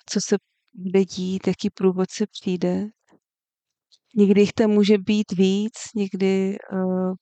co 0.09 0.19
se 0.21 0.37
bude 0.73 1.05
dít, 1.05 1.47
jaký 1.47 1.69
průvodce 1.69 2.25
přijde. 2.31 2.87
Někdy 4.15 4.41
jich 4.41 4.53
tam 4.53 4.69
může 4.69 4.97
být 4.97 5.31
víc, 5.31 5.73
někdy 5.95 6.57
uh, 6.73 7.13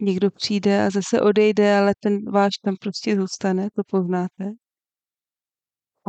někdo 0.00 0.30
přijde 0.30 0.86
a 0.86 0.90
zase 0.90 1.20
odejde, 1.20 1.78
ale 1.78 1.94
ten 2.00 2.30
váš 2.30 2.50
tam 2.64 2.76
prostě 2.80 3.16
zůstane, 3.16 3.68
to 3.70 3.82
poznáte. 3.86 4.52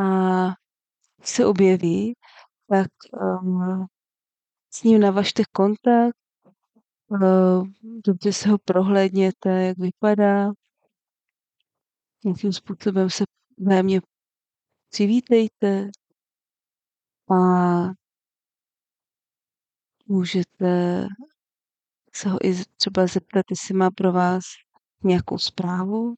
A 0.04 0.06
se 1.24 1.46
objeví, 1.46 2.16
tak 2.70 2.88
um, 3.44 3.86
s 4.74 4.84
ním 4.84 5.02
navažte 5.02 5.44
kontakt, 5.52 6.18
uh, 7.08 7.68
dobře 8.06 8.34
se 8.34 8.50
ho 8.50 8.58
prohlédněte, 8.66 9.50
jak 9.50 9.78
vypadá, 9.78 10.52
nějakým 12.26 12.54
způsobem 12.54 13.10
se 13.10 13.24
vzájemně 13.58 14.02
přivítejte 14.90 15.90
a 17.32 17.36
můžete 20.08 21.06
se 22.16 22.30
ho 22.30 22.46
i 22.46 22.56
třeba 22.78 23.08
zeptat, 23.08 23.46
jestli 23.50 23.74
má 23.74 23.92
pro 23.92 24.12
vás 24.12 24.44
nějakou 25.04 25.38
zprávu, 25.38 26.16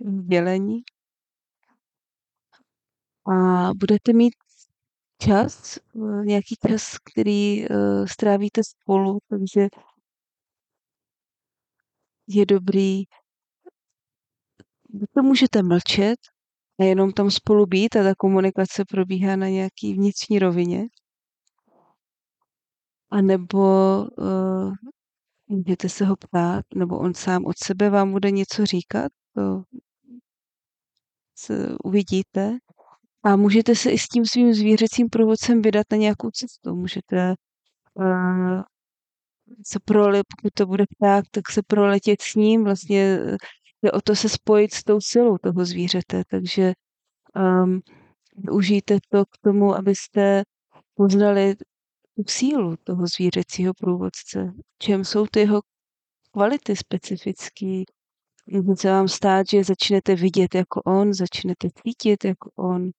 sdělení. 0.00 0.82
A 3.26 3.70
budete 3.74 4.12
mít 4.12 4.34
čas, 5.22 5.76
eh, 5.76 6.24
nějaký 6.24 6.54
čas, 6.68 6.98
který 6.98 7.68
uh, 7.68 8.06
strávíte 8.06 8.60
spolu, 8.64 9.18
takže 9.30 9.68
je 12.28 12.46
dobrý, 12.46 13.02
to 15.14 15.22
můžete 15.22 15.62
mlčet 15.62 16.18
a 16.80 16.84
jenom 16.84 17.12
tam 17.12 17.30
spolu 17.30 17.66
být 17.66 17.96
a 17.96 18.02
ta 18.02 18.14
komunikace 18.14 18.84
probíhá 18.84 19.36
na 19.36 19.48
nějaký 19.48 19.94
vnitřní 19.94 20.38
rovině. 20.38 20.86
A 23.10 23.20
nebo 23.20 23.58
uh, 24.18 24.72
můžete 25.46 25.88
se 25.88 26.04
ho 26.04 26.16
ptát, 26.16 26.64
nebo 26.74 26.98
on 26.98 27.14
sám 27.14 27.44
od 27.44 27.58
sebe 27.64 27.90
vám 27.90 28.12
bude 28.12 28.30
něco 28.30 28.66
říkat, 28.66 29.12
to 29.34 29.64
uvidíte. 31.84 32.58
A 33.22 33.36
můžete 33.36 33.74
se 33.74 33.90
i 33.90 33.98
s 33.98 34.08
tím 34.08 34.26
svým 34.26 34.54
zvířecím 34.54 35.08
průvodcem 35.10 35.62
vydat 35.62 35.86
na 35.90 35.96
nějakou 35.96 36.30
cestu. 36.30 36.74
Můžete 36.74 37.34
uh, 37.94 38.62
se 39.66 39.78
prolet, 39.84 40.26
pokud 40.36 40.50
to 40.54 40.66
bude 40.66 40.84
pták, 40.96 41.24
tak 41.30 41.50
se 41.50 41.62
proletět 41.66 42.22
s 42.22 42.34
ním. 42.34 42.64
Vlastně 42.64 43.18
je 43.82 43.92
o 43.92 44.00
to 44.00 44.16
se 44.16 44.28
spojit 44.28 44.74
s 44.74 44.84
tou 44.84 45.00
silou 45.00 45.38
toho 45.38 45.64
zvířete. 45.64 46.22
Takže 46.28 46.72
um, 47.64 47.80
užijte 48.50 48.98
to 49.08 49.24
k 49.24 49.38
tomu, 49.42 49.74
abyste 49.74 50.42
poznali 50.94 51.54
tu 52.16 52.22
sílu 52.28 52.76
toho 52.84 53.06
zvířecího 53.16 53.74
průvodce. 53.74 54.52
Čem 54.78 55.04
jsou 55.04 55.26
ty 55.26 55.40
jeho 55.40 55.60
kvality 56.32 56.76
specifické. 56.76 57.82
Může 58.46 58.76
se 58.76 58.90
vám 58.90 59.08
stát, 59.08 59.46
že 59.50 59.64
začnete 59.64 60.14
vidět 60.14 60.54
jako 60.54 60.82
on, 60.86 61.14
začnete 61.14 61.68
cítit 61.82 62.24
jako 62.24 62.50
on, 62.56 62.90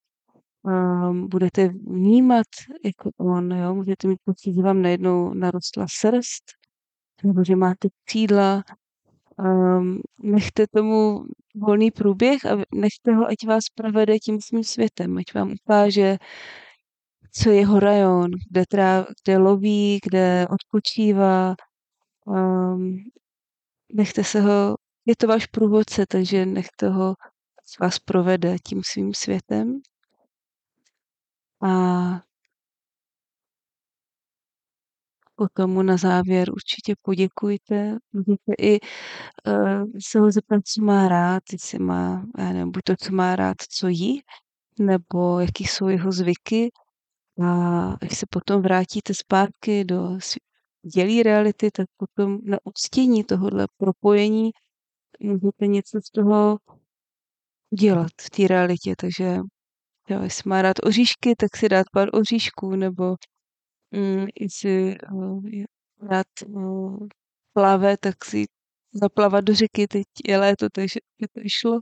um, 0.61 1.28
budete 1.28 1.67
vnímat 1.67 2.47
jako 2.86 3.09
on, 3.17 3.51
jo? 3.51 3.75
můžete 3.75 4.07
mít 4.07 4.19
pocit, 4.25 4.55
že 4.55 4.61
vám 4.61 4.82
najednou 4.82 5.34
narostla 5.34 5.86
srst, 5.89 6.43
nebo 7.23 7.43
že 7.43 7.55
máte 7.55 7.88
křídla. 8.05 8.63
Um, 9.40 10.02
nechte 10.24 10.68
tomu 10.68 11.24
volný 11.56 11.92
průběh 11.92 12.46
a 12.46 12.58
nechte 12.76 13.14
ho, 13.14 13.28
ať 13.28 13.48
vás 13.48 13.64
provede 13.76 14.20
tím 14.20 14.42
svým 14.42 14.64
světem, 14.64 15.18
ať 15.18 15.34
vám 15.34 15.52
ukáže, 15.52 16.18
co 17.32 17.50
je 17.50 17.56
jeho 17.56 17.80
rajon, 17.80 18.32
kde, 18.52 18.66
tráv, 18.70 19.08
kde 19.24 19.38
loví, 19.38 20.00
kde 20.04 20.48
odpočívá. 20.50 21.56
Um, 22.26 22.98
nechte 23.94 24.24
se 24.24 24.42
ho, 24.42 24.78
je 25.06 25.16
to 25.16 25.28
váš 25.28 25.46
průvodce, 25.46 26.06
takže 26.06 26.46
nechte 26.46 26.90
ho, 26.90 27.16
vás 27.82 28.00
provede 28.00 28.56
tím 28.68 28.82
svým 28.86 29.14
světem. 29.14 29.80
A 31.64 32.26
potom 35.38 35.72
mu 35.72 35.82
na 35.82 35.98
závěr 35.98 36.52
určitě 36.52 36.96
poděkujte. 37.02 37.98
Můžete 38.14 38.54
i 38.62 38.80
uh, 39.48 39.86
se 40.08 40.20
ho 40.20 40.32
zeptat, 40.32 40.62
co 40.66 40.82
má 40.82 41.08
rád, 41.10 41.44
jestli 41.52 41.80
má, 41.80 42.26
nevím, 42.38 42.72
buď 42.72 42.84
to, 42.84 42.94
co 43.00 43.12
má 43.14 43.36
rád, 43.36 43.58
co 43.70 43.88
jí, 43.88 44.22
nebo 44.80 45.40
jaký 45.40 45.64
jsou 45.64 45.88
jeho 45.88 46.12
zvyky. 46.12 46.70
A 47.44 47.96
když 48.02 48.18
se 48.20 48.26
potom 48.30 48.62
vrátíte 48.62 49.14
zpátky 49.14 49.86
do 49.86 50.18
dělí 50.96 51.24
reality, 51.24 51.72
tak 51.72 51.88
potom 51.98 52.40
na 52.44 52.58
uctění 52.64 53.24
tohohle 53.24 53.68
propojení 53.78 54.52
můžete 55.20 55.68
něco 55.68 56.00
z 56.06 56.12
toho 56.12 56.58
udělat 57.72 58.12
v 58.22 58.30
té 58.30 58.48
realitě. 58.48 58.96
Takže 58.98 59.40
Jo, 60.10 60.22
jestli 60.24 60.50
má 60.50 60.62
rád 60.62 60.78
oříšky, 60.84 61.36
tak 61.36 61.58
si 61.58 61.70
dát 61.70 61.88
pár 61.94 62.10
oříšků, 62.14 62.76
nebo 62.76 63.16
mm, 63.92 64.28
jestli 64.40 64.98
uh, 65.12 65.44
rád 66.02 66.28
uh, 66.48 67.08
plave, 67.54 67.98
tak 67.98 68.26
si 68.26 68.46
zaplavat 68.94 69.44
do 69.44 69.56
řeky, 69.56 69.88
teď 69.88 70.08
je 70.28 70.38
léto, 70.38 70.70
takže 70.70 71.00
by 71.22 71.28
to 71.28 71.40
šlo. 71.48 71.82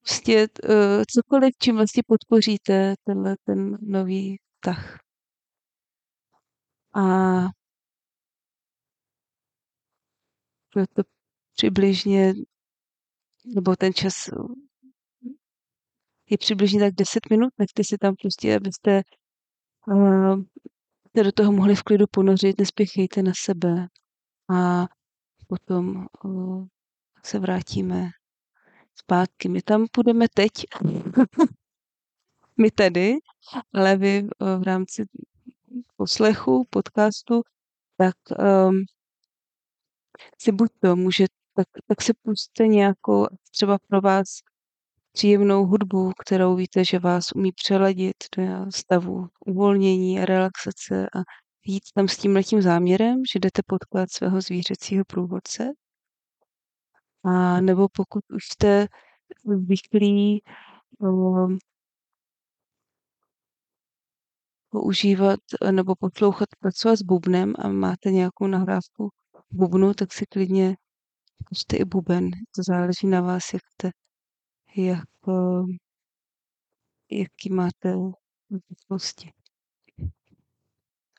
Prostě 0.00 0.48
uh, 0.64 1.02
cokoliv, 1.08 1.54
čím 1.58 1.76
vlastně 1.76 2.02
podpoříte 2.06 2.94
tenhle 3.04 3.36
ten 3.44 3.78
nový 3.80 4.38
tah. 4.60 4.98
A 6.94 7.02
to 10.94 11.02
přibližně, 11.56 12.34
nebo 13.54 13.76
ten 13.76 13.94
čas 13.94 14.14
je 16.30 16.38
přibližně 16.38 16.80
tak 16.80 16.94
10 16.94 17.30
minut, 17.30 17.52
nechte 17.58 17.82
si 17.84 17.98
tam 17.98 18.14
prostě, 18.22 18.56
abyste 18.56 19.02
uh, 19.88 20.42
se 21.16 21.22
do 21.22 21.32
toho 21.32 21.52
mohli 21.52 21.74
v 21.74 21.82
klidu 21.82 22.06
ponořit, 22.10 22.58
nespěchejte 22.58 23.22
na 23.22 23.32
sebe 23.36 23.88
a 24.54 24.86
potom 25.46 26.06
uh, 26.24 26.66
se 27.24 27.38
vrátíme 27.38 28.10
zpátky. 28.94 29.48
My 29.48 29.62
tam 29.62 29.86
půjdeme 29.92 30.26
teď, 30.34 30.50
my 32.60 32.70
tady, 32.70 33.14
ale 33.74 33.96
vy 33.96 34.22
uh, 34.22 34.60
v 34.60 34.62
rámci 34.62 35.04
poslechu, 35.96 36.66
podcastu, 36.70 37.42
tak 37.96 38.16
um, 38.68 38.84
si 40.38 40.52
buď 40.52 40.70
to 40.80 40.96
může, 40.96 41.24
tak, 41.54 41.66
tak 41.86 42.02
se 42.02 42.12
pustíte 42.22 42.66
nějakou 42.66 43.26
třeba 43.50 43.78
pro 43.88 44.00
vás 44.00 44.28
příjemnou 45.16 45.66
hudbu, 45.66 46.12
kterou 46.26 46.56
víte, 46.56 46.84
že 46.84 46.98
vás 46.98 47.32
umí 47.32 47.52
přeladit 47.52 48.16
do 48.36 48.42
stavu 48.70 49.28
uvolnění 49.46 50.20
a 50.20 50.24
relaxace 50.24 51.06
a 51.14 51.18
jít 51.66 51.82
tam 51.94 52.08
s 52.08 52.16
tím 52.16 52.34
letím 52.34 52.62
záměrem, 52.62 53.22
že 53.32 53.38
jdete 53.38 53.62
potkat 53.66 54.10
svého 54.12 54.40
zvířecího 54.40 55.04
průvodce. 55.04 55.72
A 57.24 57.60
nebo 57.60 57.88
pokud 57.88 58.20
už 58.34 58.44
jste 58.44 58.86
zvyklí 59.44 60.42
um, 60.98 61.58
používat 64.70 65.40
nebo 65.70 65.94
poslouchat, 65.94 66.48
pracovat 66.60 66.96
s 66.96 67.02
bubnem 67.02 67.54
a 67.58 67.68
máte 67.68 68.10
nějakou 68.10 68.46
nahrávku 68.46 69.10
bubnu, 69.50 69.94
tak 69.94 70.12
si 70.12 70.26
klidně 70.26 70.76
puste 71.48 71.76
i 71.76 71.84
buben. 71.84 72.30
To 72.30 72.62
záleží 72.68 73.06
na 73.06 73.20
vás, 73.20 73.52
jak 73.52 73.62
jste 73.72 73.90
jako, 74.76 75.66
jaký 77.10 77.50
máte 77.50 77.94
zvyklosti. 78.50 79.32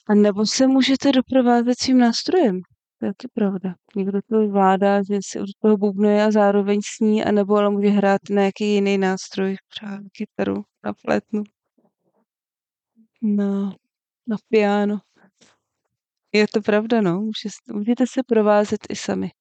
A 0.08 0.14
nebo 0.14 0.46
se 0.46 0.68
můžete 0.68 1.12
doprovázet 1.12 1.80
svým 1.80 1.98
nástrojem. 1.98 2.62
To 3.00 3.06
je 3.06 3.14
taky 3.14 3.28
pravda. 3.34 3.76
Někdo 3.96 4.20
to 4.30 4.48
zvládá, 4.48 5.04
že 5.04 5.20
si 5.26 5.40
od 5.40 5.50
toho 5.62 5.78
bubnuje 5.78 6.24
a 6.24 6.32
zároveň 6.32 6.80
sní, 6.96 7.24
anebo 7.24 7.56
ale 7.56 7.70
může 7.70 7.90
hrát 7.90 8.22
na 8.30 8.36
nějaký 8.42 8.74
jiný 8.74 8.98
nástroj, 8.98 9.58
třeba 9.68 10.00
kytaru, 10.12 10.64
na 10.84 10.94
flétnu, 10.94 11.44
na, 13.22 13.76
na 14.28 14.38
piano. 14.50 15.00
Je 16.32 16.46
to 16.54 16.62
pravda, 16.62 17.02
no. 17.02 17.22
Může, 17.22 17.50
můžete 17.74 18.08
se 18.08 18.24
provázet 18.24 18.80
i 18.90 18.96
sami. 18.96 19.32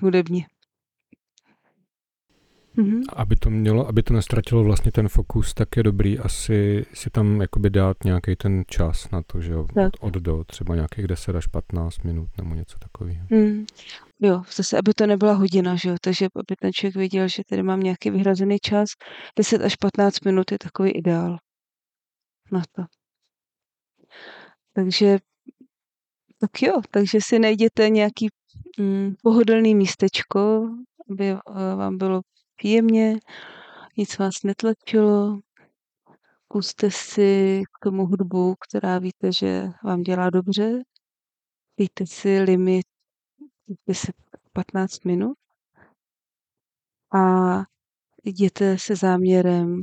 Hudebně. 0.00 0.46
Mhm. 2.76 3.02
Aby 3.16 3.36
to 3.36 3.50
mělo, 3.50 3.88
aby 3.88 4.02
to 4.02 4.14
nestratilo 4.14 4.64
vlastně 4.64 4.92
ten 4.92 5.08
fokus, 5.08 5.54
tak 5.54 5.76
je 5.76 5.82
dobrý 5.82 6.18
asi 6.18 6.86
si 6.94 7.10
tam 7.10 7.40
jakoby 7.40 7.70
dát 7.70 7.96
nějaký 8.04 8.36
ten 8.36 8.62
čas 8.66 9.10
na 9.10 9.22
to, 9.22 9.40
že 9.40 9.52
jo, 9.52 9.66
od, 9.86 9.96
od 10.00 10.14
do, 10.14 10.44
třeba 10.44 10.74
nějakých 10.74 11.06
10 11.06 11.36
až 11.36 11.46
15 11.46 11.98
minut 11.98 12.28
nebo 12.38 12.54
něco 12.54 12.78
takového. 12.78 13.26
Mm. 13.30 13.66
Jo, 14.20 14.42
zase, 14.56 14.78
aby 14.78 14.94
to 14.94 15.06
nebyla 15.06 15.32
hodina, 15.32 15.76
že 15.76 15.88
jo, 15.88 15.96
takže 16.00 16.26
aby 16.36 16.56
ten 16.60 16.72
člověk 16.72 16.96
věděl, 16.96 17.28
že 17.28 17.42
tady 17.48 17.62
mám 17.62 17.80
nějaký 17.80 18.10
vyhrazený 18.10 18.58
čas, 18.58 18.88
10 19.38 19.62
až 19.62 19.76
15 19.76 20.24
minut 20.24 20.52
je 20.52 20.58
takový 20.58 20.90
ideál 20.90 21.38
na 22.52 22.62
to. 22.76 22.82
Takže 24.72 25.18
tak 26.40 26.62
jo, 26.62 26.80
takže 26.90 27.18
si 27.22 27.38
najděte 27.38 27.88
nějaký 27.88 28.28
mm, 28.78 29.14
pohodlný 29.22 29.74
místečko, 29.74 30.68
aby 31.10 31.32
uh, 31.32 31.38
vám 31.76 31.98
bylo 31.98 32.20
příjemně, 32.62 33.14
nic 33.96 34.18
vás 34.18 34.34
netlačilo. 34.44 35.40
Puste 36.48 36.90
si 36.90 37.62
k 37.72 37.84
tomu 37.84 38.06
hudbu, 38.06 38.54
která 38.54 38.98
víte, 38.98 39.32
že 39.32 39.68
vám 39.84 40.02
dělá 40.02 40.30
dobře. 40.30 40.82
Dejte 41.78 42.06
si 42.06 42.40
limit 42.40 42.86
10-15 43.88 44.12
minut 45.04 45.38
a 47.14 47.22
jděte 48.24 48.78
se 48.78 48.96
záměrem, 48.96 49.80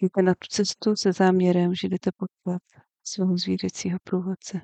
jděte 0.00 0.22
na 0.22 0.34
tu 0.34 0.46
cestu 0.50 0.96
se 0.96 1.12
záměrem, 1.12 1.74
že 1.74 1.88
jdete 1.88 2.10
potkat 2.16 2.62
svého 3.04 3.36
zvířecího 3.36 3.98
průvodce. 4.04 4.60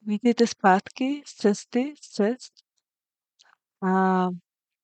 Vítejte 0.00 0.46
zpátky 0.46 1.22
z 1.26 1.34
cesty, 1.34 1.94
z 2.02 2.08
cest. 2.08 2.52
A 3.82 4.26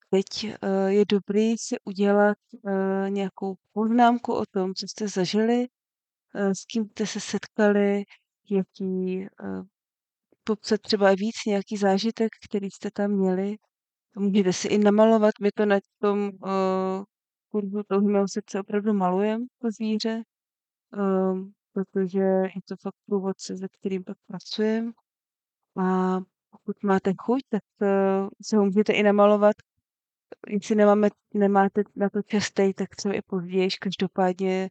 teď 0.09 0.25
eh, 0.43 0.91
je 0.93 1.05
dobrý 1.05 1.57
si 1.57 1.75
udělat 1.85 2.37
eh, 2.67 3.09
nějakou 3.09 3.55
poznámku 3.73 4.33
o 4.33 4.45
tom, 4.51 4.73
co 4.73 4.87
jste 4.87 5.07
zažili, 5.07 5.67
s 6.35 6.65
kým 6.65 6.85
jste 6.89 7.07
se 7.07 7.19
setkali, 7.19 8.03
jaký, 8.51 9.27
popsat 10.43 10.81
třeba 10.81 11.09
víc 11.09 11.35
nějaký 11.47 11.77
zážitek, 11.77 12.29
který 12.49 12.71
jste 12.71 12.91
tam 12.91 13.11
měli. 13.11 13.55
Můžete 14.17 14.53
si 14.53 14.67
i 14.67 14.77
namalovat, 14.77 15.33
my 15.41 15.51
to 15.51 15.65
na 15.65 15.79
tom 16.01 16.31
kurzu 17.51 17.83
toho 17.87 18.27
srdce 18.27 18.59
opravdu 18.59 18.93
malujeme, 18.93 19.45
to 19.61 19.67
zvíře. 19.71 20.23
Protože 21.73 22.19
je 22.19 22.61
to 22.67 22.75
fakt 22.81 22.95
průvodce, 23.05 23.57
se 23.57 23.67
kterým 23.67 24.03
pak 24.03 24.17
pracujeme. 24.27 24.91
A 25.77 26.17
pokud 26.49 26.83
máte 26.83 27.13
chuť, 27.21 27.41
tak 27.49 27.63
uh, 27.81 28.29
se 28.41 28.57
ho 28.57 28.65
můžete 28.65 28.93
i 28.93 29.03
namalovat. 29.03 29.55
Jestli 30.47 30.75
nemáme, 30.75 31.09
nemáte 31.33 31.83
na 31.95 32.09
to 32.09 32.21
častej, 32.21 32.73
tak 32.73 32.95
třeba 32.95 33.15
i 33.15 33.21
později. 33.21 33.69
Každopádně 33.81 34.69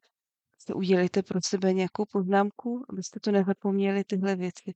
se 0.59 0.75
udělejte 0.75 1.23
pro 1.23 1.41
sebe 1.45 1.73
nějakou 1.73 2.05
poznámku, 2.05 2.85
abyste 2.89 3.21
to 3.21 3.31
nezapomněli, 3.33 4.05
tyhle 4.05 4.37
věci. 4.37 4.75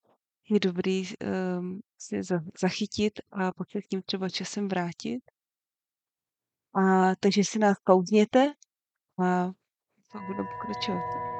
Je 0.50 0.60
dobrý 0.60 1.04
um, 1.58 1.80
si 1.98 2.20
zachytit 2.60 3.12
a 3.30 3.52
pak 3.52 3.70
se 3.70 3.82
k 3.82 3.90
ním 3.90 4.02
třeba 4.02 4.28
časem 4.28 4.68
vrátit. 4.68 5.22
A 6.74 7.14
takže 7.20 7.44
si 7.44 7.58
nás 7.58 7.76
pauzněte 7.84 8.52
a 9.18 9.46
to 10.12 10.18
budu 10.18 10.44
pokračovat. 10.44 11.31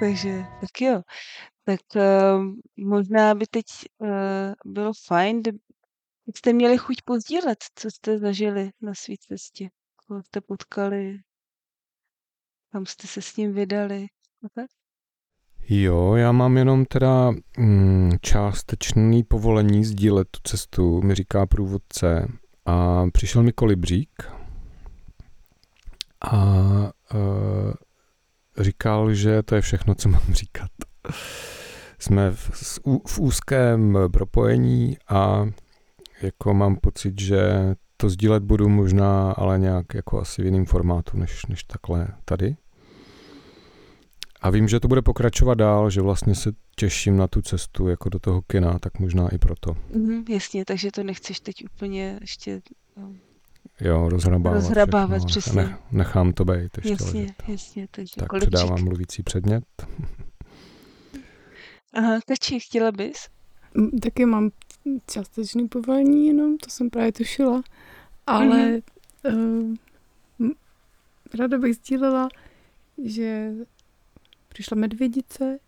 Takže 0.00 0.44
tak 0.60 0.80
jo. 0.80 1.02
Tak 1.64 1.80
uh, 1.96 2.44
možná 2.76 3.34
by 3.34 3.46
teď 3.46 3.64
uh, 3.98 4.72
bylo 4.72 4.92
fajn, 5.06 5.42
kdybyste 5.42 6.52
měli 6.52 6.78
chuť 6.78 6.96
pozdílet, 7.04 7.58
co 7.74 7.90
jste 7.90 8.18
zažili 8.18 8.70
na 8.80 8.94
své 8.94 9.14
cestě. 9.28 9.68
Koho 10.06 10.22
jste 10.22 10.40
potkali, 10.40 11.18
kam 12.72 12.86
jste 12.86 13.06
se 13.06 13.22
s 13.22 13.36
ním 13.36 13.52
vydali. 13.52 14.06
Tak? 14.54 14.66
Jo, 15.68 16.14
já 16.14 16.32
mám 16.32 16.56
jenom 16.56 16.84
teda 16.84 17.30
mm, 17.58 18.10
částečný 18.20 19.24
povolení 19.24 19.84
sdílet 19.84 20.28
tu 20.30 20.40
cestu, 20.44 21.02
mi 21.02 21.14
říká 21.14 21.46
průvodce. 21.46 22.28
A 22.66 23.04
přišel 23.12 23.42
mi 23.42 23.52
kolibřík 23.52 24.10
a 26.20 26.44
uh, 27.14 27.72
říkal, 28.60 29.14
že 29.14 29.42
to 29.42 29.54
je 29.54 29.60
všechno, 29.60 29.94
co 29.94 30.08
mám 30.08 30.22
říkat. 30.32 30.70
Jsme 31.98 32.30
v, 32.30 32.78
v 33.06 33.18
úzkém 33.18 33.98
propojení 34.12 34.96
a 35.08 35.46
jako 36.22 36.54
mám 36.54 36.76
pocit, 36.76 37.20
že 37.20 37.40
to 37.96 38.08
sdílet 38.08 38.42
budu 38.42 38.68
možná, 38.68 39.32
ale 39.32 39.58
nějak 39.58 39.94
jako 39.94 40.20
asi 40.20 40.42
v 40.42 40.44
jiném 40.44 40.66
formátu, 40.66 41.16
než, 41.16 41.46
než 41.46 41.64
takhle 41.64 42.08
tady. 42.24 42.56
A 44.40 44.50
vím, 44.50 44.68
že 44.68 44.80
to 44.80 44.88
bude 44.88 45.02
pokračovat 45.02 45.54
dál, 45.54 45.90
že 45.90 46.00
vlastně 46.00 46.34
se 46.34 46.52
těším 46.76 47.16
na 47.16 47.26
tu 47.26 47.42
cestu 47.42 47.88
jako 47.88 48.08
do 48.08 48.18
toho 48.18 48.42
kina, 48.42 48.78
tak 48.78 48.98
možná 48.98 49.28
i 49.28 49.38
proto. 49.38 49.76
Mm, 49.94 50.24
jasně, 50.28 50.64
takže 50.64 50.90
to 50.90 51.02
nechceš 51.02 51.40
teď 51.40 51.64
úplně 51.64 52.18
ještě 52.20 52.60
no, 52.96 53.12
Jo, 53.80 54.08
rozhrabávat. 54.08 54.62
Rozhrabávat, 54.62 55.18
všechno. 55.18 55.40
přesně. 55.40 55.62
Ne, 55.62 55.78
nechám 55.92 56.32
to 56.32 56.44
být 56.44 56.76
ještě 56.76 56.90
Jasně, 56.90 57.20
ležet. 57.20 57.42
jasně. 57.48 57.88
Takže 57.90 58.16
tak 58.16 58.28
kolečík. 58.28 58.48
předávám 58.48 58.84
mluvící 58.84 59.22
předmět. 59.22 59.64
Aha, 61.92 62.20
Kači, 62.26 62.60
chtěla 62.60 62.92
bys? 62.92 63.28
Mm, 63.74 63.90
taky 63.90 64.26
mám 64.26 64.50
částečný 65.06 65.68
povolení 65.68 66.26
jenom, 66.26 66.58
to 66.58 66.70
jsem 66.70 66.90
právě 66.90 67.12
tušila, 67.12 67.62
ale 68.26 68.82
mm-hmm. 69.24 69.76
uh, 70.38 70.50
ráda 71.38 71.58
bych 71.58 71.74
sdílela, 71.74 72.28
že 73.04 73.52
přišla 74.48 74.74
medvědice, 74.74 75.58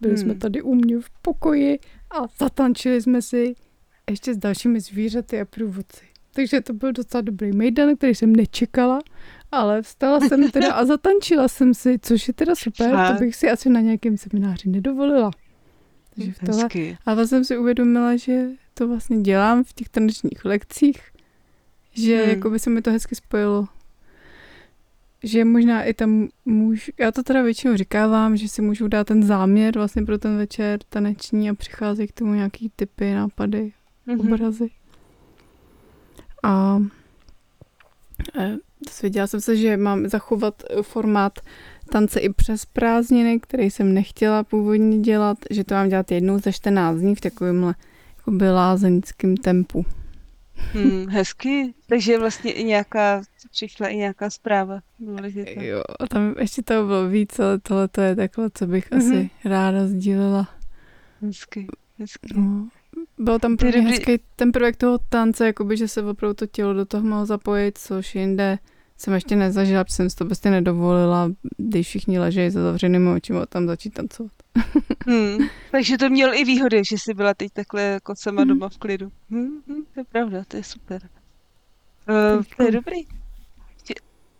byli 0.00 0.14
hmm. 0.14 0.22
jsme 0.22 0.34
tady 0.34 0.62
u 0.62 0.74
mě 0.74 1.00
v 1.00 1.10
pokoji 1.10 1.78
a 2.10 2.26
zatančili 2.38 3.02
jsme 3.02 3.22
si 3.22 3.54
ještě 4.10 4.34
s 4.34 4.36
dalšími 4.36 4.80
zvířaty 4.80 5.40
a 5.40 5.44
průvodci. 5.44 6.13
Takže 6.34 6.60
to 6.60 6.72
byl 6.72 6.92
docela 6.92 7.20
dobrý 7.20 7.52
mejdan, 7.52 7.96
který 7.96 8.14
jsem 8.14 8.36
nečekala, 8.36 8.98
ale 9.52 9.82
vstala 9.82 10.20
jsem 10.20 10.50
teda 10.50 10.72
a 10.72 10.84
zatančila 10.94 11.48
jsem 11.48 11.74
si, 11.74 11.98
což 12.02 12.28
je 12.28 12.34
teda 12.34 12.54
super, 12.54 13.12
to 13.12 13.24
bych 13.24 13.36
si 13.36 13.50
asi 13.50 13.70
na 13.70 13.80
nějakém 13.80 14.16
semináři 14.16 14.68
nedovolila. 14.68 15.30
Takže 16.14 16.32
vstala. 16.32 16.68
A 17.06 17.14
vlastně 17.14 17.36
jsem 17.36 17.44
si 17.44 17.58
uvědomila, 17.58 18.16
že 18.16 18.46
to 18.74 18.88
vlastně 18.88 19.20
dělám 19.20 19.64
v 19.64 19.72
těch 19.72 19.88
tanečních 19.88 20.44
lekcích, 20.44 21.00
že 21.92 22.22
hmm. 22.22 22.30
jako 22.30 22.50
by 22.50 22.58
se 22.58 22.70
mi 22.70 22.82
to 22.82 22.90
hezky 22.90 23.14
spojilo. 23.14 23.68
Že 25.22 25.44
možná 25.44 25.82
i 25.82 25.94
tam 25.94 26.28
můžu, 26.44 26.92
já 26.98 27.12
to 27.12 27.22
teda 27.22 27.42
většinou 27.42 27.76
říkávám, 27.76 28.36
že 28.36 28.48
si 28.48 28.62
můžu 28.62 28.88
dát 28.88 29.06
ten 29.06 29.22
záměr 29.22 29.74
vlastně 29.74 30.02
pro 30.02 30.18
ten 30.18 30.36
večer 30.36 30.78
taneční 30.88 31.50
a 31.50 31.54
přicházejí 31.54 32.08
k 32.08 32.12
tomu 32.12 32.34
nějaký 32.34 32.72
typy, 32.76 33.14
nápady, 33.14 33.72
mm-hmm. 34.08 34.34
obrazy. 34.34 34.70
A 36.44 36.80
dozvěděla 38.86 39.26
jsem 39.26 39.40
se, 39.40 39.56
že 39.56 39.76
mám 39.76 40.08
zachovat 40.08 40.62
formát 40.82 41.38
tance 41.90 42.20
i 42.20 42.32
přes 42.32 42.64
prázdniny, 42.64 43.40
který 43.40 43.70
jsem 43.70 43.94
nechtěla 43.94 44.44
původně 44.44 44.98
dělat, 44.98 45.38
že 45.50 45.64
to 45.64 45.74
mám 45.74 45.88
dělat 45.88 46.10
jednou 46.10 46.38
za 46.38 46.52
14 46.52 46.98
dní 46.98 47.14
v 47.14 47.20
takovémhle 47.20 47.74
jakoby 48.16 48.50
lázeňském 48.50 49.36
tempu. 49.36 49.86
Hmm, 50.56 51.06
hezky. 51.08 51.74
Takže 51.86 52.18
vlastně 52.18 52.52
i 52.52 52.64
nějaká, 52.64 53.22
přišla 53.50 53.88
i 53.88 53.96
nějaká 53.96 54.30
zpráva 54.30 54.80
důležitá. 54.98 55.62
Jo, 55.62 55.82
a 56.00 56.06
tam 56.06 56.34
ještě 56.38 56.62
toho 56.62 56.86
bylo 56.86 57.08
víc, 57.08 57.38
ale 57.38 57.58
tohle 57.58 57.88
to 57.88 58.00
je 58.00 58.16
takhle, 58.16 58.50
co 58.54 58.66
bych 58.66 58.90
mm-hmm. 58.90 58.96
asi 58.96 59.30
ráda 59.44 59.86
sdílela. 59.86 60.48
Hezky, 61.22 61.66
hezky. 61.98 62.34
No. 62.36 62.68
Byl 63.18 63.38
tam 63.38 63.56
pro 63.56 63.68
mě 63.68 63.80
hezký 63.80 64.12
ten 64.36 64.52
projekt 64.52 64.76
toho 64.76 64.98
tance, 65.08 65.46
jakoby, 65.46 65.76
že 65.76 65.88
se 65.88 66.02
opravdu 66.02 66.34
to 66.34 66.46
tělo 66.46 66.74
do 66.74 66.84
toho 66.84 67.04
mohlo 67.04 67.26
zapojit, 67.26 67.78
což 67.78 68.14
jinde 68.14 68.58
jsem 68.96 69.14
ještě 69.14 69.36
nezažila, 69.36 69.84
protože 69.84 69.94
jsem 69.94 70.10
si 70.10 70.16
to 70.16 70.24
prostě 70.24 70.50
nedovolila, 70.50 71.30
když 71.56 71.86
všichni 71.86 72.18
ležejí 72.18 72.50
za 72.50 72.62
zavřenými 72.62 73.10
očima 73.10 73.46
tam 73.46 73.66
začít 73.66 73.90
tancovat. 73.90 74.32
Hmm. 75.06 75.38
Takže 75.70 75.98
to 75.98 76.10
měl 76.10 76.34
i 76.34 76.44
výhody, 76.44 76.82
že 76.90 76.98
jsi 76.98 77.14
byla 77.14 77.34
teď 77.34 77.52
takhle 77.52 77.82
jako 77.82 78.14
sama 78.16 78.42
hmm. 78.42 78.48
doma 78.48 78.68
v 78.68 78.78
klidu. 78.78 79.12
Hmm, 79.30 79.62
hmm, 79.68 79.84
to 79.94 80.00
je 80.00 80.04
pravda, 80.04 80.44
to 80.48 80.56
je 80.56 80.64
super. 80.64 81.08
Uh, 82.08 82.42
to 82.56 82.62
je 82.62 82.70
dobrý. 82.70 83.06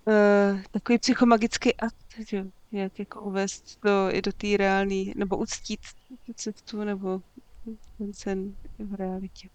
Uh, 0.06 0.60
takový 0.70 0.98
psychomagický 0.98 1.76
akt, 1.76 2.28
že 2.28 2.46
jak 2.72 2.98
jako 2.98 3.20
uvést 3.20 3.80
to 3.80 4.08
i 4.10 4.22
do 4.22 4.32
té 4.32 4.56
reální, 4.56 5.12
nebo 5.16 5.36
uctít 5.36 5.80
tu 6.26 6.32
cestu, 6.32 6.84
nebo 6.84 7.22
ten 7.98 8.12
sen 8.12 8.56
v 8.78 8.94
realitě. 8.94 9.48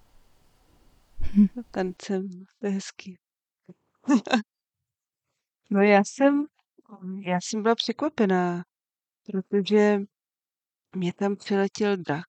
Hm. 1.20 1.48
Tancem, 1.72 2.30
to 2.60 2.68
je 2.68 2.72
hezký. 2.72 3.18
no 5.70 5.82
já 5.82 6.04
jsem, 6.04 6.46
já 7.26 7.40
jsem 7.42 7.64
byla 7.64 7.76
překvapená, 7.76 8.64
protože 9.32 10.02
mě 10.96 11.14
tam 11.14 11.36
přiletěl 11.36 11.98
drak, 11.98 12.26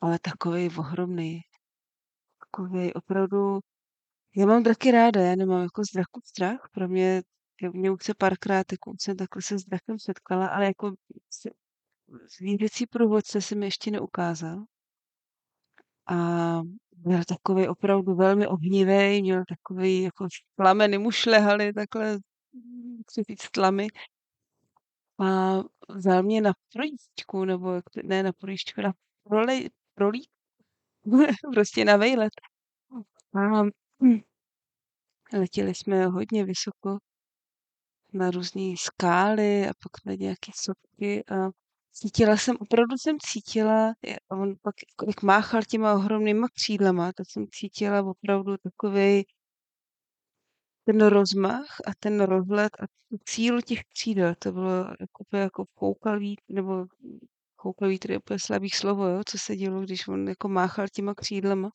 ale 0.00 0.18
takový 0.18 0.70
ohromný. 0.76 1.40
Takový 2.40 2.94
opravdu, 2.94 3.60
já 4.36 4.46
mám 4.46 4.62
draky 4.62 4.90
ráda, 4.90 5.20
já 5.20 5.36
nemám 5.36 5.62
jako 5.62 5.82
z 5.84 5.92
draku 5.94 6.20
strach, 6.24 6.68
pro 6.72 6.88
mě, 6.88 7.22
mě 7.72 7.90
už 7.90 8.04
se 8.04 8.14
párkrát, 8.14 8.72
jako 8.72 8.90
už 8.90 8.96
jsem 9.00 9.16
takhle 9.16 9.42
se 9.42 9.58
s 9.58 9.64
drakem 9.64 9.98
setkala, 9.98 10.46
ale 10.46 10.66
jako 10.66 10.92
zvířecí 12.38 12.86
průvodce 12.86 13.40
se 13.40 13.54
mi 13.54 13.66
ještě 13.66 13.90
neukázal. 13.90 14.64
A 16.06 16.16
byl 16.96 17.24
takový 17.24 17.68
opravdu 17.68 18.14
velmi 18.14 18.46
ohnivý, 18.46 19.22
měl 19.22 19.44
takový, 19.48 20.02
jako 20.02 20.26
plameny 20.54 20.98
mu 20.98 21.10
šlehaly 21.10 21.72
takhle, 21.72 22.18
chci 23.10 23.22
říct 23.22 23.50
tlamy. 23.50 23.86
A 25.18 25.56
vzal 25.88 26.22
mě 26.22 26.40
na 26.40 26.52
projížďku, 26.72 27.44
nebo 27.44 27.80
ne 28.02 28.22
na 28.22 28.32
projížďku, 28.32 28.80
na 28.80 28.92
prolej, 29.22 29.70
prolít, 29.94 30.30
prostě 31.54 31.84
na 31.84 31.96
vejlet. 31.96 32.32
A 33.34 33.62
letěli 35.32 35.74
jsme 35.74 36.06
hodně 36.06 36.44
vysoko 36.44 36.98
na 38.12 38.30
různé 38.30 38.74
skály 38.78 39.68
a 39.68 39.72
pak 39.82 40.04
na 40.04 40.14
nějaké 40.14 40.52
sopky 40.54 41.24
a 41.24 41.50
cítila 41.96 42.36
jsem, 42.36 42.56
opravdu 42.60 42.96
jsem 42.98 43.16
cítila, 43.20 43.94
on 44.30 44.54
pak 44.62 44.74
jak 45.06 45.22
máchal 45.22 45.62
těma 45.62 45.94
ohromnýma 45.94 46.46
křídlama, 46.54 47.12
tak 47.12 47.26
jsem 47.30 47.46
cítila 47.52 48.02
opravdu 48.02 48.56
takový 48.56 49.24
ten 50.84 51.06
rozmach 51.06 51.66
a 51.86 51.90
ten 52.00 52.20
rozhled 52.20 52.72
a 52.80 52.86
tu 53.10 53.18
cílu 53.24 53.60
těch 53.60 53.80
křídel, 53.84 54.34
to 54.38 54.52
bylo 54.52 54.86
jako, 55.00 55.36
jako 55.36 55.64
koukavý, 55.74 56.36
nebo 56.48 56.86
koukavý, 57.56 57.98
tedy 57.98 58.16
úplně 58.16 58.38
slabý 58.40 58.70
slovo, 58.70 59.06
jo, 59.06 59.22
co 59.26 59.38
se 59.38 59.56
dělo, 59.56 59.80
když 59.80 60.08
on 60.08 60.28
jako 60.28 60.48
máchal 60.48 60.86
těma 60.92 61.14
křídlama. 61.14 61.70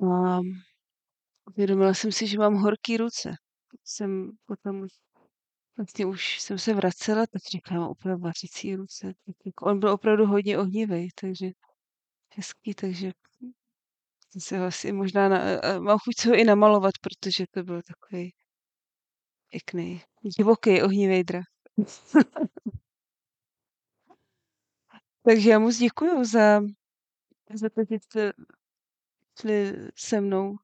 A 0.00 0.40
uvědomila 1.48 1.94
jsem 1.94 2.12
si, 2.12 2.26
že 2.26 2.38
mám 2.38 2.54
horký 2.54 2.96
ruce. 2.96 3.34
Jsem 3.84 4.30
potom 4.46 4.86
vlastně 5.76 6.06
už 6.06 6.40
jsem 6.40 6.58
se 6.58 6.74
vracela, 6.74 7.26
tak 7.26 7.42
říkám, 7.52 7.90
úplně 7.90 8.16
vařící 8.16 8.76
ruce. 8.76 9.14
Jako 9.46 9.66
on 9.66 9.80
byl 9.80 9.90
opravdu 9.90 10.26
hodně 10.26 10.58
ohnivý, 10.58 11.08
takže 11.20 11.50
hezký, 12.36 12.74
takže 12.74 13.12
se 14.38 14.58
ho 14.58 14.64
asi 14.64 14.92
možná, 14.92 15.28
na, 15.28 15.38
mám 15.78 15.98
chuť 15.98 16.14
se 16.18 16.28
ho 16.28 16.34
i 16.34 16.44
namalovat, 16.44 16.92
protože 17.00 17.44
to 17.50 17.62
byl 17.62 17.82
takový 17.82 18.34
pěkný, 19.50 20.02
divoký, 20.38 20.82
ohnivý 20.82 21.24
drak. 21.24 21.44
Takže 25.26 25.50
já 25.50 25.58
moc 25.58 25.76
děkuji 25.76 26.24
za, 26.24 26.60
za 27.54 27.68
to, 27.70 27.80
že 27.90 27.94
jste 27.94 28.32
šli 29.40 29.72
se 29.96 30.20
mnou 30.20 30.56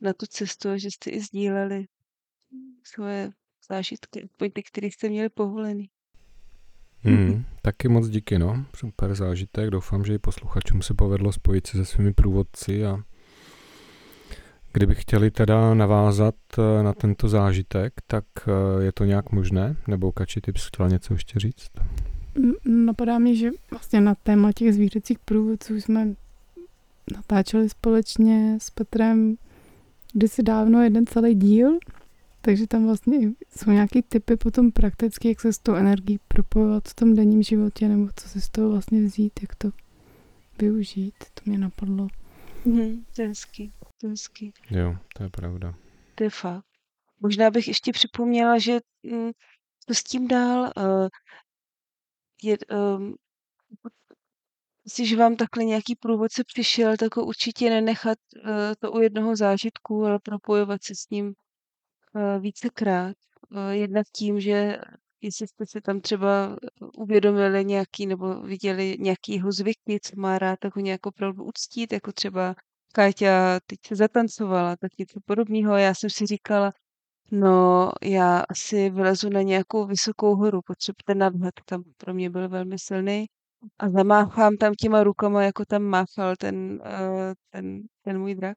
na 0.00 0.12
tu 0.12 0.26
cestu 0.26 0.68
a 0.68 0.78
že 0.78 0.88
jste 0.90 1.10
i 1.10 1.20
sdíleli 1.20 1.86
svoje 2.82 3.32
zážitky, 3.68 4.22
aspoň 4.24 4.50
ty, 4.50 4.62
které 4.62 4.86
jste 4.86 5.08
měli 5.08 5.28
povolený. 5.28 5.88
Hmm, 7.00 7.44
taky 7.62 7.88
moc 7.88 8.08
díky, 8.08 8.38
no. 8.38 8.66
Super 8.74 9.14
zážitek. 9.14 9.70
Doufám, 9.70 10.04
že 10.04 10.14
i 10.14 10.18
posluchačům 10.18 10.82
se 10.82 10.94
povedlo 10.94 11.32
spojit 11.32 11.66
se 11.66 11.76
se 11.76 11.84
svými 11.84 12.12
průvodci 12.12 12.86
a 12.86 12.98
kdyby 14.72 14.94
chtěli 14.94 15.30
teda 15.30 15.74
navázat 15.74 16.34
eh, 16.58 16.82
na 16.82 16.92
tento 16.92 17.28
zážitek, 17.28 17.92
tak 18.06 18.24
eh, 18.46 18.84
je 18.84 18.92
to 18.92 19.04
nějak 19.04 19.32
možné? 19.32 19.76
Nebo 19.88 20.12
Kači, 20.12 20.40
ty 20.40 20.52
bys 20.52 20.66
chtěla 20.66 20.88
něco 20.88 21.14
ještě 21.14 21.38
říct? 21.38 21.70
Napadá 22.64 23.18
mi, 23.18 23.36
že 23.36 23.50
vlastně 23.70 24.00
na 24.00 24.14
téma 24.14 24.52
těch 24.52 24.74
zvířecích 24.74 25.18
průvodců 25.18 25.74
jsme 25.74 26.14
natáčeli 27.12 27.68
společně 27.68 28.58
s 28.60 28.70
Petrem 28.70 29.36
kdysi 30.16 30.42
dávno 30.42 30.82
jeden 30.82 31.06
celý 31.06 31.34
díl, 31.34 31.78
takže 32.46 32.66
tam 32.66 32.86
vlastně 32.86 33.18
jsou 33.56 33.70
nějaké 33.70 34.02
typy 34.02 34.36
potom 34.36 34.72
prakticky, 34.72 35.28
jak 35.28 35.40
se 35.40 35.52
s 35.52 35.58
tou 35.58 35.74
energií 35.74 36.18
propojovat 36.28 36.88
v 36.88 36.94
tom 36.94 37.14
denním 37.14 37.42
životě, 37.42 37.88
nebo 37.88 38.08
co 38.16 38.28
si 38.28 38.40
z 38.40 38.48
toho 38.48 38.70
vlastně 38.70 39.02
vzít, 39.02 39.32
jak 39.42 39.54
to 39.54 39.70
využít. 40.58 41.14
To 41.34 41.42
mě 41.46 41.58
napadlo. 41.58 42.08
Mm, 42.64 43.04
to 43.16 43.22
je 43.22 43.28
hezký, 43.28 43.72
to 44.00 44.06
je 44.06 44.10
hezký. 44.10 44.52
Jo, 44.70 44.96
to 45.16 45.22
je 45.22 45.28
pravda. 45.28 45.74
To 46.14 46.24
je 46.24 46.30
fakt. 46.30 46.64
Možná 47.20 47.50
bych 47.50 47.68
ještě 47.68 47.92
připomněla, 47.92 48.58
že 48.58 48.78
mm, 49.02 49.30
to 49.86 49.94
s 49.94 50.02
tím 50.02 50.28
dál 50.28 50.72
uh, 50.76 51.08
je, 52.42 52.56
um, 52.96 53.14
Jestliže 54.84 55.16
vám 55.16 55.36
takhle 55.36 55.64
nějaký 55.64 55.96
průvodce 55.96 56.44
přišel, 56.44 56.96
tak 56.96 57.16
ho 57.16 57.26
určitě 57.26 57.70
nenechat 57.70 58.18
uh, 58.36 58.50
to 58.78 58.92
u 58.92 59.00
jednoho 59.00 59.36
zážitku, 59.36 60.04
ale 60.04 60.18
propojovat 60.18 60.84
se 60.84 60.94
s 60.94 61.10
ním 61.10 61.34
uh, 62.16 62.42
vícekrát. 62.42 63.16
Uh, 63.50 63.58
jednak 63.70 64.06
tím, 64.16 64.40
že 64.40 64.78
jestli 65.22 65.46
jste 65.46 65.66
si 65.66 65.80
tam 65.80 66.00
třeba 66.00 66.56
uvědomili 66.96 67.64
nějaký 67.64 68.06
nebo 68.06 68.42
viděli 68.42 68.96
nějaký 69.00 69.32
jeho 69.34 69.52
zvyky, 69.52 69.98
co 70.02 70.20
má 70.20 70.38
rád, 70.38 70.58
tak 70.60 70.76
ho 70.76 70.82
nějak 70.82 71.06
opravdu 71.06 71.44
uctít, 71.44 71.92
jako 71.92 72.12
třeba 72.12 72.54
Káťa 72.96 73.60
teď 73.66 73.78
se 73.86 73.96
zatancovala, 73.96 74.76
tak 74.76 74.90
něco 74.98 75.20
podobného. 75.24 75.76
Já 75.76 75.94
jsem 75.94 76.10
si 76.10 76.26
říkala, 76.26 76.72
no 77.30 77.90
já 78.02 78.44
asi 78.48 78.90
vylezu 78.90 79.28
na 79.28 79.42
nějakou 79.42 79.86
vysokou 79.86 80.36
horu, 80.36 80.60
potřebuji 80.66 81.02
ten 81.06 81.18
nadhled, 81.18 81.54
tam 81.64 81.82
pro 81.96 82.14
mě 82.14 82.30
byl 82.30 82.48
velmi 82.48 82.78
silný 82.78 83.26
a 83.78 83.90
zamáchám 83.90 84.56
tam 84.56 84.74
těma 84.74 85.04
rukama, 85.04 85.42
jako 85.42 85.64
tam 85.64 85.82
máchal 85.82 86.36
ten, 86.38 86.80
ten, 87.50 87.82
ten 88.02 88.20
můj 88.20 88.34
drak. 88.34 88.56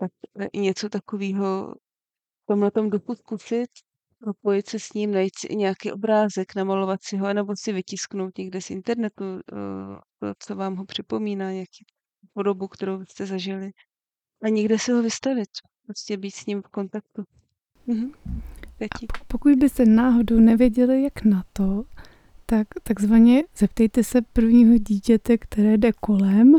Tak 0.00 0.10
i 0.52 0.58
něco 0.58 0.88
takového 0.88 1.74
v 2.42 2.46
tomhle 2.46 2.70
tom 2.70 2.90
duchu 2.90 3.14
zkusit, 3.14 3.70
propojit 4.18 4.68
se 4.68 4.78
s 4.78 4.92
ním, 4.92 5.12
najít 5.12 5.38
si 5.38 5.46
i 5.46 5.56
nějaký 5.56 5.92
obrázek, 5.92 6.54
namalovat 6.54 7.00
si 7.02 7.16
ho, 7.16 7.34
nebo 7.34 7.56
si 7.56 7.72
vytisknout 7.72 8.38
někde 8.38 8.60
z 8.60 8.70
internetu, 8.70 9.24
to, 10.18 10.32
co 10.38 10.56
vám 10.56 10.76
ho 10.76 10.84
připomíná, 10.84 11.52
nějaký 11.52 11.84
podobu, 12.32 12.68
kterou 12.68 13.04
jste 13.04 13.26
zažili. 13.26 13.70
A 14.42 14.48
někde 14.48 14.78
si 14.78 14.92
ho 14.92 15.02
vystavit, 15.02 15.48
prostě 15.86 16.16
být 16.16 16.34
s 16.34 16.46
ním 16.46 16.62
v 16.62 16.68
kontaktu. 16.68 17.22
Mhm. 17.86 18.12
A 18.80 18.84
pokud 19.26 19.52
byste 19.54 19.84
náhodou 19.84 20.40
nevěděli, 20.40 21.02
jak 21.02 21.24
na 21.24 21.44
to, 21.52 21.84
tak 22.46 22.68
takzvaně 22.82 23.44
zeptejte 23.56 24.04
se 24.04 24.22
prvního 24.22 24.78
dítěte, 24.78 25.38
které 25.38 25.78
jde 25.78 25.92
kolem. 25.92 26.54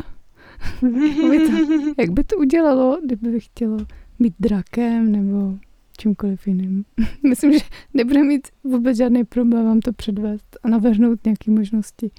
jak 1.97 2.09
by 2.09 2.23
to 2.23 2.37
udělalo, 2.37 2.97
kdyby 3.05 3.39
chtělo 3.39 3.77
být 4.19 4.33
drakem 4.39 5.11
nebo 5.11 5.59
čímkoliv 5.97 6.47
jiným. 6.47 6.85
Myslím, 7.29 7.53
že 7.53 7.65
nebude 7.93 8.23
mít 8.23 8.47
vůbec 8.63 8.97
žádný 8.97 9.23
problém 9.23 9.65
vám 9.65 9.79
to 9.79 9.93
předvést 9.93 10.57
a 10.63 10.69
navrhnout 10.69 11.25
nějaké 11.25 11.51
možnosti. 11.51 12.11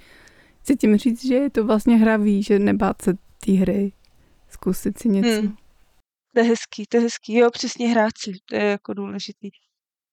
Chci 0.60 0.76
tím 0.76 0.96
říct, 0.96 1.24
že 1.24 1.34
je 1.34 1.50
to 1.50 1.64
vlastně 1.64 1.96
hravý, 1.96 2.42
že 2.42 2.58
nebát 2.58 3.02
se 3.02 3.14
té 3.46 3.52
hry, 3.52 3.92
zkusit 4.48 4.98
si 4.98 5.08
něco. 5.08 5.40
Hmm. 5.40 5.56
To 6.34 6.40
je 6.40 6.44
hezký, 6.44 6.84
to 6.88 6.96
je 6.96 7.02
hezký. 7.02 7.34
Jo, 7.34 7.50
přesně 7.50 7.88
hrát 7.88 8.12
si, 8.18 8.32
to 8.44 8.56
je 8.56 8.64
jako 8.64 8.94
důležitý. 8.94 9.50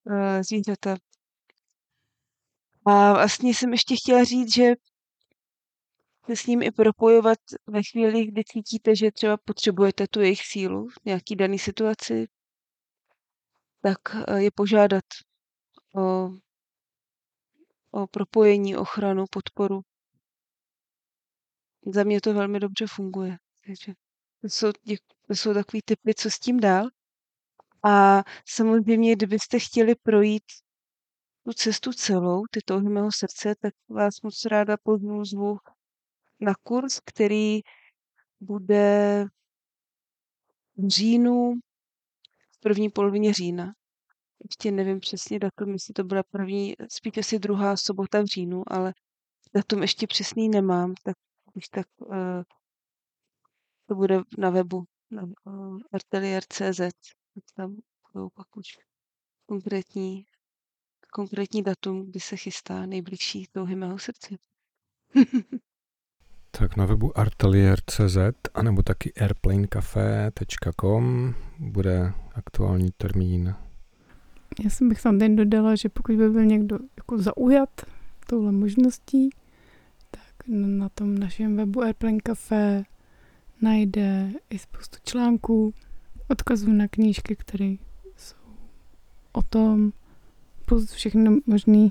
Uh, 0.05 0.41
zvířata 0.41 0.95
a 2.85 3.13
vlastně 3.13 3.53
jsem 3.53 3.71
ještě 3.71 3.95
chtěla 3.95 4.23
říct, 4.23 4.53
že 4.53 4.73
se 6.29 6.35
s 6.35 6.45
ním 6.45 6.61
i 6.61 6.71
propojovat 6.71 7.39
ve 7.67 7.83
chvíli, 7.83 8.25
kdy 8.25 8.43
cítíte, 8.43 8.95
že 8.95 9.11
třeba 9.11 9.37
potřebujete 9.37 10.07
tu 10.07 10.21
jejich 10.21 10.41
sílu 10.45 10.87
v 10.87 11.05
nějaký 11.05 11.35
dané 11.35 11.57
situaci, 11.57 12.27
tak 13.81 13.99
eh, 14.15 14.41
je 14.41 14.51
požádat 14.55 15.03
o, 15.95 16.29
o 17.91 18.07
propojení, 18.07 18.75
ochranu, 18.75 19.25
podporu. 19.31 19.81
Za 21.85 22.03
mě 22.03 22.21
to 22.21 22.33
velmi 22.33 22.59
dobře 22.59 22.85
funguje. 22.87 23.37
Takže 23.65 23.93
To 24.41 24.49
jsou, 24.49 24.71
to 25.27 25.35
jsou 25.35 25.53
takový 25.53 25.81
typy, 25.85 26.13
co 26.13 26.29
s 26.31 26.39
tím 26.39 26.59
dál. 26.59 26.87
A 27.83 28.23
samozřejmě, 28.45 29.15
kdybyste 29.15 29.59
chtěli 29.59 29.95
projít 29.95 30.43
tu 31.45 31.53
cestu 31.53 31.93
celou, 31.93 32.43
ty 32.51 32.59
touhy 32.65 32.89
mého 32.89 33.09
srdce, 33.11 33.55
tak 33.61 33.73
vás 33.89 34.21
moc 34.21 34.45
ráda 34.45 34.77
pozvu 34.83 35.25
zvu 35.25 35.57
na 36.39 36.53
kurz, 36.63 36.99
který 37.05 37.61
bude 38.39 39.25
v 40.77 40.87
říjnu, 40.87 41.53
v 42.51 42.59
první 42.59 42.89
polovině 42.89 43.33
října. 43.33 43.73
Ještě 44.49 44.71
nevím 44.71 44.99
přesně 44.99 45.39
datum, 45.39 45.73
jestli 45.73 45.93
to 45.93 46.03
byla 46.03 46.23
první, 46.23 46.75
spíš 46.89 47.17
asi 47.17 47.39
druhá 47.39 47.77
sobota 47.77 48.21
v 48.21 48.25
říjnu, 48.25 48.63
ale 48.67 48.93
datum 49.53 49.81
ještě 49.81 50.07
přesný 50.07 50.49
nemám, 50.49 50.93
tak 51.03 51.17
když 51.53 51.69
tak 51.69 51.87
uh, 51.97 52.43
to 53.85 53.95
bude 53.95 54.21
na 54.37 54.49
webu 54.49 54.83
na 55.11 55.23
uh, 55.23 55.79
artelier.cz. 55.91 56.81
Tam 57.55 57.77
budou 58.13 58.29
pak 58.29 58.57
už 58.57 58.77
konkrétní, 59.45 60.25
konkrétní 61.11 61.63
datum, 61.63 62.05
kdy 62.05 62.19
se 62.19 62.37
chystá 62.37 62.85
nejbližší 62.85 63.47
touhy 63.51 63.75
mého 63.75 63.99
srdce. 63.99 64.37
tak 66.59 66.77
na 66.77 66.85
webu 66.85 67.19
artelier.cz 67.19 68.17
anebo 68.53 68.83
taky 68.83 69.13
airplanecafe.com 69.13 71.33
bude 71.59 72.13
aktuální 72.35 72.89
termín. 72.97 73.55
Já 74.63 74.69
jsem 74.69 74.89
bych 74.89 75.01
tam 75.01 75.19
ten 75.19 75.35
dodala, 75.35 75.75
že 75.75 75.89
pokud 75.89 76.15
by 76.15 76.29
byl 76.29 76.45
někdo 76.45 76.79
jako 76.97 77.17
zaujat 77.17 77.69
touhle 78.27 78.51
možností, 78.51 79.29
tak 80.11 80.47
na 80.47 80.89
tom 80.89 81.17
našem 81.17 81.57
webu 81.57 81.81
Airplane 81.81 82.17
Cafe 82.27 82.83
najde 83.61 84.31
i 84.49 84.59
spoustu 84.59 84.97
článků, 85.03 85.73
odkazů 86.27 86.71
na 86.71 86.87
knížky, 86.87 87.35
které 87.35 87.75
jsou 88.17 88.35
o 89.31 89.41
tom, 89.41 89.93
plus 90.65 90.91
všechny 90.91 91.41
možné 91.45 91.89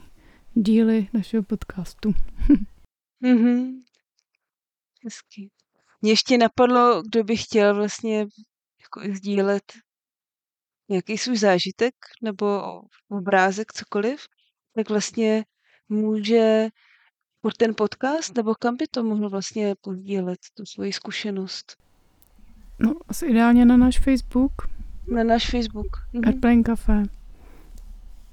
díly 0.55 1.09
našeho 1.13 1.43
podcastu. 1.43 2.15
mm-hmm. 3.23 3.79
Hezky. 5.09 5.51
Mě 6.03 6.13
ještě 6.13 6.39
napadlo, 6.39 7.03
kdo 7.03 7.25
by 7.25 7.37
chtěl 7.37 7.75
vlastně 7.75 8.19
jako 8.83 9.15
sdílet 9.15 9.63
nějaký 10.89 11.19
svůj 11.19 11.37
zážitek 11.37 11.95
nebo 12.23 12.63
obrázek, 13.09 13.73
cokoliv, 13.73 14.21
tak 14.75 14.89
vlastně 14.89 15.45
může 15.89 16.69
pod 17.41 17.57
ten 17.57 17.75
podcast, 17.75 18.37
nebo 18.37 18.55
kam 18.55 18.77
by 18.77 18.87
to 18.91 19.05
mohl 19.05 19.31
vlastně 19.31 19.75
podílet, 19.81 20.39
tu 20.55 20.67
svoji 20.67 20.93
zkušenost? 20.93 21.77
No, 22.79 22.95
asi 23.09 23.27
ideálně 23.27 23.65
na 23.65 23.77
náš 23.77 23.99
Facebook. 23.99 24.53
Na 25.15 25.25
náš 25.25 25.51
Facebook. 25.51 26.09
Mhm. 26.13 26.25
Airplane 26.27 26.63
Cafe, 26.63 27.03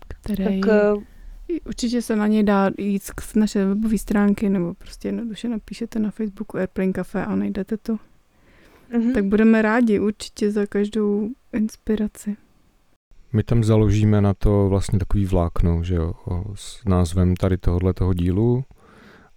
který 0.07 0.61
tak, 0.61 0.95
uh, 0.95 1.03
určitě 1.65 2.01
se 2.01 2.15
na 2.15 2.27
něj 2.27 2.43
dá 2.43 2.71
jít 2.77 3.03
z 3.03 3.35
naše 3.35 3.65
webové 3.65 3.97
stránky, 3.97 4.49
nebo 4.49 4.73
prostě 4.73 5.07
jednoduše 5.07 5.49
napíšete 5.49 5.99
na 5.99 6.11
Facebooku 6.11 6.57
Airplane 6.57 6.93
Cafe 6.93 7.25
a 7.25 7.35
najdete 7.35 7.77
to. 7.77 7.97
Uh-huh. 8.93 9.13
Tak 9.13 9.25
budeme 9.25 9.61
rádi 9.61 9.99
určitě 9.99 10.51
za 10.51 10.65
každou 10.65 11.29
inspiraci. 11.53 12.37
My 13.33 13.43
tam 13.43 13.63
založíme 13.63 14.21
na 14.21 14.33
to 14.33 14.69
vlastně 14.69 14.99
takový 14.99 15.25
vlákno, 15.25 15.83
že 15.83 15.95
jo, 15.95 16.13
s 16.55 16.85
názvem 16.85 17.35
tady 17.35 17.57
tohohle 17.57 17.93
toho 17.93 18.13
dílu 18.13 18.63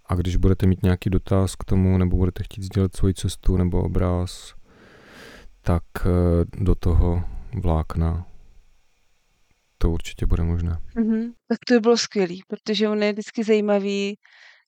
a 0.05 0.15
když 0.15 0.35
budete 0.35 0.67
mít 0.67 0.83
nějaký 0.83 1.09
dotaz 1.09 1.55
k 1.55 1.63
tomu, 1.63 1.97
nebo 1.97 2.17
budete 2.17 2.43
chtít 2.43 2.63
sdělit 2.63 2.95
svoji 2.95 3.13
cestu 3.13 3.57
nebo 3.57 3.83
obraz, 3.83 4.53
tak 5.61 5.83
eh, 6.05 6.09
do 6.63 6.75
toho 6.75 7.23
vlákna 7.61 8.25
to 9.81 9.91
určitě 9.91 10.25
bude 10.25 10.43
možné. 10.43 10.79
Mm-hmm. 10.95 11.33
Tak 11.47 11.59
to 11.67 11.73
by 11.73 11.79
bylo 11.79 11.97
skvělé, 11.97 12.35
protože 12.47 12.89
on 12.89 13.03
je 13.03 13.11
vždycky 13.11 13.43
zajímavý 13.43 14.17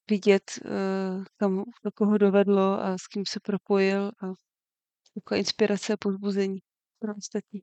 vidět, 0.09 0.43
uh, 0.65 1.23
kam 1.37 1.63
do 1.85 1.91
koho 1.95 2.17
dovedlo 2.17 2.83
a 2.83 2.97
s 2.97 3.07
kým 3.07 3.23
se 3.27 3.39
propojil 3.39 4.11
a 4.23 4.27
taková 5.13 5.37
inspirace 5.37 5.93
a 5.93 5.97
pozbuzení 5.97 6.59
pro 6.99 7.13
ostatní. 7.15 7.61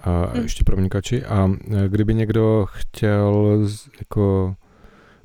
A 0.00 0.26
hmm. 0.26 0.42
ještě 0.42 0.64
pro 0.64 0.76
vnikači. 0.76 1.24
A 1.24 1.48
e, 1.48 1.88
kdyby 1.88 2.14
někdo 2.14 2.66
chtěl, 2.70 3.60
jako 3.98 4.54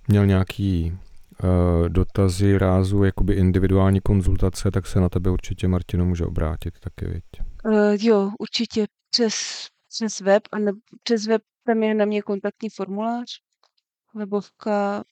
měl 0.07 0.25
nějaký 0.25 0.97
uh, 1.43 1.89
dotazy, 1.89 2.57
rázu, 2.57 3.03
jakoby 3.03 3.33
individuální 3.33 4.01
konzultace, 4.01 4.71
tak 4.71 4.87
se 4.87 4.99
na 4.99 5.09
tebe 5.09 5.29
určitě 5.29 5.67
Martino 5.67 6.05
může 6.05 6.25
obrátit 6.25 6.79
taky, 6.79 7.05
viď? 7.05 7.23
Uh, 7.65 7.73
jo, 7.99 8.31
určitě 8.39 8.85
přes, 9.11 9.67
přes 9.95 10.19
web, 10.19 10.43
a 10.51 10.59
ne, 10.59 10.71
přes 11.03 11.27
web 11.27 11.41
tam 11.65 11.83
je 11.83 11.93
na 11.93 12.05
mě 12.05 12.21
kontaktní 12.21 12.69
formulář, 12.69 13.27
webovka, 14.15 15.03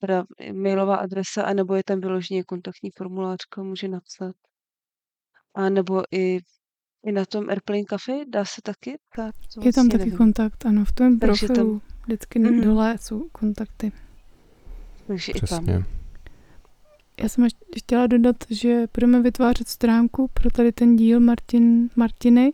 teda 0.00 0.24
mailová 0.52 0.96
adresa, 0.96 1.42
anebo 1.42 1.74
je 1.74 1.82
tam 1.84 2.00
vyloženě 2.00 2.44
kontaktní 2.44 2.90
formulářka, 2.96 3.62
může 3.62 3.88
napsat. 3.88 4.34
A 5.54 5.68
nebo 5.68 6.02
i 6.12 6.40
i 7.06 7.12
na 7.12 7.24
tom 7.24 7.50
Airplane 7.50 7.84
Cafe 7.84 8.12
dá 8.28 8.44
se 8.44 8.62
taky? 8.62 8.98
Tak, 9.16 9.34
to 9.54 9.66
je 9.66 9.72
tam 9.72 9.88
taky 9.88 9.98
nevím. 10.04 10.16
kontakt, 10.16 10.66
ano. 10.66 10.84
V 10.84 10.92
tom 10.92 11.18
Takže 11.18 11.46
profilu 11.46 11.80
tam... 11.80 11.88
vždycky 12.04 12.40
mm-hmm. 12.40 12.64
dole 12.64 12.98
jsou 13.00 13.28
kontakty. 13.32 13.92
Takže 15.06 15.32
Přesně. 15.32 15.56
i 15.56 15.76
tam. 15.76 15.84
Já 17.20 17.28
jsem 17.28 17.44
ještě 17.44 17.64
chtěla 17.78 18.06
dodat, 18.06 18.36
že 18.50 18.86
budeme 18.94 19.22
vytvářet 19.22 19.68
stránku 19.68 20.28
pro 20.34 20.50
tady 20.50 20.72
ten 20.72 20.96
díl 20.96 21.20
Martin, 21.20 21.90
Martiny, 21.96 22.52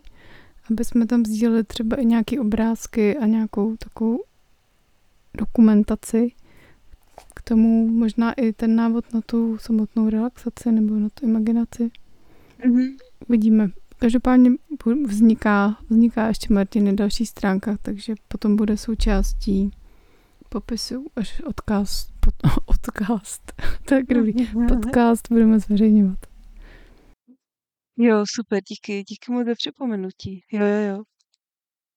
aby 0.71 0.85
jsme 0.85 1.05
tam 1.05 1.25
sdíleli 1.25 1.63
třeba 1.63 1.95
i 1.95 2.05
nějaké 2.05 2.39
obrázky 2.39 3.17
a 3.17 3.25
nějakou 3.25 3.75
takovou 3.75 4.23
dokumentaci. 5.37 6.31
K 7.35 7.41
tomu 7.41 7.87
možná 7.87 8.33
i 8.33 8.53
ten 8.53 8.75
návod 8.75 9.13
na 9.13 9.21
tu 9.21 9.57
samotnou 9.57 10.09
relaxaci 10.09 10.71
nebo 10.71 10.95
na 10.95 11.09
tu 11.09 11.25
imaginaci. 11.25 11.91
Mm-hmm. 12.65 12.95
Vidíme, 13.29 13.69
Každopádně 14.01 14.51
vzniká, 15.05 15.77
vzniká 15.89 16.27
ještě 16.27 16.53
Martiny 16.53 16.93
další 16.93 17.25
stránka, 17.25 17.77
takže 17.81 18.15
potom 18.27 18.55
bude 18.55 18.77
součástí 18.77 19.71
popisu 20.49 21.05
až 21.15 21.41
odkaz, 21.41 22.07
pod, 22.19 22.33
odcast, 22.65 23.53
tak 23.85 24.05
dobrý, 24.05 24.47
podcast 24.67 25.27
budeme 25.29 25.59
zveřejňovat. 25.59 26.30
Jo, 28.03 28.23
super, 28.35 28.63
díky, 28.63 29.03
díky 29.03 29.31
moc 29.31 29.45
za 29.45 29.55
připomenutí. 29.55 30.43
Jo, 30.51 30.65
jo, 30.65 30.95
jo. 30.95 31.03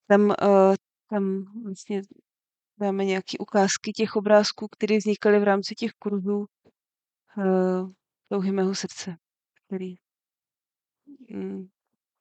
Tam, 0.09 0.21
uh, 0.21 0.75
tam 1.11 1.45
vlastně 1.65 2.03
dáme 2.79 3.05
nějaké 3.05 3.39
ukázky 3.39 3.93
těch 3.93 4.17
obrázků, 4.17 4.69
které 4.69 4.99
vznikaly 4.99 5.39
v 5.41 5.43
rámci 5.43 5.75
těch 5.75 5.93
kurzů 5.93 6.47
uh, 7.37 7.91
touhy 8.29 8.53
mého 8.53 8.75
srdce, 8.75 9.17
který 9.67 9.95
mm, 11.31 11.69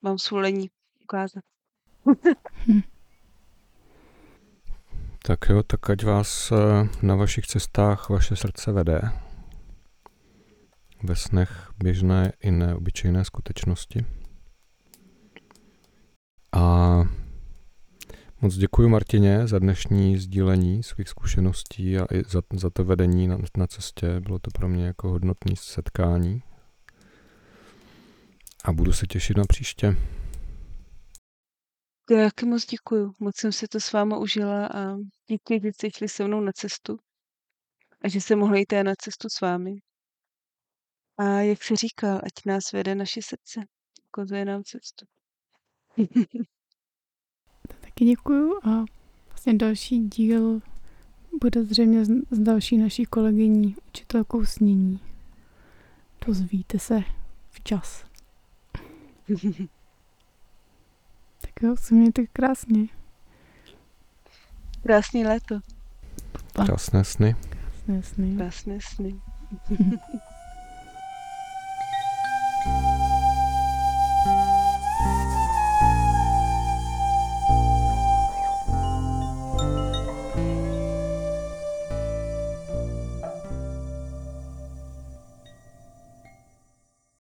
mám 0.02 0.18
svolení 0.18 0.70
ukázat. 1.04 1.44
tak 5.26 5.50
jo, 5.50 5.64
tak 5.64 5.90
ať 5.90 6.04
vás 6.04 6.52
eh, 6.52 6.56
na 7.02 7.16
vašich 7.16 7.48
cestách 7.48 8.10
vaše 8.10 8.36
srdce 8.36 8.72
vede 8.72 9.02
ve 11.04 11.16
snech 11.16 11.72
běžné 11.78 12.32
i 12.40 12.52
neobyčejné 12.52 13.26
skutečnosti. 13.26 14.06
A 16.52 17.04
moc 18.42 18.56
děkuji 18.56 18.90
Martině 18.90 19.48
za 19.48 19.60
dnešní 19.60 20.18
sdílení 20.18 20.84
svých 20.84 21.10
zkušeností 21.10 21.98
a 21.98 22.06
i 22.14 22.24
za, 22.24 22.42
za 22.54 22.70
to 22.70 22.84
vedení 22.84 23.28
na, 23.28 23.38
na 23.58 23.68
cestě. 23.68 24.20
Bylo 24.20 24.40
to 24.40 24.52
pro 24.52 24.70
mě 24.70 24.86
jako 24.86 25.10
hodnotné 25.10 25.56
setkání 25.56 26.44
a 28.64 28.74
budu 28.74 28.94
se 28.94 29.08
těšit 29.08 29.38
na 29.38 29.44
příště. 29.50 29.96
Taky 32.08 32.46
moc 32.46 32.66
děkuju. 32.66 33.14
Moc 33.20 33.36
jsem 33.38 33.52
si 33.52 33.68
to 33.68 33.80
s 33.80 33.92
váma 33.92 34.18
užila 34.18 34.68
a 34.68 34.96
díky, 35.30 35.60
že 35.64 35.68
jste 35.68 35.92
šli 35.92 36.10
se 36.10 36.28
mnou 36.28 36.42
na 36.42 36.52
cestu 36.52 36.98
a 38.02 38.08
že 38.08 38.22
se 38.22 38.36
mohli 38.36 38.60
jít 38.60 38.74
na 38.84 38.94
cestu 39.02 39.30
s 39.30 39.42
vámi. 39.42 39.72
A 41.18 41.24
jak 41.24 41.64
se 41.64 41.76
říkal, 41.76 42.22
ať 42.24 42.46
nás 42.46 42.72
vede 42.72 42.96
naše 42.96 43.22
srdce, 43.22 43.62
ukazuje 44.08 44.46
nám 44.46 44.64
cestu. 44.64 45.06
Taky 47.82 48.06
děkuju 48.06 48.60
a 48.64 48.86
vlastně 49.30 49.54
další 49.54 50.00
díl 50.00 50.62
bude 51.42 51.64
zřejmě 51.64 52.06
s 52.06 52.40
další 52.40 52.78
naší 52.78 53.06
kolegyní, 53.06 53.76
učitelkou 53.88 54.46
snění. 54.46 55.00
Dozvíte 56.28 56.80
se 56.80 57.02
včas. 57.50 58.06
tak 61.42 61.62
jo, 61.62 61.76
se 61.80 61.96
mějte 61.96 62.28
krásně. 62.28 62.88
Krásný 64.84 65.26
léto. 65.26 65.60
Krásné 66.54 67.04
sny. 67.04 67.36
Krásné 67.86 68.04
sny. 68.04 68.36
Krásné 68.36 68.80
sny. 68.82 69.22